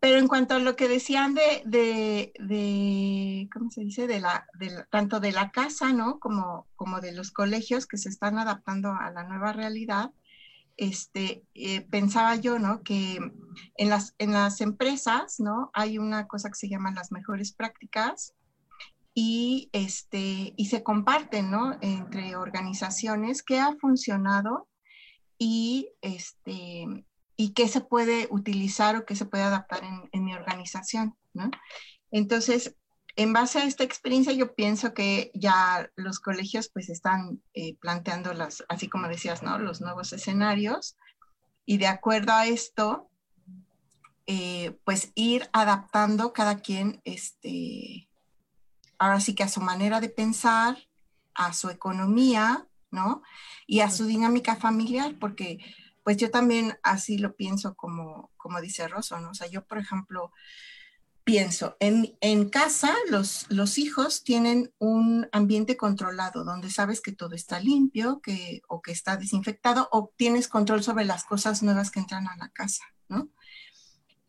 Pero 0.00 0.18
en 0.18 0.28
cuanto 0.28 0.54
a 0.54 0.58
lo 0.60 0.76
que 0.76 0.86
decían 0.86 1.34
de, 1.34 1.62
de, 1.64 2.32
de 2.38 3.48
¿cómo 3.52 3.70
se 3.70 3.80
dice? 3.80 4.06
De 4.06 4.20
la, 4.20 4.46
de 4.58 4.84
tanto 4.90 5.18
de 5.18 5.32
la 5.32 5.50
casa, 5.50 5.92
¿no? 5.92 6.20
Como, 6.20 6.68
como 6.76 7.00
de 7.00 7.12
los 7.12 7.32
colegios 7.32 7.86
que 7.86 7.96
se 7.96 8.08
están 8.08 8.38
adaptando 8.38 8.92
a 8.92 9.10
la 9.10 9.24
nueva 9.24 9.52
realidad, 9.52 10.12
este, 10.78 11.44
eh, 11.54 11.82
pensaba 11.82 12.36
yo, 12.36 12.58
¿no? 12.58 12.82
Que 12.82 13.18
en 13.76 13.90
las, 13.90 14.14
en 14.18 14.32
las 14.32 14.62
empresas, 14.62 15.40
¿no? 15.40 15.70
Hay 15.74 15.98
una 15.98 16.26
cosa 16.26 16.48
que 16.48 16.54
se 16.54 16.68
llama 16.68 16.92
las 16.92 17.12
mejores 17.12 17.52
prácticas 17.52 18.32
y, 19.12 19.68
este, 19.72 20.54
y 20.56 20.66
se 20.66 20.84
comparten, 20.84 21.50
¿no? 21.50 21.76
Entre 21.82 22.36
organizaciones 22.36 23.42
qué 23.42 23.58
ha 23.58 23.74
funcionado 23.76 24.68
y, 25.36 25.90
este, 26.00 26.86
y 27.36 27.52
qué 27.52 27.66
se 27.66 27.80
puede 27.80 28.28
utilizar 28.30 28.96
o 28.96 29.04
qué 29.04 29.16
se 29.16 29.26
puede 29.26 29.42
adaptar 29.42 29.82
en, 30.12 30.24
mi 30.24 30.34
organización, 30.34 31.16
¿no? 31.34 31.50
Entonces, 32.12 32.76
en 33.18 33.32
base 33.32 33.58
a 33.58 33.64
esta 33.64 33.82
experiencia, 33.82 34.32
yo 34.32 34.54
pienso 34.54 34.94
que 34.94 35.32
ya 35.34 35.90
los 35.96 36.20
colegios 36.20 36.68
pues 36.68 36.88
están 36.88 37.42
eh, 37.52 37.74
planteando 37.80 38.32
las, 38.32 38.64
así 38.68 38.88
como 38.88 39.08
decías, 39.08 39.42
¿no? 39.42 39.58
Los 39.58 39.80
nuevos 39.80 40.12
escenarios 40.12 40.96
y 41.66 41.78
de 41.78 41.88
acuerdo 41.88 42.32
a 42.32 42.46
esto, 42.46 43.10
eh, 44.28 44.78
pues 44.84 45.10
ir 45.16 45.50
adaptando 45.52 46.32
cada 46.32 46.60
quien, 46.60 47.00
este, 47.04 48.08
ahora 49.00 49.18
sí 49.18 49.34
que 49.34 49.42
a 49.42 49.48
su 49.48 49.60
manera 49.60 50.00
de 50.00 50.10
pensar, 50.10 50.78
a 51.34 51.52
su 51.54 51.70
economía, 51.70 52.68
¿no? 52.92 53.24
Y 53.66 53.80
a 53.80 53.90
su 53.90 54.06
dinámica 54.06 54.54
familiar, 54.54 55.16
porque 55.18 55.58
pues 56.04 56.18
yo 56.18 56.30
también 56.30 56.78
así 56.84 57.18
lo 57.18 57.34
pienso 57.34 57.74
como, 57.74 58.30
como 58.36 58.60
dice 58.60 58.86
Rosso, 58.86 59.18
¿no? 59.18 59.30
O 59.30 59.34
sea, 59.34 59.48
yo, 59.48 59.66
por 59.66 59.78
ejemplo, 59.78 60.30
pienso, 61.28 61.76
en, 61.78 62.16
en 62.22 62.48
casa 62.48 62.96
los, 63.10 63.44
los 63.50 63.76
hijos 63.76 64.24
tienen 64.24 64.72
un 64.78 65.28
ambiente 65.30 65.76
controlado, 65.76 66.42
donde 66.42 66.70
sabes 66.70 67.02
que 67.02 67.12
todo 67.12 67.34
está 67.34 67.60
limpio 67.60 68.22
que, 68.22 68.62
o 68.66 68.80
que 68.80 68.92
está 68.92 69.18
desinfectado, 69.18 69.90
o 69.92 70.10
tienes 70.16 70.48
control 70.48 70.82
sobre 70.82 71.04
las 71.04 71.24
cosas 71.24 71.62
nuevas 71.62 71.90
que 71.90 72.00
entran 72.00 72.26
a 72.28 72.36
la 72.38 72.48
casa, 72.48 72.82
¿no? 73.10 73.28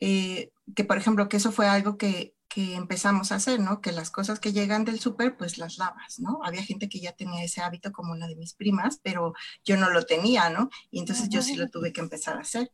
Eh, 0.02 0.52
que, 0.76 0.84
por 0.84 0.98
ejemplo, 0.98 1.30
que 1.30 1.38
eso 1.38 1.54
fue 1.54 1.70
algo 1.70 1.98
que, 1.98 2.36
que 2.50 2.76
empezamos 2.76 3.32
a 3.32 3.36
hacer, 3.36 3.62
¿no? 3.62 3.80
Que 3.80 3.94
las 3.94 4.12
cosas 4.12 4.42
que 4.42 4.52
llegan 4.52 4.84
del 4.84 5.00
súper, 5.00 5.38
pues 5.38 5.58
las 5.58 5.78
lavas, 5.78 6.20
¿no? 6.20 6.42
Había 6.44 6.64
gente 6.64 6.90
que 6.90 7.00
ya 7.00 7.14
tenía 7.14 7.46
ese 7.46 7.62
hábito 7.62 7.94
como 7.94 8.12
una 8.12 8.28
de 8.28 8.36
mis 8.36 8.56
primas, 8.56 9.00
pero 9.02 9.34
yo 9.64 9.78
no 9.78 9.90
lo 9.90 10.04
tenía, 10.04 10.50
¿no? 10.50 10.70
Y 10.92 11.00
entonces 11.00 11.30
yo 11.30 11.42
sí 11.44 11.56
lo 11.56 11.70
tuve 11.70 11.94
que 11.94 12.02
empezar 12.02 12.36
a 12.36 12.42
hacer. 12.42 12.74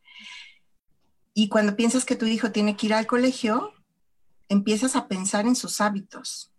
Y 1.36 1.48
cuando 1.48 1.76
piensas 1.76 2.06
que 2.06 2.16
tu 2.16 2.26
hijo 2.26 2.52
tiene 2.52 2.76
que 2.76 2.88
ir 2.88 2.96
al 2.96 3.06
colegio, 3.06 3.75
empiezas 4.50 4.96
a 4.96 5.08
pensar 5.08 5.46
en 5.46 5.56
sus 5.56 5.82
hábitos. 5.82 6.52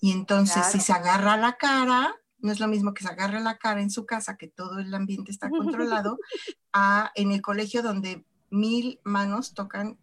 Y 0.00 0.12
entonces 0.12 0.66
si 0.66 0.80
se 0.80 0.92
agarra 0.92 1.36
la 1.36 1.56
cara, 1.56 2.14
no 2.38 2.52
es 2.52 2.60
lo 2.60 2.68
mismo 2.68 2.94
que 2.94 3.02
se 3.02 3.08
agarre 3.08 3.40
la 3.40 3.58
cara 3.58 3.82
en 3.82 3.90
su 3.90 4.06
casa, 4.06 4.36
que 4.36 4.48
todo 4.48 4.78
el 4.78 4.94
ambiente 4.94 5.30
está 5.30 5.50
controlado, 5.50 6.18
a 6.72 7.10
en 7.14 7.32
el 7.32 7.42
colegio 7.42 7.82
donde 7.82 8.24
mil 8.50 9.00
manos 9.04 9.54
tocan 9.54 9.98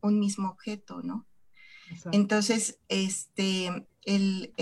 un 0.00 0.20
mismo 0.20 0.48
objeto, 0.50 1.02
¿no? 1.02 1.26
Entonces, 2.12 2.78
este, 2.88 3.86
el, 4.04 4.52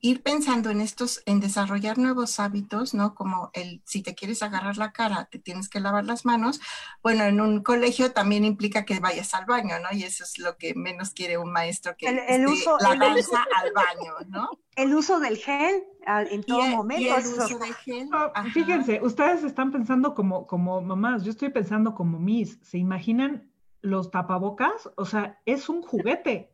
ir 0.00 0.22
pensando 0.22 0.70
en 0.70 0.80
estos, 0.80 1.22
en 1.26 1.40
desarrollar 1.40 1.98
nuevos 1.98 2.38
hábitos, 2.40 2.94
¿no? 2.94 3.14
Como 3.14 3.50
el, 3.52 3.82
si 3.84 4.02
te 4.02 4.14
quieres 4.14 4.42
agarrar 4.42 4.76
la 4.76 4.92
cara, 4.92 5.28
te 5.30 5.38
tienes 5.38 5.68
que 5.68 5.80
lavar 5.80 6.04
las 6.04 6.24
manos. 6.24 6.60
Bueno, 7.02 7.24
en 7.24 7.40
un 7.40 7.62
colegio 7.62 8.12
también 8.12 8.44
implica 8.44 8.84
que 8.84 9.00
vayas 9.00 9.34
al 9.34 9.46
baño, 9.46 9.76
¿no? 9.80 9.96
Y 9.96 10.04
eso 10.04 10.24
es 10.24 10.38
lo 10.38 10.56
que 10.56 10.74
menos 10.74 11.10
quiere 11.10 11.38
un 11.38 11.52
maestro 11.52 11.96
que 11.96 12.08
el, 12.08 12.18
el 12.18 12.46
uso, 12.46 12.76
la 12.80 12.94
danza 12.96 13.44
al 13.62 13.72
baño, 13.72 14.12
¿no? 14.28 14.50
El 14.76 14.94
uso 14.94 15.20
del 15.20 15.36
gel 15.36 15.84
en 16.06 16.42
todo 16.42 16.64
momento. 16.64 17.16
el 17.16 17.26
uso 17.26 17.58
del 17.58 17.74
gel. 17.74 18.08
Ah, 18.12 18.44
fíjense, 18.52 19.00
ustedes 19.02 19.44
están 19.44 19.70
pensando 19.72 20.14
como, 20.14 20.46
como 20.46 20.80
mamás, 20.80 21.24
yo 21.24 21.30
estoy 21.30 21.50
pensando 21.50 21.94
como 21.94 22.18
mis. 22.18 22.58
¿Se 22.62 22.78
imaginan 22.78 23.50
los 23.84 24.10
tapabocas, 24.10 24.90
o 24.96 25.04
sea, 25.04 25.38
es 25.44 25.68
un 25.68 25.82
juguete. 25.82 26.50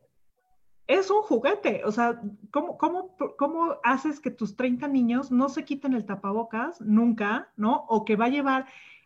Es 0.91 1.09
un 1.09 1.21
juguete. 1.21 1.83
O 1.85 1.91
sea, 1.93 2.21
¿cómo, 2.51 2.77
cómo, 2.77 3.15
cómo 3.37 3.77
haces 3.81 4.19
que 4.19 4.29
tus 4.29 4.57
30 4.57 4.89
niños 4.89 5.31
no 5.31 5.47
se 5.47 5.63
quiten 5.63 5.93
el 5.93 6.05
tapabocas 6.05 6.81
nunca, 6.81 7.49
¿no? 7.55 7.85
O 7.87 8.03
que 8.03 8.17
va 8.17 8.25
a 8.25 8.29
llevar 8.29 8.65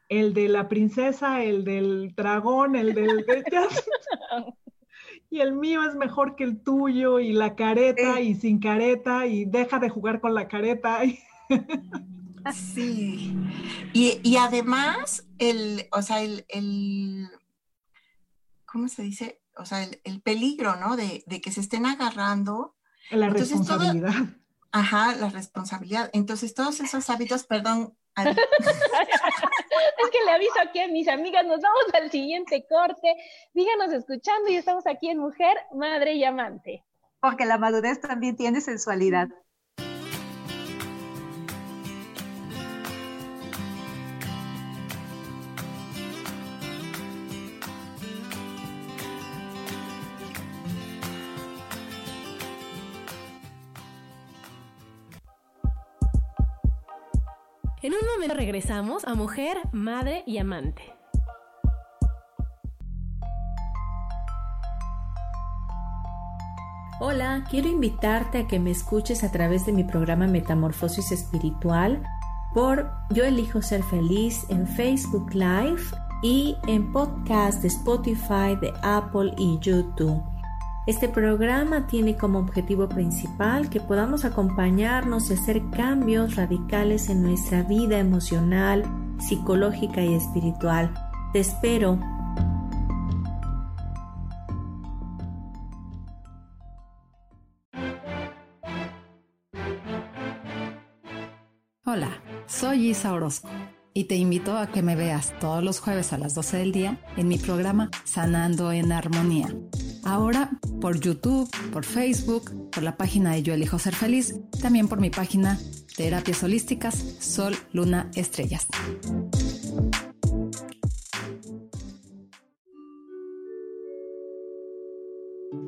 el 0.09 0.33
de 0.33 0.49
la 0.49 0.67
princesa, 0.67 1.43
el 1.43 1.63
del 1.63 2.15
dragón, 2.15 2.75
el 2.75 2.95
del... 2.95 3.23
y 5.29 5.41
el 5.41 5.53
mío 5.53 5.83
es 5.83 5.93
mejor 5.93 6.35
que 6.35 6.43
el 6.43 6.63
tuyo, 6.63 7.19
y 7.19 7.33
la 7.33 7.55
careta, 7.55 8.19
y 8.19 8.33
sin 8.33 8.57
careta, 8.59 9.27
y 9.27 9.45
deja 9.45 9.77
de 9.77 9.89
jugar 9.89 10.21
con 10.21 10.33
la 10.33 10.47
careta. 10.47 11.01
sí. 12.51 13.37
Y, 13.93 14.19
y, 14.23 14.37
además, 14.37 15.27
el, 15.37 15.87
o 15.91 16.01
sea, 16.01 16.23
el, 16.23 16.45
el 16.49 17.27
¿cómo 18.65 18.87
se 18.87 19.03
dice? 19.03 19.39
O 19.57 19.65
sea, 19.65 19.87
el, 20.03 20.21
peligro, 20.21 20.75
¿no? 20.75 20.95
De, 20.95 21.23
que 21.41 21.51
se 21.51 21.61
estén 21.61 21.85
agarrando. 21.85 22.75
La 23.11 23.29
responsabilidad. 23.29 24.13
ajá, 24.71 25.15
la 25.15 25.29
responsabilidad. 25.29 26.09
Entonces, 26.13 26.53
todos 26.53 26.79
esos 26.79 27.09
hábitos, 27.09 27.45
perdón. 27.45 27.95
es 28.17 28.35
que 30.11 30.25
le 30.25 30.31
aviso 30.31 30.59
aquí 30.61 30.79
a 30.79 30.87
mis 30.87 31.07
amigas, 31.07 31.45
nos 31.45 31.61
vamos 31.61 31.85
al 31.93 32.09
siguiente 32.11 32.65
corte. 32.67 33.15
Díganos 33.53 33.91
escuchando 33.93 34.49
y 34.49 34.55
estamos 34.55 34.87
aquí 34.87 35.09
en 35.09 35.19
Mujer, 35.19 35.57
Madre 35.73 36.13
y 36.13 36.23
Amante. 36.23 36.83
Porque 37.19 37.45
la 37.45 37.57
madurez 37.57 37.99
también 38.01 38.35
tiene 38.35 38.61
sensualidad. 38.61 39.27
En 57.85 57.93
un 57.93 57.99
momento 58.15 58.33
regresamos 58.33 59.05
a 59.05 59.13
Mujer, 59.13 59.57
Madre 59.71 60.23
y 60.25 60.39
Amante. 60.39 60.81
Hola, 66.99 67.45
quiero 67.47 67.67
invitarte 67.69 68.39
a 68.39 68.47
que 68.47 68.59
me 68.59 68.71
escuches 68.71 69.23
a 69.23 69.31
través 69.31 69.67
de 69.67 69.71
mi 69.71 69.83
programa 69.83 70.25
Metamorfosis 70.25 71.11
Espiritual 71.11 72.01
por 72.55 72.89
Yo 73.11 73.23
elijo 73.23 73.61
ser 73.61 73.83
feliz 73.83 74.47
en 74.49 74.65
Facebook 74.65 75.35
Live 75.35 75.83
y 76.23 76.57
en 76.65 76.91
podcast 76.91 77.61
de 77.61 77.67
Spotify, 77.67 78.55
de 78.59 78.73
Apple 78.81 79.31
y 79.37 79.59
YouTube. 79.59 80.23
Este 80.87 81.09
programa 81.09 81.87
tiene 81.87 82.15
como 82.15 82.37
objetivo 82.37 82.87
principal 82.87 83.71
que 83.71 83.79
podamos 83.79 84.23
acompañarnos 84.23 85.31
y 85.31 85.33
hacer 85.33 85.63
cambios 85.71 86.35
radicales 86.35 87.09
en 87.09 87.23
nuestra 87.23 87.63
vida 87.63 87.97
emocional, 87.97 88.83
psicológica 89.17 90.03
y 90.03 90.13
espiritual. 90.13 90.93
Te 91.33 91.39
espero. 91.39 91.99
Hola, 101.83 102.11
soy 102.45 102.89
Isa 102.89 103.11
Orozco 103.11 103.49
y 103.95 104.03
te 104.03 104.17
invito 104.17 104.55
a 104.55 104.67
que 104.67 104.83
me 104.83 104.95
veas 104.95 105.33
todos 105.39 105.63
los 105.63 105.79
jueves 105.79 106.13
a 106.13 106.19
las 106.19 106.35
12 106.35 106.57
del 106.57 106.71
día 106.71 106.99
en 107.17 107.27
mi 107.27 107.39
programa 107.39 107.89
Sanando 108.03 108.71
en 108.71 108.91
Armonía 108.91 109.47
Ahora 110.05 110.51
por 110.79 110.99
YouTube, 110.99 111.49
por 111.73 111.83
Facebook, 111.83 112.69
por 112.69 112.83
la 112.83 112.95
página 112.95 113.33
de 113.33 113.41
Yo 113.41 113.55
Elijo 113.55 113.79
Ser 113.79 113.95
Feliz, 113.95 114.39
también 114.61 114.87
por 114.87 115.01
mi 115.01 115.09
página 115.09 115.59
Terapias 115.97 116.43
Holísticas 116.43 116.95
Sol, 117.19 117.55
Luna, 117.73 118.11
Estrellas. 118.15 118.67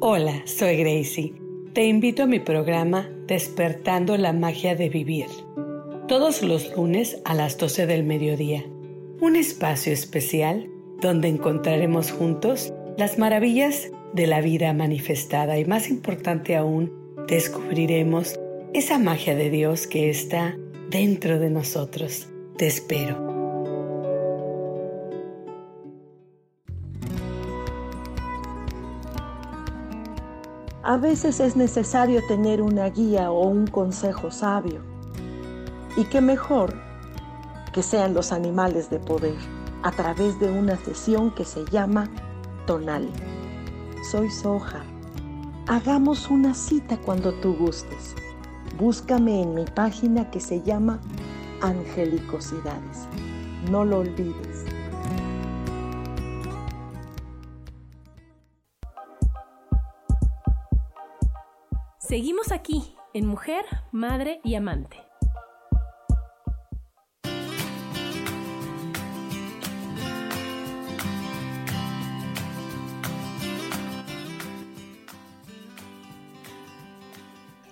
Hola, 0.02 0.44
soy 0.46 0.78
Gracie. 0.78 1.34
Te 1.74 1.86
invito 1.86 2.24
a 2.24 2.28
mi 2.28 2.40
programa 2.40 3.10
Despertando 3.26 4.18
la 4.18 4.34
Magia 4.34 4.76
de 4.76 4.90
Vivir. 4.90 5.26
Todos 6.08 6.44
los 6.44 6.76
lunes 6.76 7.18
a 7.26 7.34
las 7.34 7.58
12 7.58 7.88
del 7.88 8.04
mediodía. 8.04 8.64
Un 9.20 9.36
espacio 9.36 9.92
especial 9.92 10.70
donde 11.02 11.28
encontraremos 11.28 12.12
juntos 12.12 12.72
las 12.98 13.18
maravillas 13.18 13.92
de 14.18 14.26
la 14.26 14.41
vida 14.41 14.74
manifestada 14.74 15.59
y 15.59 15.65
más 15.65 15.89
importante 15.89 16.57
aún, 16.57 16.91
descubriremos 17.28 18.38
esa 18.74 18.97
magia 18.97 19.36
de 19.36 19.51
Dios 19.51 19.86
que 19.86 20.09
está 20.09 20.57
dentro 20.89 21.38
de 21.38 21.51
nosotros. 21.51 22.28
Te 22.57 22.65
espero. 22.65 23.15
A 30.82 30.97
veces 30.97 31.39
es 31.39 31.55
necesario 31.55 32.26
tener 32.28 32.63
una 32.63 32.89
guía 32.89 33.30
o 33.30 33.47
un 33.47 33.68
consejo 33.68 34.32
sabio. 34.32 34.82
Y 35.95 36.05
qué 36.05 36.22
mejor 36.22 36.74
que 37.72 37.84
sean 37.84 38.15
los 38.15 38.32
animales 38.32 38.89
de 38.89 38.97
poder 38.97 39.38
a 39.84 39.91
través 39.91 40.39
de 40.39 40.49
una 40.49 40.76
sesión 40.78 41.30
que 41.36 41.45
se 41.45 41.65
llama 41.65 42.09
Tonal 42.65 43.07
soy 44.04 44.30
Soja. 44.30 44.84
Hagamos 45.68 46.30
una 46.30 46.54
cita 46.54 46.98
cuando 46.98 47.34
tú 47.36 47.54
gustes. 47.56 48.16
Búscame 48.78 49.41
en 49.41 49.56
mi 49.56 49.66
página 49.66 50.30
que 50.32 50.39
se 50.39 50.62
llama 50.62 51.00
Angelicosidades. 51.62 53.08
No 53.70 53.84
lo 53.84 54.00
olvides. 54.00 54.66
Seguimos 62.00 62.52
aquí 62.52 62.95
en 63.14 63.26
Mujer, 63.26 63.66
Madre 63.91 64.39
y 64.43 64.56
Amante. 64.56 65.07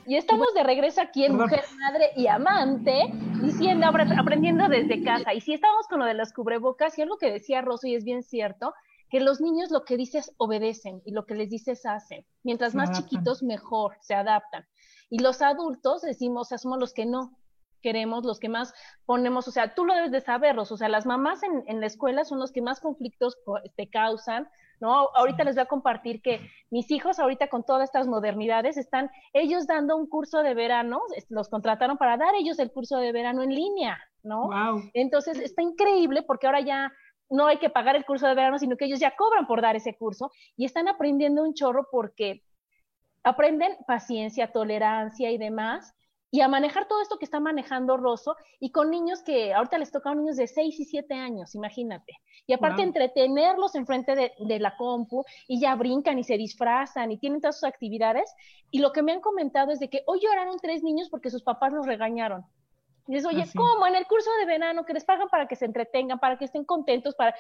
Y 0.08 0.18
estamos 0.18 0.54
de 0.54 0.64
regreso 0.64 1.02
aquí 1.02 1.26
en 1.26 1.36
Mujer, 1.36 1.64
Madre 1.80 2.12
y 2.16 2.28
Amante, 2.28 3.12
diciendo, 3.42 3.88
aprendiendo 3.88 4.68
desde 4.68 5.04
casa. 5.04 5.34
Y 5.34 5.42
si 5.42 5.54
estamos 5.54 5.88
con 5.88 6.00
lo 6.00 6.06
de 6.06 6.14
las 6.14 6.32
cubrebocas, 6.32 6.98
y 6.98 7.02
algo 7.02 7.18
que 7.18 7.32
decía 7.32 7.62
Rosso, 7.62 7.88
y 7.88 7.96
es 7.96 8.04
bien 8.04 8.22
cierto, 8.22 8.74
que 9.10 9.20
los 9.20 9.42
niños 9.42 9.72
lo 9.72 9.84
que 9.84 9.98
dices 9.98 10.32
obedecen 10.38 11.02
y 11.06 11.12
lo 11.12 11.26
que 11.26 11.34
les 11.34 11.50
dices 11.50 11.86
hacen. 11.86 12.26
Mientras 12.44 12.76
más 12.76 12.92
chiquitos, 12.92 13.42
mejor, 13.42 13.98
se 14.02 14.14
adaptan. 14.14 14.66
Y 15.10 15.20
los 15.20 15.42
adultos 15.42 16.04
decimos, 16.04 16.50
somos 16.50 16.80
los 16.80 16.94
que 16.94 17.06
no 17.06 17.38
queremos, 17.82 18.26
los 18.26 18.40
que 18.40 18.50
más 18.50 18.74
ponemos, 19.06 19.48
o 19.48 19.52
sea, 19.52 19.74
tú 19.74 19.86
lo 19.86 19.94
debes 19.94 20.12
de 20.12 20.22
saber, 20.22 20.58
o 20.58 20.66
sea, 20.66 20.90
las 20.90 21.06
mamás 21.06 21.44
en, 21.44 21.64
en 21.68 21.80
la 21.80 21.86
escuela 21.86 22.26
son 22.26 22.40
los 22.40 22.52
que 22.52 22.62
más 22.62 22.80
conflictos 22.80 23.38
te 23.46 23.68
este, 23.68 23.90
causan, 23.90 24.50
¿no? 24.80 25.10
Ahorita 25.16 25.44
les 25.44 25.56
voy 25.56 25.64
a 25.64 25.68
compartir 25.68 26.22
que 26.22 26.42
mis 26.70 26.90
hijos 26.92 27.20
ahorita 27.20 27.48
con 27.48 27.64
todas 27.64 27.84
estas 27.86 28.08
modernidades 28.08 28.78
están 28.78 29.10
ellos 29.34 29.68
dando 29.68 29.96
un 29.96 30.08
curso 30.08 30.42
de 30.42 30.54
verano, 30.54 31.02
los 31.30 31.50
contrataron 31.50 31.98
para 31.98 32.18
dar 32.18 32.36
ellos 32.36 32.60
el 32.60 32.72
curso 32.72 32.98
de 32.98 33.12
verano 33.12 33.44
en 33.44 33.54
línea, 33.54 34.00
¿no? 34.24 34.50
Entonces 34.94 35.40
está 35.40 35.62
increíble 35.62 36.24
porque 36.24 36.48
ahora 36.48 36.62
ya 36.62 36.92
no 37.30 37.48
hay 37.48 37.58
que 37.58 37.70
pagar 37.70 37.96
el 37.96 38.06
curso 38.06 38.28
de 38.28 38.36
verano, 38.36 38.60
sino 38.60 38.78
que 38.78 38.86
ellos 38.86 39.00
ya 39.00 39.16
cobran 39.16 39.48
por 39.48 39.62
dar 39.62 39.76
ese 39.76 39.96
curso 39.96 40.32
y 40.56 40.66
están 40.66 40.88
aprendiendo 40.88 41.44
un 41.44 41.54
chorro 41.54 41.88
porque 41.92 42.44
aprenden 43.24 43.76
paciencia, 43.88 44.52
tolerancia 44.52 45.32
y 45.32 45.38
demás 45.38 45.96
y 46.36 46.42
a 46.42 46.50
manejar 46.50 46.86
todo 46.86 47.02
esto 47.02 47.18
que 47.18 47.24
está 47.24 47.40
manejando 47.40 47.96
Rosso 47.96 48.36
y 48.60 48.72
con 48.72 48.92
niños 48.92 49.24
que 49.24 49.54
ahorita 49.54 49.78
les 49.78 49.90
toca 49.90 50.10
a 50.10 50.16
niños 50.16 50.36
de 50.36 50.48
6 50.48 50.82
y 50.82 50.84
7 50.84 51.14
años, 51.14 51.56
imagínate. 51.56 52.12
Y 52.46 52.52
aparte 52.52 52.82
entretenerlos 52.82 53.74
enfrente 53.74 54.16
de, 54.16 54.34
de 54.40 54.60
la 54.60 54.76
compu 54.76 55.24
y 55.48 55.62
ya 55.62 55.76
brincan 55.76 56.20
y 56.20 56.26
se 56.26 56.36
disfrazan 56.38 57.10
y 57.14 57.18
tienen 57.20 57.40
todas 57.40 57.62
sus 57.62 57.70
actividades. 57.70 58.36
Y 58.70 58.80
lo 58.80 58.92
que 58.92 59.02
me 59.02 59.14
han 59.14 59.22
comentado 59.22 59.72
es 59.72 59.80
de 59.80 59.90
que 59.90 60.04
hoy 60.08 60.20
lloraron 60.22 60.58
tres 60.62 60.84
niños 60.84 61.08
porque 61.10 61.30
sus 61.30 61.42
papás 61.42 61.72
los 61.72 61.86
regañaron. 61.86 62.44
Y 63.08 63.14
dices, 63.14 63.28
oye, 63.28 63.46
¿cómo? 63.56 63.88
En 63.88 63.96
el 63.96 64.06
curso 64.06 64.30
de 64.38 64.46
verano 64.46 64.84
que 64.84 64.92
les 64.92 65.06
pagan 65.06 65.30
para 65.30 65.48
que 65.48 65.56
se 65.56 65.64
entretengan, 65.64 66.20
para 66.20 66.38
que 66.38 66.44
estén 66.44 66.66
contentos, 66.66 67.16
para... 67.16 67.34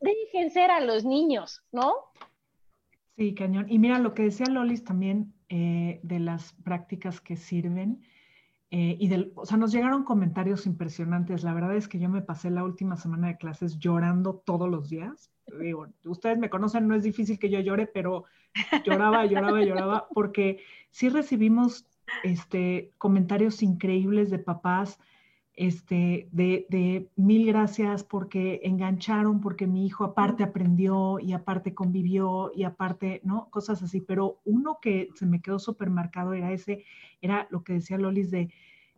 Dejen 0.00 0.50
ser 0.50 0.70
a 0.70 0.80
los 0.80 1.04
niños, 1.04 1.60
¿no? 1.70 1.92
Sí, 3.18 3.34
cañón. 3.34 3.66
Y 3.68 3.78
mira, 3.78 3.98
lo 3.98 4.14
que 4.14 4.22
decía 4.22 4.46
Lolis 4.46 4.84
también 4.84 5.34
eh, 5.50 6.00
de 6.02 6.18
las 6.18 6.54
prácticas 6.64 7.20
que 7.20 7.36
sirven, 7.36 8.00
eh, 8.74 8.96
y 8.98 9.08
del, 9.08 9.32
o 9.34 9.44
sea, 9.44 9.58
nos 9.58 9.70
llegaron 9.70 10.02
comentarios 10.02 10.64
impresionantes. 10.64 11.44
La 11.44 11.52
verdad 11.52 11.76
es 11.76 11.88
que 11.88 11.98
yo 11.98 12.08
me 12.08 12.22
pasé 12.22 12.48
la 12.48 12.64
última 12.64 12.96
semana 12.96 13.28
de 13.28 13.36
clases 13.36 13.78
llorando 13.78 14.36
todos 14.46 14.66
los 14.66 14.88
días. 14.88 15.30
Digo, 15.60 15.88
ustedes 16.06 16.38
me 16.38 16.48
conocen, 16.48 16.88
no 16.88 16.94
es 16.94 17.02
difícil 17.02 17.38
que 17.38 17.50
yo 17.50 17.60
llore, 17.60 17.86
pero 17.86 18.24
lloraba, 18.86 19.26
lloraba, 19.26 19.62
lloraba, 19.62 20.08
porque 20.14 20.60
sí 20.90 21.10
recibimos 21.10 21.84
este, 22.22 22.90
comentarios 22.96 23.62
increíbles 23.62 24.30
de 24.30 24.38
papás, 24.38 24.98
este, 25.54 26.28
de, 26.32 26.66
de, 26.70 27.08
mil 27.16 27.46
gracias 27.46 28.04
porque 28.04 28.60
engancharon, 28.64 29.40
porque 29.40 29.66
mi 29.66 29.86
hijo 29.86 30.04
aparte 30.04 30.42
aprendió 30.44 31.18
y 31.20 31.32
aparte 31.34 31.74
convivió 31.74 32.50
y 32.54 32.64
aparte, 32.64 33.20
¿no? 33.24 33.50
Cosas 33.50 33.82
así. 33.82 34.00
Pero 34.00 34.40
uno 34.44 34.78
que 34.80 35.10
se 35.14 35.26
me 35.26 35.40
quedó 35.40 35.58
súper 35.58 35.90
marcado 35.90 36.32
era 36.34 36.52
ese, 36.52 36.84
era 37.20 37.46
lo 37.50 37.62
que 37.64 37.74
decía 37.74 37.98
Lolis 37.98 38.30
de, 38.30 38.50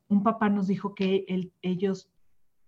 un 0.09 0.23
papá 0.23 0.49
nos 0.49 0.67
dijo 0.67 0.95
que 0.95 1.25
ellos, 1.63 2.11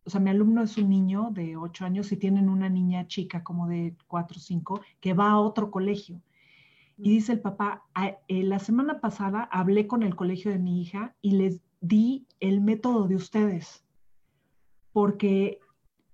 o 0.04 0.10
sea, 0.10 0.20
mi 0.20 0.30
alumno 0.30 0.62
es 0.62 0.76
un 0.78 0.88
niño 0.88 1.30
de 1.32 1.56
ocho 1.56 1.84
años 1.84 2.10
y 2.12 2.16
tienen 2.16 2.48
una 2.48 2.68
niña 2.68 3.06
chica 3.06 3.44
como 3.44 3.68
de 3.68 3.94
cuatro 4.06 4.38
o 4.38 4.40
cinco 4.40 4.80
que 5.00 5.14
va 5.14 5.30
a 5.30 5.38
otro 5.38 5.70
colegio. 5.70 6.20
Y 6.98 7.10
dice 7.10 7.32
el 7.32 7.40
papá, 7.40 7.84
eh, 8.28 8.42
la 8.42 8.58
semana 8.58 9.00
pasada 9.00 9.42
hablé 9.52 9.86
con 9.86 10.02
el 10.02 10.16
colegio 10.16 10.50
de 10.50 10.58
mi 10.58 10.80
hija 10.80 11.14
y 11.20 11.32
les 11.32 11.60
di 11.80 12.26
el 12.40 12.60
método 12.60 13.06
de 13.08 13.16
ustedes, 13.16 13.84
porque 14.92 15.60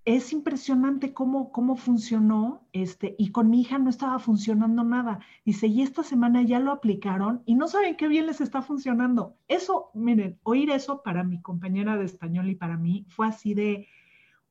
es 0.04 0.32
impresionante 0.32 1.14
cómo, 1.14 1.52
cómo 1.52 1.76
funcionó, 1.76 2.66
este, 2.72 3.14
y 3.18 3.30
con 3.30 3.50
mi 3.50 3.60
hija 3.60 3.78
no 3.78 3.88
estaba 3.88 4.18
funcionando 4.18 4.82
nada. 4.82 5.20
Dice, 5.44 5.68
y 5.68 5.82
esta 5.82 6.02
semana 6.02 6.42
ya 6.42 6.58
lo 6.58 6.72
aplicaron 6.72 7.42
y 7.46 7.54
no 7.54 7.68
saben 7.68 7.96
qué 7.96 8.08
bien 8.08 8.26
les 8.26 8.40
está 8.40 8.62
funcionando. 8.62 9.36
Eso, 9.46 9.90
miren, 9.94 10.38
oír 10.42 10.70
eso 10.70 11.02
para 11.02 11.22
mi 11.22 11.40
compañera 11.40 11.96
de 11.96 12.04
español 12.04 12.50
y 12.50 12.56
para 12.56 12.76
mí 12.76 13.06
fue 13.08 13.28
así 13.28 13.54
de, 13.54 13.86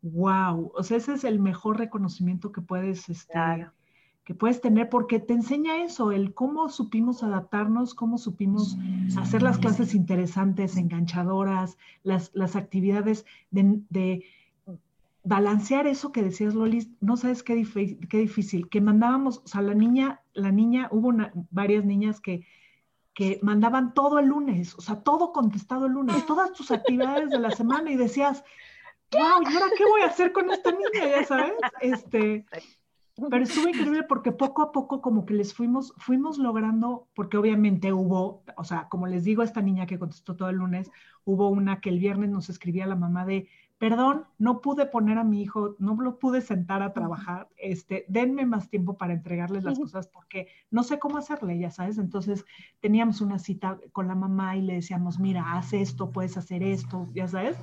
wow, 0.01 0.71
o 0.73 0.83
sea, 0.83 0.97
ese 0.97 1.13
es 1.13 1.25
el 1.25 1.39
mejor 1.39 1.77
reconocimiento 1.77 2.51
que 2.53 2.61
puedes 2.61 3.09
este, 3.09 3.37
que 4.23 4.35
puedes 4.35 4.61
tener, 4.61 4.89
porque 4.89 5.19
te 5.19 5.33
enseña 5.33 5.83
eso, 5.83 6.11
el 6.11 6.33
cómo 6.33 6.69
supimos 6.69 7.23
adaptarnos, 7.23 7.95
cómo 7.95 8.17
supimos 8.17 8.77
hacer 9.17 9.41
las 9.41 9.57
clases 9.57 9.95
interesantes, 9.95 10.77
enganchadoras, 10.77 11.77
las, 12.03 12.31
las 12.33 12.55
actividades 12.55 13.25
de, 13.49 14.23
balancear 15.23 15.85
eso 15.85 16.11
que 16.11 16.23
decías, 16.23 16.55
Lolis, 16.55 16.89
no 16.99 17.15
sabes 17.15 17.43
qué, 17.43 17.65
qué, 18.09 18.17
difícil, 18.17 18.69
que 18.69 18.81
mandábamos, 18.81 19.39
o 19.45 19.47
sea, 19.47 19.61
la 19.61 19.75
niña, 19.75 20.21
la 20.33 20.51
niña, 20.51 20.87
hubo 20.91 21.13
varias 21.51 21.85
niñas 21.85 22.19
que, 22.19 22.45
que 23.13 23.39
mandaban 23.43 23.93
todo 23.93 24.19
el 24.19 24.27
lunes, 24.27 24.75
o 24.75 24.81
sea, 24.81 25.01
todo 25.01 25.31
contestado 25.31 25.85
el 25.85 25.93
lunes, 25.93 26.25
todas 26.25 26.53
tus 26.53 26.71
actividades 26.71 27.29
de 27.29 27.39
la 27.39 27.51
semana 27.51 27.91
y 27.91 27.97
decías, 27.97 28.43
wow, 29.11 29.41
¿y 29.43 29.53
ahora 29.53 29.67
qué 29.77 29.85
voy 29.85 30.01
a 30.01 30.07
hacer 30.07 30.31
con 30.31 30.49
esta 30.49 30.71
niña? 30.71 31.07
Ya 31.07 31.23
sabes, 31.25 31.53
este, 31.81 32.45
pero 33.29 33.43
estuvo 33.43 33.67
increíble 33.67 34.03
porque 34.03 34.31
poco 34.31 34.61
a 34.61 34.71
poco 34.71 35.01
como 35.01 35.25
que 35.25 35.33
les 35.33 35.53
fuimos, 35.53 35.93
fuimos 35.97 36.37
logrando, 36.37 37.07
porque 37.13 37.37
obviamente 37.37 37.93
hubo, 37.93 38.43
o 38.57 38.63
sea, 38.63 38.87
como 38.89 39.07
les 39.07 39.23
digo 39.23 39.41
a 39.41 39.45
esta 39.45 39.61
niña 39.61 39.85
que 39.85 39.99
contestó 39.99 40.35
todo 40.35 40.49
el 40.49 40.57
lunes, 40.57 40.91
hubo 41.25 41.49
una 41.49 41.81
que 41.81 41.89
el 41.89 41.99
viernes 41.99 42.29
nos 42.29 42.49
escribía 42.49 42.87
la 42.87 42.95
mamá 42.95 43.25
de, 43.25 43.47
perdón, 43.77 44.25
no 44.37 44.61
pude 44.61 44.85
poner 44.85 45.17
a 45.17 45.23
mi 45.23 45.41
hijo, 45.41 45.75
no 45.79 45.95
lo 45.95 46.19
pude 46.19 46.41
sentar 46.41 46.83
a 46.83 46.93
trabajar, 46.93 47.49
este, 47.57 48.05
denme 48.07 48.45
más 48.45 48.69
tiempo 48.69 48.95
para 48.95 49.13
entregarles 49.13 49.63
las 49.63 49.79
cosas 49.79 50.07
porque 50.07 50.47
no 50.69 50.83
sé 50.83 50.99
cómo 50.99 51.17
hacerle, 51.17 51.57
ya 51.57 51.71
sabes. 51.71 51.97
Entonces 51.97 52.45
teníamos 52.79 53.21
una 53.21 53.39
cita 53.39 53.79
con 53.91 54.07
la 54.07 54.13
mamá 54.13 54.55
y 54.55 54.61
le 54.61 54.75
decíamos, 54.75 55.19
mira, 55.19 55.53
haz 55.53 55.73
esto, 55.73 56.11
puedes 56.11 56.37
hacer 56.37 56.61
esto, 56.61 57.07
ya 57.13 57.27
sabes. 57.27 57.57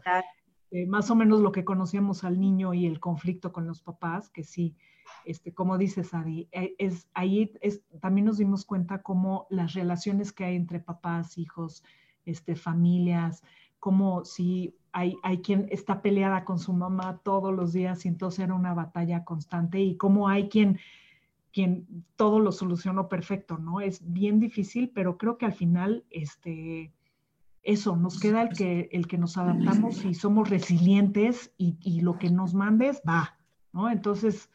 Eh, 0.71 0.87
más 0.87 1.11
o 1.11 1.15
menos 1.15 1.41
lo 1.41 1.53
que 1.53 1.65
conocíamos 1.65 2.25
al 2.25 2.39
niño 2.39 2.75
y 2.75 2.87
el 2.87 3.01
conflicto 3.01 3.53
con 3.53 3.67
los 3.67 3.81
papás, 3.81 4.29
que 4.29 4.45
sí, 4.45 4.77
este, 5.25 5.53
como 5.53 5.79
dices, 5.79 6.15
Adi, 6.15 6.49
eh, 6.53 6.75
es, 6.79 7.09
ahí 7.15 7.53
es, 7.61 7.83
también 8.01 8.27
nos 8.27 8.39
dimos 8.39 8.65
cuenta 8.65 9.03
cómo 9.03 9.47
las 9.51 9.75
relaciones 9.75 10.33
que 10.33 10.45
hay 10.45 10.57
entre 10.57 10.81
papás, 10.81 11.39
hijos, 11.39 11.85
este, 12.25 12.57
familias, 12.57 13.43
como 13.81 14.25
si 14.25 14.75
hay, 14.93 15.17
hay, 15.23 15.39
quien 15.39 15.67
está 15.71 16.03
peleada 16.03 16.45
con 16.45 16.59
su 16.59 16.73
mamá 16.73 17.21
todos 17.23 17.55
los 17.55 17.73
días 17.73 18.05
y 18.05 18.09
entonces 18.09 18.41
era 18.41 18.55
una 18.55 18.75
batalla 18.75 19.25
constante 19.25 19.81
y 19.81 19.97
cómo 19.97 20.29
hay 20.29 20.49
quien, 20.49 20.79
quien 21.53 22.05
todo 22.17 22.41
lo 22.41 22.53
solucionó 22.53 23.09
perfecto, 23.09 23.59
¿no? 23.59 23.81
Es 23.81 24.01
bien 24.13 24.41
difícil, 24.41 24.91
pero 24.95 25.17
creo 25.17 25.39
que 25.39 25.47
al 25.47 25.53
final, 25.53 26.05
este, 26.11 26.93
eso, 27.63 27.97
nos 27.97 28.19
queda 28.19 28.43
el 28.43 28.51
que, 28.51 28.89
el 28.93 29.07
que 29.07 29.19
nos 29.19 29.37
adaptamos 29.37 30.05
y 30.05 30.15
somos 30.15 30.49
resilientes 30.49 31.53
y, 31.59 31.77
y 31.81 32.01
lo 32.01 32.19
que 32.19 32.31
nos 32.31 32.55
mandes 32.55 33.03
va, 33.07 33.39
¿no? 33.73 33.91
Entonces, 33.91 34.51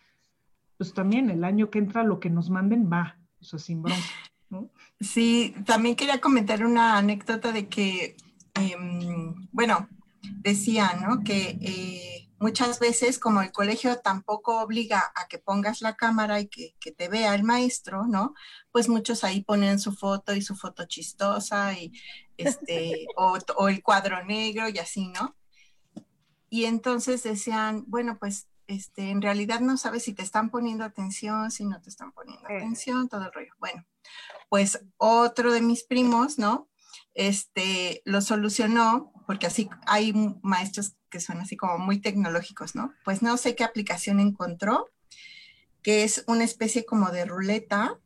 pues 0.78 0.94
también 0.94 1.30
el 1.30 1.44
año 1.44 1.70
que 1.70 1.80
entra 1.80 2.04
lo 2.04 2.20
que 2.20 2.30
nos 2.30 2.50
manden 2.50 2.90
va, 2.92 3.18
o 3.40 3.44
sea, 3.44 3.60
sin 3.60 3.82
bronca. 3.82 4.02
¿no? 4.50 4.70
Sí, 5.00 5.56
también 5.66 5.96
quería 5.96 6.22
comentar 6.22 6.66
una 6.66 6.98
anécdota 6.98 7.52
de 7.52 7.68
que, 7.68 8.16
em, 8.54 9.48
bueno, 9.52 9.90
decía, 10.22 10.94
¿no? 11.02 11.24
Que 11.24 11.58
eh, 11.62 12.30
muchas 12.40 12.80
veces, 12.80 13.20
como 13.20 13.42
el 13.42 13.52
colegio 13.52 14.00
tampoco 14.00 14.62
obliga 14.62 15.12
a 15.16 15.28
que 15.28 15.40
pongas 15.40 15.82
la 15.82 15.96
cámara 15.96 16.40
y 16.40 16.48
que, 16.48 16.76
que, 16.80 16.92
te 16.92 17.08
vea 17.10 17.36
el 17.36 17.44
maestro, 17.44 18.06
¿no? 18.08 18.34
Pues 18.72 18.90
muchos 18.90 19.24
ahí 19.24 19.42
ponen 19.42 19.80
su 19.80 19.94
foto 19.94 20.34
y 20.34 20.42
su 20.42 20.56
foto 20.56 20.86
chistosa 20.86 21.74
y 21.74 21.92
este, 22.38 23.08
o, 23.18 23.38
o 23.58 23.70
el 23.70 23.82
cuadro 23.84 24.24
negro 24.26 24.70
y 24.70 24.78
así, 24.80 25.08
¿no? 25.08 25.36
Y 26.50 26.66
entonces 26.66 27.24
decían, 27.24 27.84
bueno, 27.88 28.18
pues 28.20 28.48
este, 28.68 29.10
en 29.10 29.22
realidad 29.22 29.60
no 29.60 29.78
sabes 29.78 30.04
si 30.04 30.14
te 30.14 30.24
están 30.24 30.50
poniendo 30.50 30.84
atención, 30.84 31.52
si 31.52 31.66
no 31.66 31.82
te 31.82 31.90
están 31.90 32.12
poniendo 32.12 32.46
atención, 32.46 33.10
todo 33.10 33.26
el 33.26 33.34
rollo. 33.34 33.54
Bueno, 33.60 33.86
pues 34.50 34.80
otro 34.98 35.52
de 35.52 35.62
mis 35.62 35.84
primos, 35.84 36.38
¿no? 36.38 36.70
Este, 37.14 38.02
lo 38.06 38.22
solucionó, 38.22 39.12
porque 39.28 39.48
así 39.48 39.70
hay 39.86 40.14
maestros 40.42 40.96
que 41.10 41.20
son 41.20 41.40
así 41.42 41.56
como 41.58 41.78
muy 41.78 42.00
tecnológicos, 42.00 42.76
¿no? 42.76 42.94
Pues 43.06 43.22
no 43.22 43.38
sé 43.38 43.56
qué 43.56 43.64
aplicación 43.64 44.20
encontró, 44.20 44.90
que 45.82 46.04
es 46.04 46.24
una 46.28 46.44
especie 46.44 46.86
como 46.86 47.10
de 47.12 47.26
ruleta, 47.26 48.00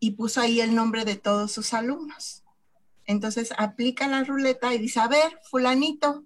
y 0.00 0.12
puso 0.12 0.40
ahí 0.40 0.60
el 0.60 0.74
nombre 0.74 1.04
de 1.04 1.16
todos 1.16 1.52
sus 1.52 1.74
alumnos. 1.74 2.44
Entonces 3.04 3.52
aplica 3.56 4.06
la 4.06 4.24
ruleta 4.24 4.74
y 4.74 4.78
dice, 4.78 5.00
a 5.00 5.08
ver, 5.08 5.40
fulanito. 5.50 6.24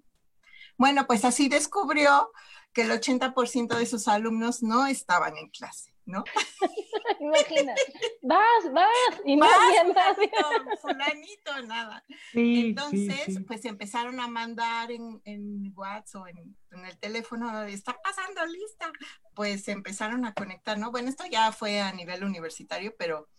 Bueno, 0.77 1.07
pues 1.07 1.25
así 1.25 1.49
descubrió 1.49 2.31
que 2.73 2.81
el 2.81 2.91
80% 2.91 3.77
de 3.77 3.85
sus 3.85 4.07
alumnos 4.07 4.63
no 4.63 4.85
estaban 4.87 5.37
en 5.37 5.49
clase, 5.49 5.93
¿no? 6.05 6.23
Imagina, 7.19 7.75
vas, 8.21 8.73
vas, 8.73 9.21
y 9.25 9.37
vas, 9.37 9.49
fulanito, 10.81 11.61
nada. 11.67 12.03
Entonces, 12.33 13.39
pues 13.47 13.63
empezaron 13.65 14.19
a 14.19 14.27
mandar 14.27 14.91
en, 14.91 15.21
en 15.25 15.71
WhatsApp 15.75 16.21
o 16.23 16.27
en, 16.27 16.57
en, 16.71 16.85
el 16.85 16.97
teléfono, 16.97 17.63
está 17.63 17.95
pasando 18.03 18.45
lista, 18.45 18.91
pues 19.35 19.67
empezaron 19.67 20.25
a 20.25 20.33
conectar, 20.33 20.77
¿no? 20.77 20.91
Bueno, 20.91 21.09
esto 21.09 21.25
ya 21.29 21.51
fue 21.51 21.79
a 21.79 21.91
nivel 21.93 22.23
universitario, 22.23 22.95
pero 22.97 23.29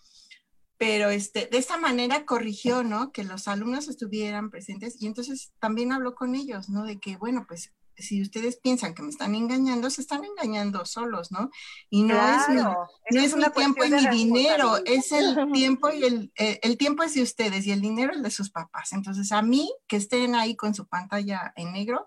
pero 0.77 1.09
este, 1.11 1.47
de 1.47 1.59
esta 1.59 1.77
manera 1.77 2.27
corrigió, 2.27 2.83
¿no? 2.83 3.13
Que 3.13 3.25
los 3.25 3.47
alumnos 3.49 3.89
estuvieran 3.89 4.51
presentes 4.51 5.01
y 5.01 5.07
entonces 5.07 5.53
también 5.61 5.93
habló 5.93 6.15
con 6.15 6.35
ellos, 6.35 6.69
¿no? 6.69 6.85
De 6.85 6.99
que, 6.99 7.17
bueno, 7.17 7.45
pues 7.47 7.73
si 7.97 8.23
ustedes 8.23 8.57
piensan 8.57 8.95
que 8.95 9.03
me 9.03 9.11
están 9.11 9.35
engañando, 9.35 9.91
se 9.91 10.01
están 10.01 10.25
engañando 10.25 10.85
solos, 10.85 11.31
¿no? 11.31 11.51
Y 11.91 12.03
no 12.03 12.15
es 12.15 12.49
mi, 12.49 12.57
no 12.57 13.21
es 13.21 13.37
mi 13.37 13.45
tiempo 13.51 13.85
y 13.85 13.91
mi 13.91 14.09
dinero, 14.09 14.77
es 14.85 15.13
el 15.13 15.37
tiempo 15.53 15.91
y 15.91 16.05
el, 16.05 16.33
eh, 16.37 16.59
el 16.63 16.77
tiempo 16.77 17.03
es 17.03 17.15
de 17.15 17.23
ustedes 17.23 17.67
y 17.67 17.73
el 17.73 17.81
dinero 17.81 18.13
es 18.13 18.23
de 18.23 18.31
sus 18.31 18.51
papás. 18.51 18.93
Entonces, 18.93 19.33
a 19.33 19.43
mí 19.43 19.73
que 19.87 19.97
estén 19.97 20.35
ahí 20.35 20.57
con 20.57 20.75
su 20.75 20.87
pantalla 20.87 21.53
en 21.57 21.73
negro, 21.73 22.07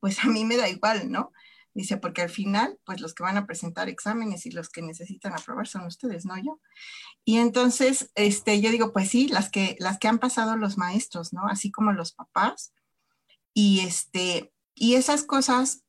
pues 0.00 0.22
a 0.24 0.26
mí 0.26 0.44
me 0.44 0.56
da 0.56 0.68
igual, 0.68 1.10
¿no? 1.10 1.32
Dice, 1.74 1.96
porque 1.96 2.22
al 2.22 2.28
final, 2.28 2.78
pues 2.84 3.00
los 3.00 3.14
que 3.14 3.22
van 3.22 3.38
a 3.38 3.46
presentar 3.46 3.88
exámenes 3.88 4.44
y 4.44 4.50
los 4.50 4.68
que 4.68 4.82
necesitan 4.82 5.32
aprobar 5.32 5.66
son 5.66 5.86
ustedes, 5.86 6.26
no 6.26 6.36
yo. 6.36 6.60
Y 7.24 7.38
entonces, 7.38 8.10
este, 8.14 8.60
yo 8.60 8.70
digo, 8.70 8.92
pues 8.92 9.08
sí, 9.08 9.28
las 9.28 9.50
que, 9.50 9.76
las 9.78 9.98
que 9.98 10.08
han 10.08 10.18
pasado 10.18 10.56
los 10.56 10.76
maestros, 10.76 11.32
¿no? 11.32 11.46
Así 11.46 11.70
como 11.70 11.92
los 11.92 12.12
papás. 12.12 12.74
Y 13.54 13.80
este, 13.80 14.52
y 14.74 14.94
esas 14.94 15.24
cosas, 15.24 15.84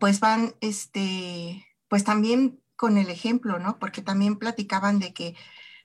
pues 0.00 0.20
van, 0.20 0.54
este, 0.60 1.66
pues 1.88 2.04
también 2.04 2.62
con 2.76 2.98
el 2.98 3.10
ejemplo, 3.10 3.58
¿no? 3.58 3.78
Porque 3.78 4.02
también 4.02 4.38
platicaban 4.38 4.98
de 4.98 5.12
que, 5.12 5.36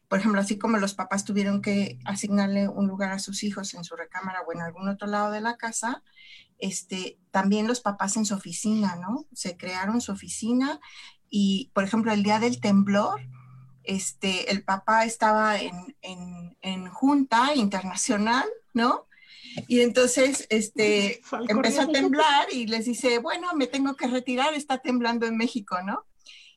por 0.08 0.20
ejemplo, 0.20 0.42
así 0.42 0.58
como 0.58 0.78
los 0.78 0.94
papás 0.94 1.26
tuvieron 1.26 1.62
que 1.62 2.00
asignarle 2.06 2.68
un 2.68 2.88
lugar 2.88 3.12
a 3.12 3.20
sus 3.20 3.44
hijos 3.44 3.74
en 3.74 3.84
su 3.84 3.96
recámara 3.96 4.42
o 4.42 4.52
en 4.52 4.62
algún 4.62 4.90
otro 4.90 5.08
lado 5.08 5.32
de 5.32 5.42
la 5.42 5.58
casa, 5.58 6.04
este, 6.60 7.20
también 7.32 7.68
los 7.68 7.82
papás 7.82 8.18
en 8.18 8.26
su 8.26 8.34
oficina, 8.36 8.96
¿no? 8.96 9.28
Se 9.34 9.58
crearon 9.58 10.02
su 10.02 10.12
oficina 10.12 10.80
y, 11.30 11.72
por 11.74 11.84
ejemplo, 11.84 12.12
el 12.12 12.24
día 12.24 12.40
del 12.40 12.60
temblor, 12.62 13.22
este, 13.84 14.52
el 14.52 14.64
papá 14.64 15.06
estaba 15.06 15.60
en, 15.60 15.96
en, 16.02 16.58
en 16.62 16.90
junta 16.90 17.54
internacional, 17.56 18.46
¿no? 18.74 19.07
Y 19.68 19.82
entonces 19.82 20.46
este, 20.50 21.22
empezó 21.50 21.82
a 21.82 21.88
temblar 21.88 22.48
y 22.52 22.68
les 22.68 22.86
dice, 22.86 23.20
bueno, 23.20 23.54
me 23.56 23.68
tengo 23.68 23.96
que 23.96 24.08
retirar, 24.08 24.54
está 24.54 24.78
temblando 24.80 25.26
en 25.26 25.38
México, 25.38 25.82
¿no? 25.84 26.06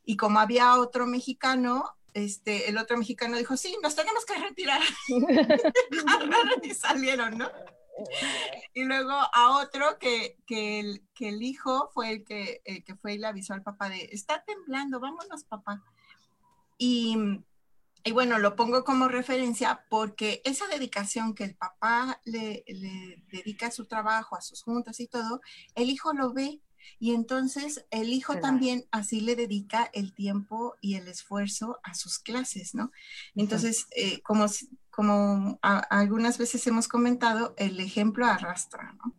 Y 0.04 0.16
como 0.16 0.40
había 0.40 0.76
otro 0.76 1.06
mexicano, 1.06 1.84
este, 2.14 2.68
el 2.68 2.78
otro 2.78 2.96
mexicano 2.96 3.36
dijo, 3.36 3.56
sí, 3.56 3.76
nos 3.82 3.94
tenemos 3.94 4.24
que 4.24 4.34
retirar. 4.34 4.82
y 6.62 6.74
salieron, 6.74 7.38
¿no? 7.38 7.50
Y 8.72 8.84
luego 8.84 9.10
a 9.10 9.58
otro 9.58 9.98
que, 9.98 10.36
que, 10.46 10.80
el, 10.80 11.02
que 11.14 11.28
el 11.28 11.42
hijo 11.42 11.90
fue 11.92 12.10
el 12.10 12.24
que, 12.24 12.62
el 12.64 12.82
que 12.82 12.94
fue 12.96 13.14
y 13.14 13.18
le 13.18 13.26
avisó 13.26 13.52
al 13.52 13.62
papá 13.62 13.88
de, 13.90 14.08
está 14.12 14.42
temblando, 14.42 15.00
vámonos 15.00 15.44
papá. 15.44 15.82
Y 16.78 17.42
y 18.02 18.12
bueno, 18.12 18.38
lo 18.38 18.56
pongo 18.56 18.84
como 18.84 19.08
referencia 19.08 19.84
porque 19.90 20.40
esa 20.44 20.66
dedicación 20.68 21.34
que 21.34 21.44
el 21.44 21.54
papá 21.54 22.20
le, 22.24 22.64
dedica 23.30 23.66
a 23.66 23.70
su 23.70 23.86
trabajo, 23.86 24.36
a 24.36 24.40
sus 24.40 24.62
juntas 24.62 25.00
y 25.00 25.06
todo, 25.06 25.40
el 25.74 25.90
hijo 25.90 26.12
lo 26.12 26.32
ve 26.32 26.60
y 26.98 27.12
entonces 27.12 27.84
el 27.90 28.10
hijo 28.10 28.38
también 28.40 28.86
así 28.90 29.20
le 29.20 29.36
dedica 29.36 29.90
el 29.92 30.14
tiempo 30.14 30.76
y 30.80 30.94
el 30.94 31.08
esfuerzo 31.08 31.78
a 31.82 31.94
sus 31.94 32.18
clases, 32.18 32.74
¿no? 32.74 32.90
Entonces, 33.34 33.86
eh, 33.94 34.22
como, 34.22 34.46
como 34.90 35.58
algunas 35.62 36.38
veces 36.38 36.66
hemos 36.66 36.88
comentado, 36.88 37.54
el 37.58 37.80
ejemplo 37.80 38.26
arrastra, 38.26 38.94
¿no? 38.94 39.14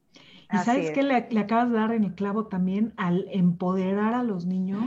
Y 0.54 0.58
sabes 0.58 0.91
que 0.91 1.04
le, 1.04 1.28
le, 1.30 1.39
acabas 1.39 1.70
de 1.70 1.76
dar 1.76 1.91
en 1.93 2.04
el 2.04 2.14
clavo 2.14 2.47
también 2.47 2.93
al 2.97 3.26
empoderar 3.32 4.14
a 4.14 4.24
los 4.24 4.45
niños 4.45 4.84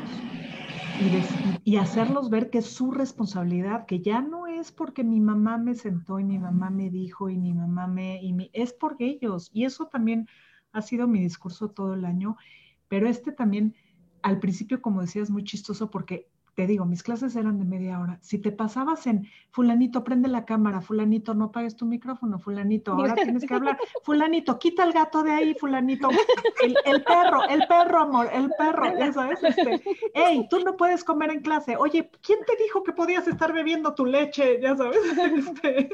y, 1.64 1.76
hacerlos 1.76 2.30
ver 2.30 2.50
que 2.50 2.58
es 2.58 2.66
su 2.66 2.90
responsabilidad, 2.92 3.86
que 3.86 4.00
ya 4.00 4.20
no 4.20 4.46
es 4.46 4.70
porque 4.70 5.02
mi 5.02 5.20
mamá 5.20 5.58
me 5.58 5.74
sentó 5.74 6.20
y 6.20 6.24
mi 6.24 6.38
mamá 6.38 6.70
me 6.70 6.90
dijo 6.90 7.28
y 7.28 7.36
mi 7.36 7.52
mamá 7.52 7.86
me, 7.86 8.22
y 8.22 8.50
es 8.52 8.72
por 8.72 8.96
ellos. 9.00 9.50
Y 9.52 9.64
eso 9.64 9.86
también 9.86 10.28
ha 10.72 10.82
sido 10.82 11.08
mi 11.08 11.20
discurso 11.20 11.70
todo 11.70 11.94
el 11.94 12.04
año, 12.04 12.36
pero 12.88 13.08
este 13.08 13.32
también, 13.32 13.74
al 14.22 14.38
principio, 14.38 14.80
como 14.80 15.00
decías, 15.00 15.30
muy 15.30 15.44
chistoso 15.44 15.90
porque 15.90 16.28
te 16.54 16.66
digo, 16.66 16.84
mis 16.84 17.02
clases 17.02 17.34
eran 17.36 17.58
de 17.58 17.64
media 17.64 17.98
hora. 17.98 18.18
Si 18.20 18.38
te 18.38 18.52
pasabas 18.52 19.06
en 19.06 19.28
fulanito, 19.50 20.04
prende 20.04 20.28
la 20.28 20.44
cámara, 20.44 20.80
fulanito, 20.80 21.34
no 21.34 21.50
pagues 21.50 21.76
tu 21.76 21.84
micrófono, 21.84 22.38
fulanito, 22.38 22.92
ahora 22.92 23.14
tienes 23.14 23.44
que 23.44 23.54
hablar, 23.54 23.78
fulanito, 24.02 24.58
quita 24.58 24.84
el 24.84 24.92
gato 24.92 25.22
de 25.22 25.32
ahí, 25.32 25.54
fulanito, 25.54 26.08
el, 26.62 27.02
perro, 27.04 27.48
el 27.48 27.66
perro, 27.66 28.02
amor, 28.02 28.28
el 28.32 28.50
perro, 28.56 28.98
ya 28.98 29.12
sabes, 29.12 29.42
este, 29.42 29.82
hey, 30.14 30.46
tú 30.48 30.60
no 30.60 30.76
puedes 30.76 31.04
comer 31.04 31.30
en 31.30 31.40
clase, 31.40 31.76
oye, 31.76 32.10
¿quién 32.20 32.40
te 32.46 32.62
dijo 32.62 32.82
que 32.82 32.92
podías 32.92 33.26
estar 33.28 33.52
bebiendo 33.52 33.94
tu 33.94 34.06
leche? 34.06 34.60
Ya 34.60 34.76
sabes, 34.76 34.98
este, 35.36 35.90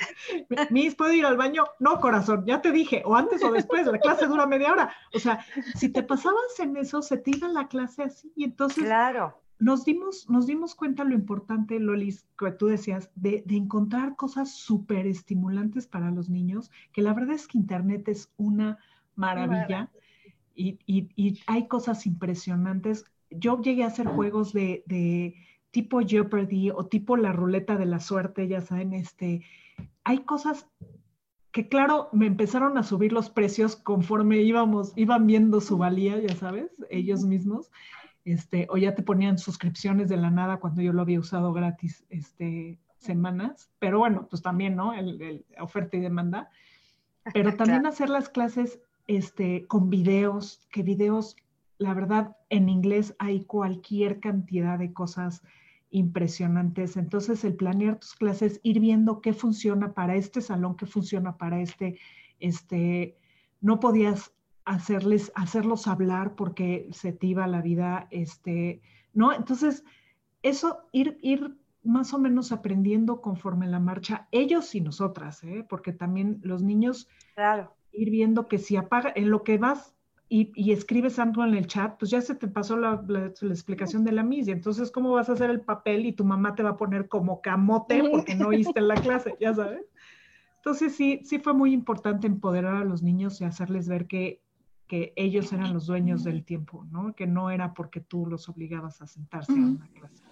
mis, 0.71 0.95
¿puedo 0.95 1.13
ir 1.13 1.27
al 1.27 1.37
baño? 1.37 1.65
No, 1.79 2.01
corazón, 2.01 2.45
ya 2.47 2.61
te 2.61 2.73
dije, 2.73 3.03
o 3.05 3.15
antes 3.15 3.43
o 3.43 3.51
después, 3.51 3.87
la 3.87 3.99
clase 3.99 4.27
dura 4.27 4.47
media 4.47 4.73
hora. 4.73 4.95
O 5.15 5.19
sea, 5.19 5.45
si 5.75 5.89
te 5.89 6.03
pasabas 6.03 6.59
en 6.61 6.77
eso, 6.77 7.03
se 7.03 7.17
te 7.17 7.31
iba 7.31 7.49
la 7.49 7.69
clase 7.69 8.05
así, 8.05 8.33
y 8.37 8.45
entonces... 8.45 8.85
Claro 8.85 9.35
nos 9.61 9.85
dimos, 9.85 10.29
nos 10.31 10.47
dimos 10.47 10.75
cuenta 10.75 11.05
lo 11.05 11.15
importante, 11.15 11.79
Lolis, 11.79 12.27
que 12.39 12.51
tú 12.53 12.67
decías, 12.67 13.11
de, 13.15 13.45
encontrar 13.49 14.17
cosas 14.17 14.55
súper 14.55 15.07
estimulantes 15.07 15.87
para 15.87 16.11
los 16.11 16.31
niños, 16.31 16.71
que 16.93 17.03
la 17.03 17.13
verdad 17.13 17.35
es 17.35 17.47
que 17.47 17.59
Internet 17.59 18.09
es 18.09 18.33
una 18.39 18.79
maravilla 19.15 19.91
y, 20.55 21.41
hay 21.47 21.69
cosas 21.69 22.07
impresionantes. 22.07 23.05
Yo 23.31 23.61
llegué 23.61 23.85
a 23.85 23.89
hacer 23.89 24.07
juegos 24.07 24.53
de, 24.55 25.35
tipo 25.71 26.01
Jeopardy 26.01 26.71
o 26.71 26.87
tipo 26.87 27.17
la 27.17 27.33
ruleta 27.33 27.77
de 27.77 27.87
la 27.87 28.01
suerte, 28.01 28.49
ya 28.49 28.63
saben, 28.63 28.95
este, 28.95 29.43
hay 30.05 30.21
cosas 30.21 30.67
que 31.53 31.69
claro, 31.69 32.09
me 32.13 32.27
empezaron 32.27 32.79
a 32.79 32.83
subir 32.83 33.13
los 33.13 33.29
precios 33.29 33.77
conforme 33.77 34.41
íbamos, 34.41 34.93
iban 34.97 35.27
viendo 35.27 35.61
su 35.61 35.77
valía, 35.77 36.19
ya 36.19 36.35
sabes, 36.35 36.71
ellos 36.91 37.25
mismos. 37.25 37.71
Este, 38.25 38.67
o 38.71 38.77
ya 38.77 38.95
te 38.95 39.03
ponían 39.03 39.39
suscripciones 39.39 40.09
de 40.09 40.17
la 40.17 40.31
nada 40.31 40.59
cuando 40.59 40.83
yo 40.83 40.93
lo 40.93 41.03
había 41.03 41.21
usado 41.21 41.53
gratis 41.53 42.05
este, 42.11 42.79
semanas, 42.99 43.71
pero 43.79 43.99
bueno, 43.99 44.27
pues 44.29 44.43
también, 44.43 44.77
¿no? 44.77 44.93
El, 44.93 45.45
oferta 45.59 45.97
y 45.97 46.01
demanda. 46.01 46.51
Pero 47.33 47.55
también 47.57 47.87
hacer 47.87 48.11
las 48.11 48.29
clases 48.29 48.81
este, 49.07 49.67
con 49.67 49.91
videos, 49.91 50.61
que 50.71 50.83
videos, 50.83 51.37
la 51.79 51.95
verdad, 51.95 52.37
en 52.51 52.69
inglés 52.69 53.15
hay 53.19 53.45
cualquier 53.45 54.21
cantidad 54.21 54.79
de 54.79 54.93
cosas 54.93 55.43
impresionantes. 55.91 56.97
Entonces, 56.97 57.43
el 57.45 57.55
planear 57.55 57.99
tus 57.99 58.15
clases, 58.15 58.61
ir 58.63 58.81
viendo 58.81 59.21
qué 59.21 59.33
funciona 59.33 59.93
para 59.95 60.15
este 60.15 60.41
salón, 60.41 60.77
qué 60.77 60.87
funciona 60.87 61.37
para 61.37 61.61
este, 61.61 61.99
este, 62.39 63.17
no 63.61 63.81
podías 63.81 64.33
hacerles, 64.71 65.33
hacerlos 65.35 65.89
hablar 65.89 66.37
porque 66.37 66.89
se 66.93 67.13
te 67.13 67.27
iba 67.27 67.47
la 67.49 67.61
vida, 67.61 68.07
este, 68.11 68.81
¿no? 69.13 69.33
Entonces, 69.33 69.85
eso, 70.43 70.79
ir, 70.93 71.19
ir 71.23 71.57
más 71.83 72.15
o 72.15 72.21
menos 72.21 72.53
aprendiendo 72.53 73.21
conforme 73.21 73.67
la 73.67 73.81
marcha, 73.81 74.29
ellos 74.31 74.73
y 74.77 74.81
nosotras, 74.81 75.43
¿eh? 75.43 75.67
porque 75.69 75.93
también 75.93 76.39
los 76.43 76.63
niños, 76.63 77.09
claro. 77.35 77.75
ir 77.91 78.11
viendo 78.11 78.47
que 78.47 78.59
si 78.59 78.77
apaga, 78.77 79.13
en 79.17 79.31
lo 79.31 79.43
que 79.43 79.59
vas 79.59 79.97
y, 80.29 80.53
y 80.55 80.71
escribes 80.71 81.19
algo 81.19 81.45
en 81.45 81.55
el 81.55 81.67
chat, 81.67 81.99
pues 81.99 82.13
ya 82.13 82.21
se 82.21 82.37
te 82.37 82.47
pasó 82.47 82.77
la, 82.77 83.03
la, 83.09 83.27
explicación 83.27 84.05
de 84.05 84.13
la 84.13 84.23
misia. 84.23 84.53
Entonces, 84.53 84.93
¿cómo 84.93 85.11
vas 85.11 85.29
a 85.29 85.33
hacer 85.33 85.51
el 85.51 85.63
papel 85.63 86.07
y 86.07 86.13
tu 86.13 86.25
mamá 86.25 86.55
te 86.55 86.63
va 86.63 86.71
a 86.71 86.77
poner 86.77 87.09
como 87.09 87.41
camote 87.41 88.05
porque 88.09 88.37
no 88.37 88.49
oíste 88.49 88.81
la 88.81 88.95
clase, 88.95 89.35
ya 89.41 89.53
sabes? 89.53 89.85
Entonces, 90.59 90.95
sí, 90.95 91.23
sí 91.25 91.41
fue 91.41 91.55
muy 91.55 91.73
importante 91.73 92.29
empoderar 92.29 92.77
a 92.77 92.85
los 92.85 93.03
niños 93.03 93.41
y 93.41 93.45
hacerles 93.45 93.89
ver 93.89 94.07
que 94.07 94.43
que 94.91 95.13
ellos 95.15 95.53
eran 95.53 95.73
los 95.73 95.87
dueños 95.87 96.25
del 96.25 96.45
tiempo, 96.45 96.85
¿no? 96.91 97.15
Que 97.15 97.25
no 97.25 97.53
era 97.53 97.75
porque 97.75 98.01
tú 98.01 98.27
los 98.27 98.49
obligabas 98.49 99.01
a 99.01 99.07
sentarse 99.07 99.53
a 99.53 99.55
una 99.55 99.87
clase. 99.87 100.25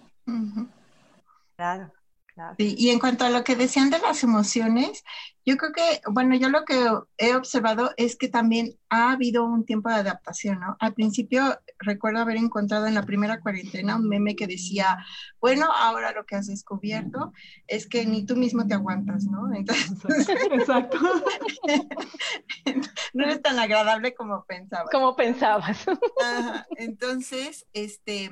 Claro. 1.55 1.93
Claro. 2.35 2.55
y 2.57 2.89
en 2.89 2.99
cuanto 2.99 3.25
a 3.25 3.29
lo 3.29 3.43
que 3.43 3.55
decían 3.55 3.89
de 3.89 3.99
las 3.99 4.23
emociones, 4.23 5.03
yo 5.49 5.57
creo 5.57 5.71
que, 5.71 6.01
bueno, 6.11 6.35
yo 6.35 6.49
lo 6.49 6.63
que 6.63 6.87
he 7.17 7.35
observado 7.35 7.91
es 7.97 8.15
que 8.15 8.27
también 8.27 8.77
ha 8.89 9.11
habido 9.11 9.45
un 9.45 9.65
tiempo 9.65 9.89
de 9.89 9.95
adaptación, 9.95 10.59
¿no? 10.59 10.77
Al 10.79 10.93
principio 10.93 11.59
recuerdo 11.79 12.19
haber 12.19 12.37
encontrado 12.37 12.85
en 12.85 12.93
la 12.93 13.01
primera 13.01 13.39
cuarentena 13.39 13.95
un 13.95 14.07
meme 14.07 14.35
que 14.35 14.45
decía, 14.45 15.03
bueno, 15.41 15.67
ahora 15.73 16.11
lo 16.11 16.25
que 16.25 16.35
has 16.35 16.45
descubierto 16.45 17.33
es 17.65 17.87
que 17.87 18.05
ni 18.05 18.27
tú 18.27 18.35
mismo 18.35 18.67
te 18.67 18.75
aguantas, 18.75 19.23
¿no? 19.23 19.51
Entonces, 19.55 20.29
Exacto. 20.51 20.99
no 23.13 23.25
es 23.25 23.41
tan 23.41 23.57
agradable 23.57 24.13
como 24.13 24.45
pensabas. 24.45 24.91
Como 24.91 25.15
pensabas. 25.15 25.83
Entonces, 26.77 27.65
este, 27.73 28.29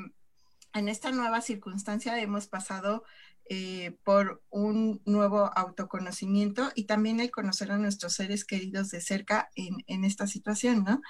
en 0.73 0.87
esta 0.87 1.11
nueva 1.11 1.41
circunstancia 1.41 2.21
hemos 2.21 2.47
pasado 2.47 3.03
eh, 3.49 3.97
por 4.03 4.43
un 4.49 5.01
nuevo 5.05 5.51
autoconocimiento 5.55 6.71
y 6.75 6.85
también 6.85 7.19
el 7.19 7.31
conocer 7.31 7.71
a 7.71 7.77
nuestros 7.77 8.13
seres 8.13 8.45
queridos 8.45 8.89
de 8.89 9.01
cerca 9.01 9.49
en, 9.55 9.83
en 9.87 10.03
esta 10.03 10.27
situación, 10.27 10.83
¿no? 10.83 11.01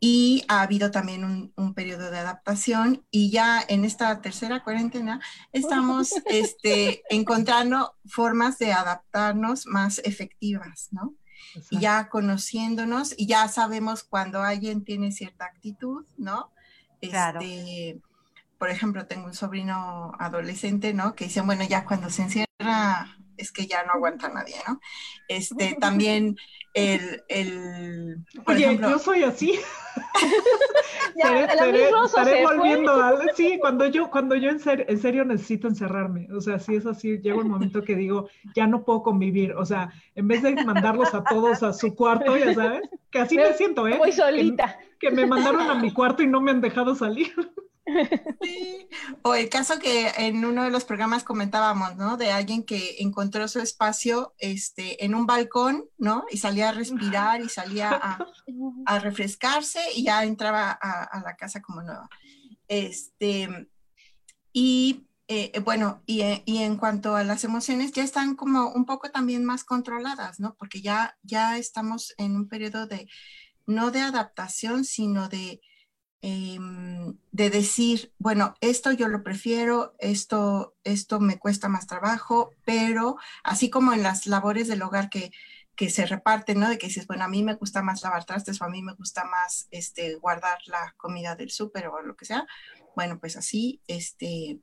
Y 0.00 0.44
ha 0.46 0.62
habido 0.62 0.92
también 0.92 1.24
un, 1.24 1.52
un, 1.56 1.74
periodo 1.74 2.10
de 2.12 2.18
adaptación 2.18 3.04
y 3.10 3.30
ya 3.30 3.64
en 3.66 3.84
esta 3.84 4.20
tercera 4.20 4.62
cuarentena 4.62 5.20
estamos 5.52 6.12
este, 6.26 7.02
encontrando 7.10 7.96
formas 8.06 8.58
de 8.58 8.72
adaptarnos 8.72 9.66
más 9.66 10.00
efectivas, 10.04 10.88
¿no? 10.92 11.14
Y 11.70 11.80
ya 11.80 12.08
conociéndonos 12.08 13.14
y 13.16 13.26
ya 13.26 13.48
sabemos 13.48 14.04
cuando 14.04 14.42
alguien 14.42 14.84
tiene 14.84 15.10
cierta 15.12 15.46
actitud, 15.46 16.04
¿no? 16.16 16.52
Claro. 17.00 17.40
Por 18.58 18.70
ejemplo, 18.70 19.06
tengo 19.06 19.26
un 19.26 19.34
sobrino 19.34 20.12
adolescente, 20.18 20.92
¿no? 20.92 21.14
Que 21.14 21.24
dice, 21.24 21.40
bueno, 21.42 21.64
ya 21.64 21.84
cuando 21.84 22.10
se 22.10 22.22
encierra 22.22 23.18
es 23.38 23.52
que 23.52 23.66
ya 23.66 23.84
no 23.84 23.92
aguanta 23.92 24.26
a 24.26 24.30
nadie, 24.30 24.56
¿no? 24.66 24.80
Este, 25.28 25.76
también 25.80 26.36
el, 26.74 27.22
el 27.28 28.16
por 28.44 28.54
Oye, 28.54 28.64
ejemplo, 28.64 28.90
yo 28.90 28.98
soy 28.98 29.22
así. 29.22 29.58
ya, 31.16 31.40
estaré, 31.44 31.88
estaré 32.04 32.44
volviendo 32.44 32.92
a, 32.92 33.16
sí, 33.34 33.58
cuando 33.60 33.86
yo, 33.86 34.10
cuando 34.10 34.34
yo 34.34 34.50
en, 34.50 34.60
ser, 34.60 34.84
en 34.88 34.98
serio 34.98 35.24
necesito 35.24 35.68
encerrarme, 35.68 36.28
o 36.32 36.40
sea, 36.40 36.58
si 36.58 36.74
es 36.74 36.86
así, 36.86 37.18
llega 37.18 37.36
un 37.36 37.48
momento 37.48 37.82
que 37.82 37.94
digo, 37.94 38.28
ya 38.54 38.66
no 38.66 38.84
puedo 38.84 39.02
convivir, 39.02 39.52
o 39.52 39.64
sea, 39.64 39.92
en 40.14 40.28
vez 40.28 40.42
de 40.42 40.54
mandarlos 40.64 41.14
a 41.14 41.24
todos 41.24 41.62
a 41.62 41.72
su 41.72 41.94
cuarto, 41.94 42.36
ya 42.36 42.54
sabes, 42.54 42.82
que 43.10 43.20
así 43.20 43.36
me 43.36 43.52
siento, 43.54 43.88
¿eh? 43.88 43.96
Voy 43.98 44.12
solita. 44.12 44.78
que 44.98 45.10
me 45.10 45.26
mandaron 45.26 45.62
a 45.62 45.74
mi 45.76 45.92
cuarto 45.92 46.22
y 46.22 46.26
no 46.26 46.40
me 46.40 46.50
han 46.50 46.60
dejado 46.60 46.94
salir. 46.94 47.32
O 49.22 49.34
el 49.34 49.48
caso 49.48 49.78
que 49.78 50.08
en 50.16 50.44
uno 50.44 50.64
de 50.64 50.70
los 50.70 50.84
programas 50.84 51.24
comentábamos, 51.24 51.96
¿no? 51.96 52.16
De 52.16 52.30
alguien 52.30 52.64
que 52.64 52.96
encontró 52.98 53.48
su 53.48 53.60
espacio 53.60 54.34
este, 54.38 55.04
en 55.04 55.14
un 55.14 55.26
balcón, 55.26 55.84
¿no? 55.98 56.24
Y 56.30 56.38
salía 56.38 56.70
a 56.70 56.72
respirar 56.72 57.40
y 57.40 57.48
salía 57.48 57.90
a, 58.86 58.98
refrescarse 58.98 59.80
y 59.94 60.04
ya 60.04 60.24
entraba 60.24 60.70
a, 60.70 61.20
la 61.22 61.36
casa 61.36 61.60
como 61.60 61.82
nueva. 61.82 62.08
Este, 62.68 63.68
y 64.52 65.06
eh, 65.28 65.60
bueno, 65.60 66.02
y, 66.06 66.22
y, 66.46 66.58
en 66.58 66.76
cuanto 66.76 67.14
a 67.14 67.24
las 67.24 67.44
emociones, 67.44 67.92
ya 67.92 68.02
están 68.02 68.34
como 68.34 68.70
un 68.70 68.86
poco 68.86 69.10
también 69.10 69.44
más 69.44 69.62
controladas, 69.62 70.40
¿no? 70.40 70.54
Porque 70.54 70.80
ya, 70.80 71.18
ya 71.22 71.58
estamos 71.58 72.14
en 72.16 72.34
un 72.34 72.48
periodo 72.48 72.86
de, 72.86 73.08
no 73.66 73.90
de 73.90 74.00
adaptación, 74.00 74.84
sino 74.86 75.28
de 75.28 75.60
Em, 76.20 77.16
de 77.30 77.48
decir, 77.48 78.12
bueno, 78.18 78.54
esto 78.60 78.90
yo 78.90 79.06
lo 79.06 79.22
prefiero, 79.22 79.94
esto, 80.00 80.74
esto 80.82 81.20
me 81.20 81.38
cuesta 81.38 81.68
más 81.68 81.86
trabajo, 81.86 82.50
pero 82.64 83.16
así 83.44 83.70
como 83.70 83.92
en 83.92 84.02
las 84.02 84.26
labores 84.26 84.66
del 84.66 84.82
hogar 84.82 85.10
que, 85.10 85.30
que 85.76 85.90
se 85.90 86.06
reparten, 86.06 86.58
¿no? 86.58 86.68
De 86.68 86.76
que 86.76 86.88
dices, 86.88 87.06
bueno, 87.06 87.24
a 87.24 87.28
mí 87.28 87.44
me 87.44 87.54
gusta 87.54 87.82
más 87.82 88.02
lavar 88.02 88.24
trastes 88.24 88.60
o 88.60 88.64
a 88.64 88.68
mí 88.68 88.82
me 88.82 88.94
gusta 88.94 89.24
más 89.26 89.68
este, 89.70 90.16
guardar 90.16 90.58
la 90.66 90.92
comida 90.96 91.36
del 91.36 91.52
súper 91.52 91.86
o 91.86 92.02
lo 92.02 92.16
que 92.16 92.24
sea. 92.24 92.48
Bueno, 92.96 93.20
pues 93.20 93.36
así, 93.36 93.80
este, 93.86 94.58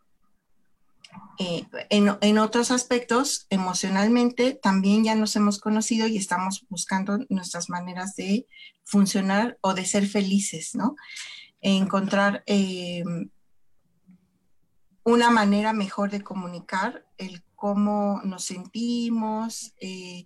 eh, 1.39 1.66
en, 1.89 2.18
en, 2.20 2.38
otros 2.38 2.70
aspectos, 2.70 3.47
emocionalmente, 3.49 4.60
también 4.62 5.06
ya 5.06 5.16
nos 5.16 5.38
hemos 5.38 5.62
conocido 5.62 6.06
y 6.06 6.18
estamos 6.18 6.66
buscando 6.68 7.20
nuestras 7.30 7.70
maneras 7.70 8.18
de 8.18 8.45
funcionar 8.84 9.58
o 9.62 9.74
de 9.74 9.86
ser 9.86 10.08
felices, 10.08 10.76
¿no? 10.76 10.97
Encontrar 11.74 12.43
eh, 12.45 13.03
una 15.03 15.32
manera 15.32 15.74
mejor 15.74 16.11
de 16.11 16.22
comunicar 16.22 17.05
el 17.18 17.43
cómo 17.55 18.22
nos 18.24 18.43
sentimos, 18.43 19.74
eh, 19.80 20.26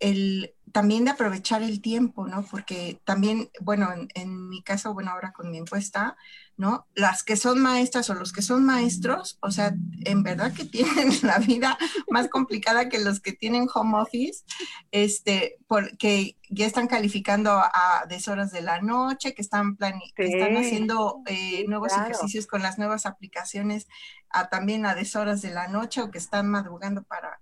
el, 0.00 0.54
también 0.72 1.04
de 1.04 1.10
aprovechar 1.12 1.62
el 1.62 1.80
tiempo, 1.80 2.26
¿no? 2.26 2.42
Porque 2.42 3.00
también, 3.04 3.50
bueno, 3.60 3.88
en, 4.14 4.48
mi 4.48 4.62
caso, 4.62 4.94
bueno, 4.94 5.10
ahora 5.10 5.32
con 5.32 5.50
mi 5.50 5.58
encuesta, 5.58 6.16
¿no? 6.56 6.86
Las 6.94 7.22
que 7.22 7.36
son 7.36 7.60
maestras 7.60 8.10
o 8.10 8.14
los 8.14 8.32
que 8.32 8.42
son 8.42 8.64
maestros, 8.64 9.38
o 9.40 9.50
sea, 9.50 9.74
en 10.04 10.22
verdad 10.22 10.52
que 10.52 10.64
tienen 10.66 11.12
la 11.22 11.38
vida 11.38 11.78
más 12.08 12.28
complicada 12.28 12.88
que 12.88 12.98
los 12.98 13.20
que 13.20 13.32
tienen 13.32 13.68
home 13.72 13.98
office, 14.00 14.44
este, 14.90 15.58
porque 15.66 16.36
ya 16.48 16.66
están 16.66 16.88
calificando 16.88 17.52
a 17.52 18.04
deshoras 18.08 18.50
de 18.50 18.62
la 18.62 18.80
noche, 18.80 19.34
que 19.34 19.42
están, 19.42 19.76
que 19.76 20.26
están 20.26 20.56
haciendo 20.56 21.22
eh, 21.26 21.64
nuevos 21.68 21.92
ejercicios 21.92 22.46
con 22.46 22.62
las 22.62 22.78
nuevas 22.78 23.06
aplicaciones 23.06 23.86
a, 24.30 24.48
también 24.48 24.86
a 24.86 24.94
deshoras 24.94 25.42
de 25.42 25.50
la 25.50 25.68
noche 25.68 26.02
o 26.02 26.10
que 26.10 26.18
están 26.18 26.48
madrugando 26.48 27.02
para 27.02 27.40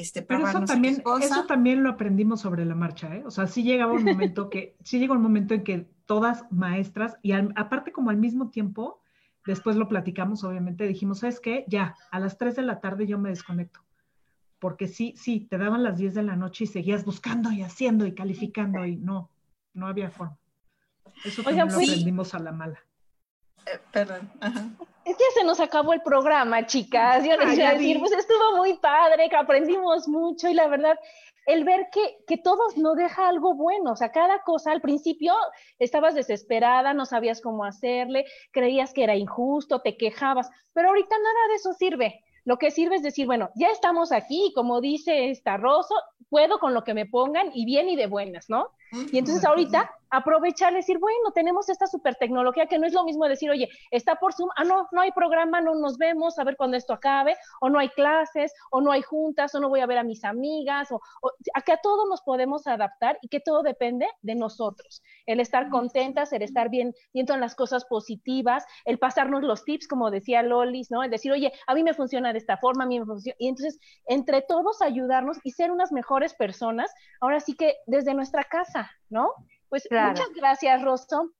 este, 0.00 0.22
Pero 0.22 0.48
eso 0.48 0.64
también, 0.64 1.02
eso 1.20 1.46
también 1.46 1.82
lo 1.82 1.90
aprendimos 1.90 2.40
sobre 2.40 2.64
la 2.64 2.74
marcha, 2.74 3.14
¿eh? 3.14 3.22
O 3.26 3.30
sea, 3.30 3.46
sí 3.46 3.62
llegaba 3.62 3.92
un 3.92 4.04
momento 4.04 4.50
que, 4.50 4.76
sí 4.84 4.98
llegó 4.98 5.14
un 5.14 5.22
momento 5.22 5.54
en 5.54 5.64
que 5.64 5.90
todas 6.06 6.44
maestras, 6.50 7.18
y 7.22 7.32
aparte 7.32 7.92
como 7.92 8.10
al 8.10 8.16
mismo 8.16 8.50
tiempo, 8.50 9.00
después 9.46 9.76
lo 9.76 9.88
platicamos, 9.88 10.44
obviamente, 10.44 10.86
dijimos, 10.86 11.20
¿sabes 11.20 11.40
qué? 11.40 11.64
Ya, 11.68 11.96
a 12.10 12.18
las 12.18 12.38
3 12.38 12.56
de 12.56 12.62
la 12.62 12.80
tarde 12.80 13.06
yo 13.06 13.18
me 13.18 13.30
desconecto. 13.30 13.80
Porque 14.58 14.88
sí, 14.88 15.14
sí, 15.16 15.46
te 15.48 15.56
daban 15.56 15.82
las 15.82 15.96
10 15.96 16.14
de 16.14 16.22
la 16.22 16.36
noche 16.36 16.64
y 16.64 16.66
seguías 16.66 17.04
buscando 17.04 17.50
y 17.52 17.62
haciendo 17.62 18.06
y 18.06 18.14
calificando 18.14 18.84
y 18.84 18.96
no, 18.96 19.30
no 19.72 19.86
había 19.86 20.10
forma. 20.10 20.38
Eso 21.24 21.42
también 21.42 21.68
lo 21.68 21.74
aprendimos 21.74 22.34
a 22.34 22.38
la 22.38 22.52
mala. 22.52 22.80
Eh, 23.72 23.78
perdón. 23.92 24.30
Es 25.04 25.16
que 25.16 25.24
se 25.34 25.44
nos 25.44 25.60
acabó 25.60 25.92
el 25.92 26.02
programa, 26.02 26.66
chicas. 26.66 27.24
Yo 27.24 27.36
les 27.36 27.58
iba 27.58 27.68
a 27.68 27.74
decir, 27.74 27.98
pues 27.98 28.12
estuvo 28.12 28.56
muy 28.56 28.74
padre, 28.74 29.28
que 29.28 29.36
aprendimos 29.36 30.08
mucho 30.08 30.48
y 30.48 30.54
la 30.54 30.68
verdad, 30.68 30.98
el 31.46 31.64
ver 31.64 31.88
que, 31.90 32.18
que 32.26 32.36
todos 32.36 32.76
no 32.76 32.94
deja 32.94 33.28
algo 33.28 33.54
bueno, 33.54 33.92
o 33.92 33.96
sea, 33.96 34.12
cada 34.12 34.42
cosa, 34.42 34.72
al 34.72 34.80
principio 34.80 35.34
estabas 35.78 36.14
desesperada, 36.14 36.94
no 36.94 37.06
sabías 37.06 37.40
cómo 37.40 37.64
hacerle, 37.64 38.26
creías 38.52 38.92
que 38.92 39.04
era 39.04 39.16
injusto, 39.16 39.80
te 39.80 39.96
quejabas, 39.96 40.50
pero 40.72 40.88
ahorita 40.88 41.16
nada 41.16 41.48
de 41.48 41.54
eso 41.54 41.72
sirve. 41.72 42.22
Lo 42.44 42.56
que 42.56 42.70
sirve 42.70 42.96
es 42.96 43.02
decir, 43.02 43.26
bueno, 43.26 43.50
ya 43.54 43.68
estamos 43.68 44.12
aquí, 44.12 44.52
como 44.54 44.80
dice 44.80 45.30
esta 45.30 45.56
Rosso, 45.56 45.94
puedo 46.28 46.58
con 46.58 46.74
lo 46.74 46.84
que 46.84 46.94
me 46.94 47.06
pongan 47.06 47.50
y 47.54 47.64
bien 47.64 47.88
y 47.88 47.96
de 47.96 48.06
buenas, 48.06 48.48
¿no? 48.48 48.70
Y 48.92 49.18
entonces 49.18 49.44
ahorita 49.44 49.90
aprovechar, 50.10 50.74
decir, 50.74 50.98
bueno, 50.98 51.30
tenemos 51.32 51.68
esta 51.68 51.86
super 51.86 52.16
tecnología 52.16 52.66
que 52.66 52.78
no 52.78 52.86
es 52.86 52.92
lo 52.92 53.04
mismo 53.04 53.26
decir, 53.26 53.50
oye, 53.50 53.68
está 53.90 54.16
por 54.16 54.34
Zoom, 54.34 54.50
ah, 54.56 54.64
no, 54.64 54.88
no 54.90 55.00
hay 55.00 55.12
programa, 55.12 55.60
no 55.60 55.74
nos 55.76 55.98
vemos, 55.98 56.38
a 56.38 56.44
ver 56.44 56.56
cuando 56.56 56.76
esto 56.76 56.92
acabe, 56.92 57.36
o 57.60 57.70
no 57.70 57.78
hay 57.78 57.88
clases, 57.90 58.52
o 58.70 58.80
no 58.80 58.90
hay 58.90 59.02
juntas, 59.02 59.54
o 59.54 59.60
no 59.60 59.68
voy 59.68 59.80
a 59.80 59.86
ver 59.86 59.98
a 59.98 60.02
mis 60.02 60.24
amigas, 60.24 60.90
o, 60.90 61.00
a 61.54 61.62
que 61.62 61.72
a 61.72 61.76
todo 61.76 62.08
nos 62.08 62.22
podemos 62.22 62.66
adaptar 62.66 63.18
y 63.22 63.28
que 63.28 63.40
todo 63.40 63.62
depende 63.62 64.08
de 64.22 64.34
nosotros. 64.34 65.02
El 65.26 65.38
estar 65.38 65.68
contentas, 65.68 66.32
el 66.32 66.42
estar 66.42 66.70
bien, 66.70 66.92
viendo 67.14 67.36
las 67.36 67.54
cosas 67.54 67.84
positivas, 67.84 68.64
el 68.84 68.98
pasarnos 68.98 69.42
los 69.42 69.64
tips, 69.64 69.86
como 69.86 70.10
decía 70.10 70.42
Lolis, 70.42 70.90
¿no? 70.90 71.04
El 71.04 71.10
decir, 71.10 71.30
oye, 71.30 71.52
a 71.68 71.74
mí 71.74 71.84
me 71.84 71.94
funciona 71.94 72.32
de 72.32 72.38
esta 72.38 72.56
forma, 72.56 72.84
a 72.84 72.86
mí 72.88 72.98
me 72.98 73.06
funciona, 73.06 73.36
y 73.38 73.48
entonces 73.48 73.78
entre 74.06 74.42
todos 74.42 74.82
ayudarnos 74.82 75.38
y 75.44 75.52
ser 75.52 75.70
unas 75.70 75.92
mejores 75.92 76.34
personas, 76.34 76.92
ahora 77.20 77.38
sí 77.38 77.54
que 77.54 77.76
desde 77.86 78.14
nuestra 78.14 78.42
casa, 78.44 78.79
¿no? 79.08 79.32
Pues 79.68 79.86
muchas 79.90 80.30
gracias, 80.34 80.82
Rosso. 80.82 81.30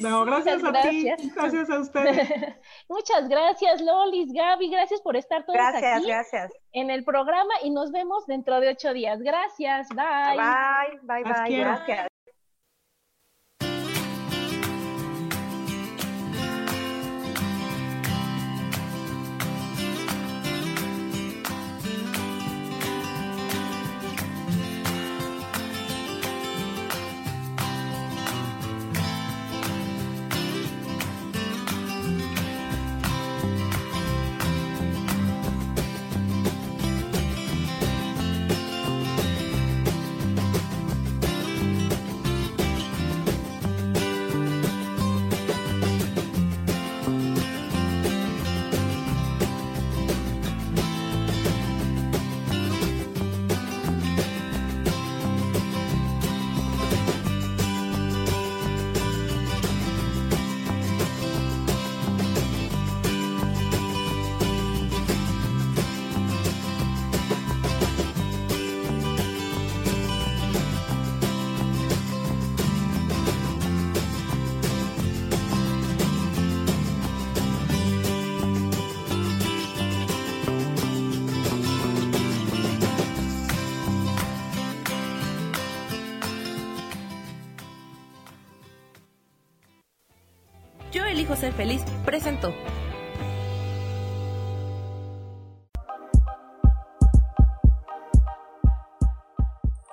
no, 0.00 0.24
gracias 0.24 0.62
a 0.62 0.72
ti, 0.82 1.10
gracias 1.34 1.70
a 1.70 1.80
ustedes. 1.80 2.28
muchas 2.88 3.28
gracias, 3.28 3.80
Lolis, 3.80 4.32
Gaby, 4.32 4.70
gracias 4.70 5.00
por 5.00 5.16
estar 5.16 5.44
todos 5.44 5.56
gracias, 5.56 6.06
gracias. 6.06 6.52
en 6.72 6.90
el 6.90 7.04
programa 7.04 7.54
y 7.62 7.70
nos 7.70 7.90
vemos 7.90 8.26
dentro 8.26 8.60
de 8.60 8.68
ocho 8.68 8.92
días. 8.92 9.20
Gracias, 9.20 9.88
bye. 9.88 10.36
Bye, 10.36 11.00
bye, 11.02 11.24
bye, 11.24 11.56
gracias. 11.56 12.11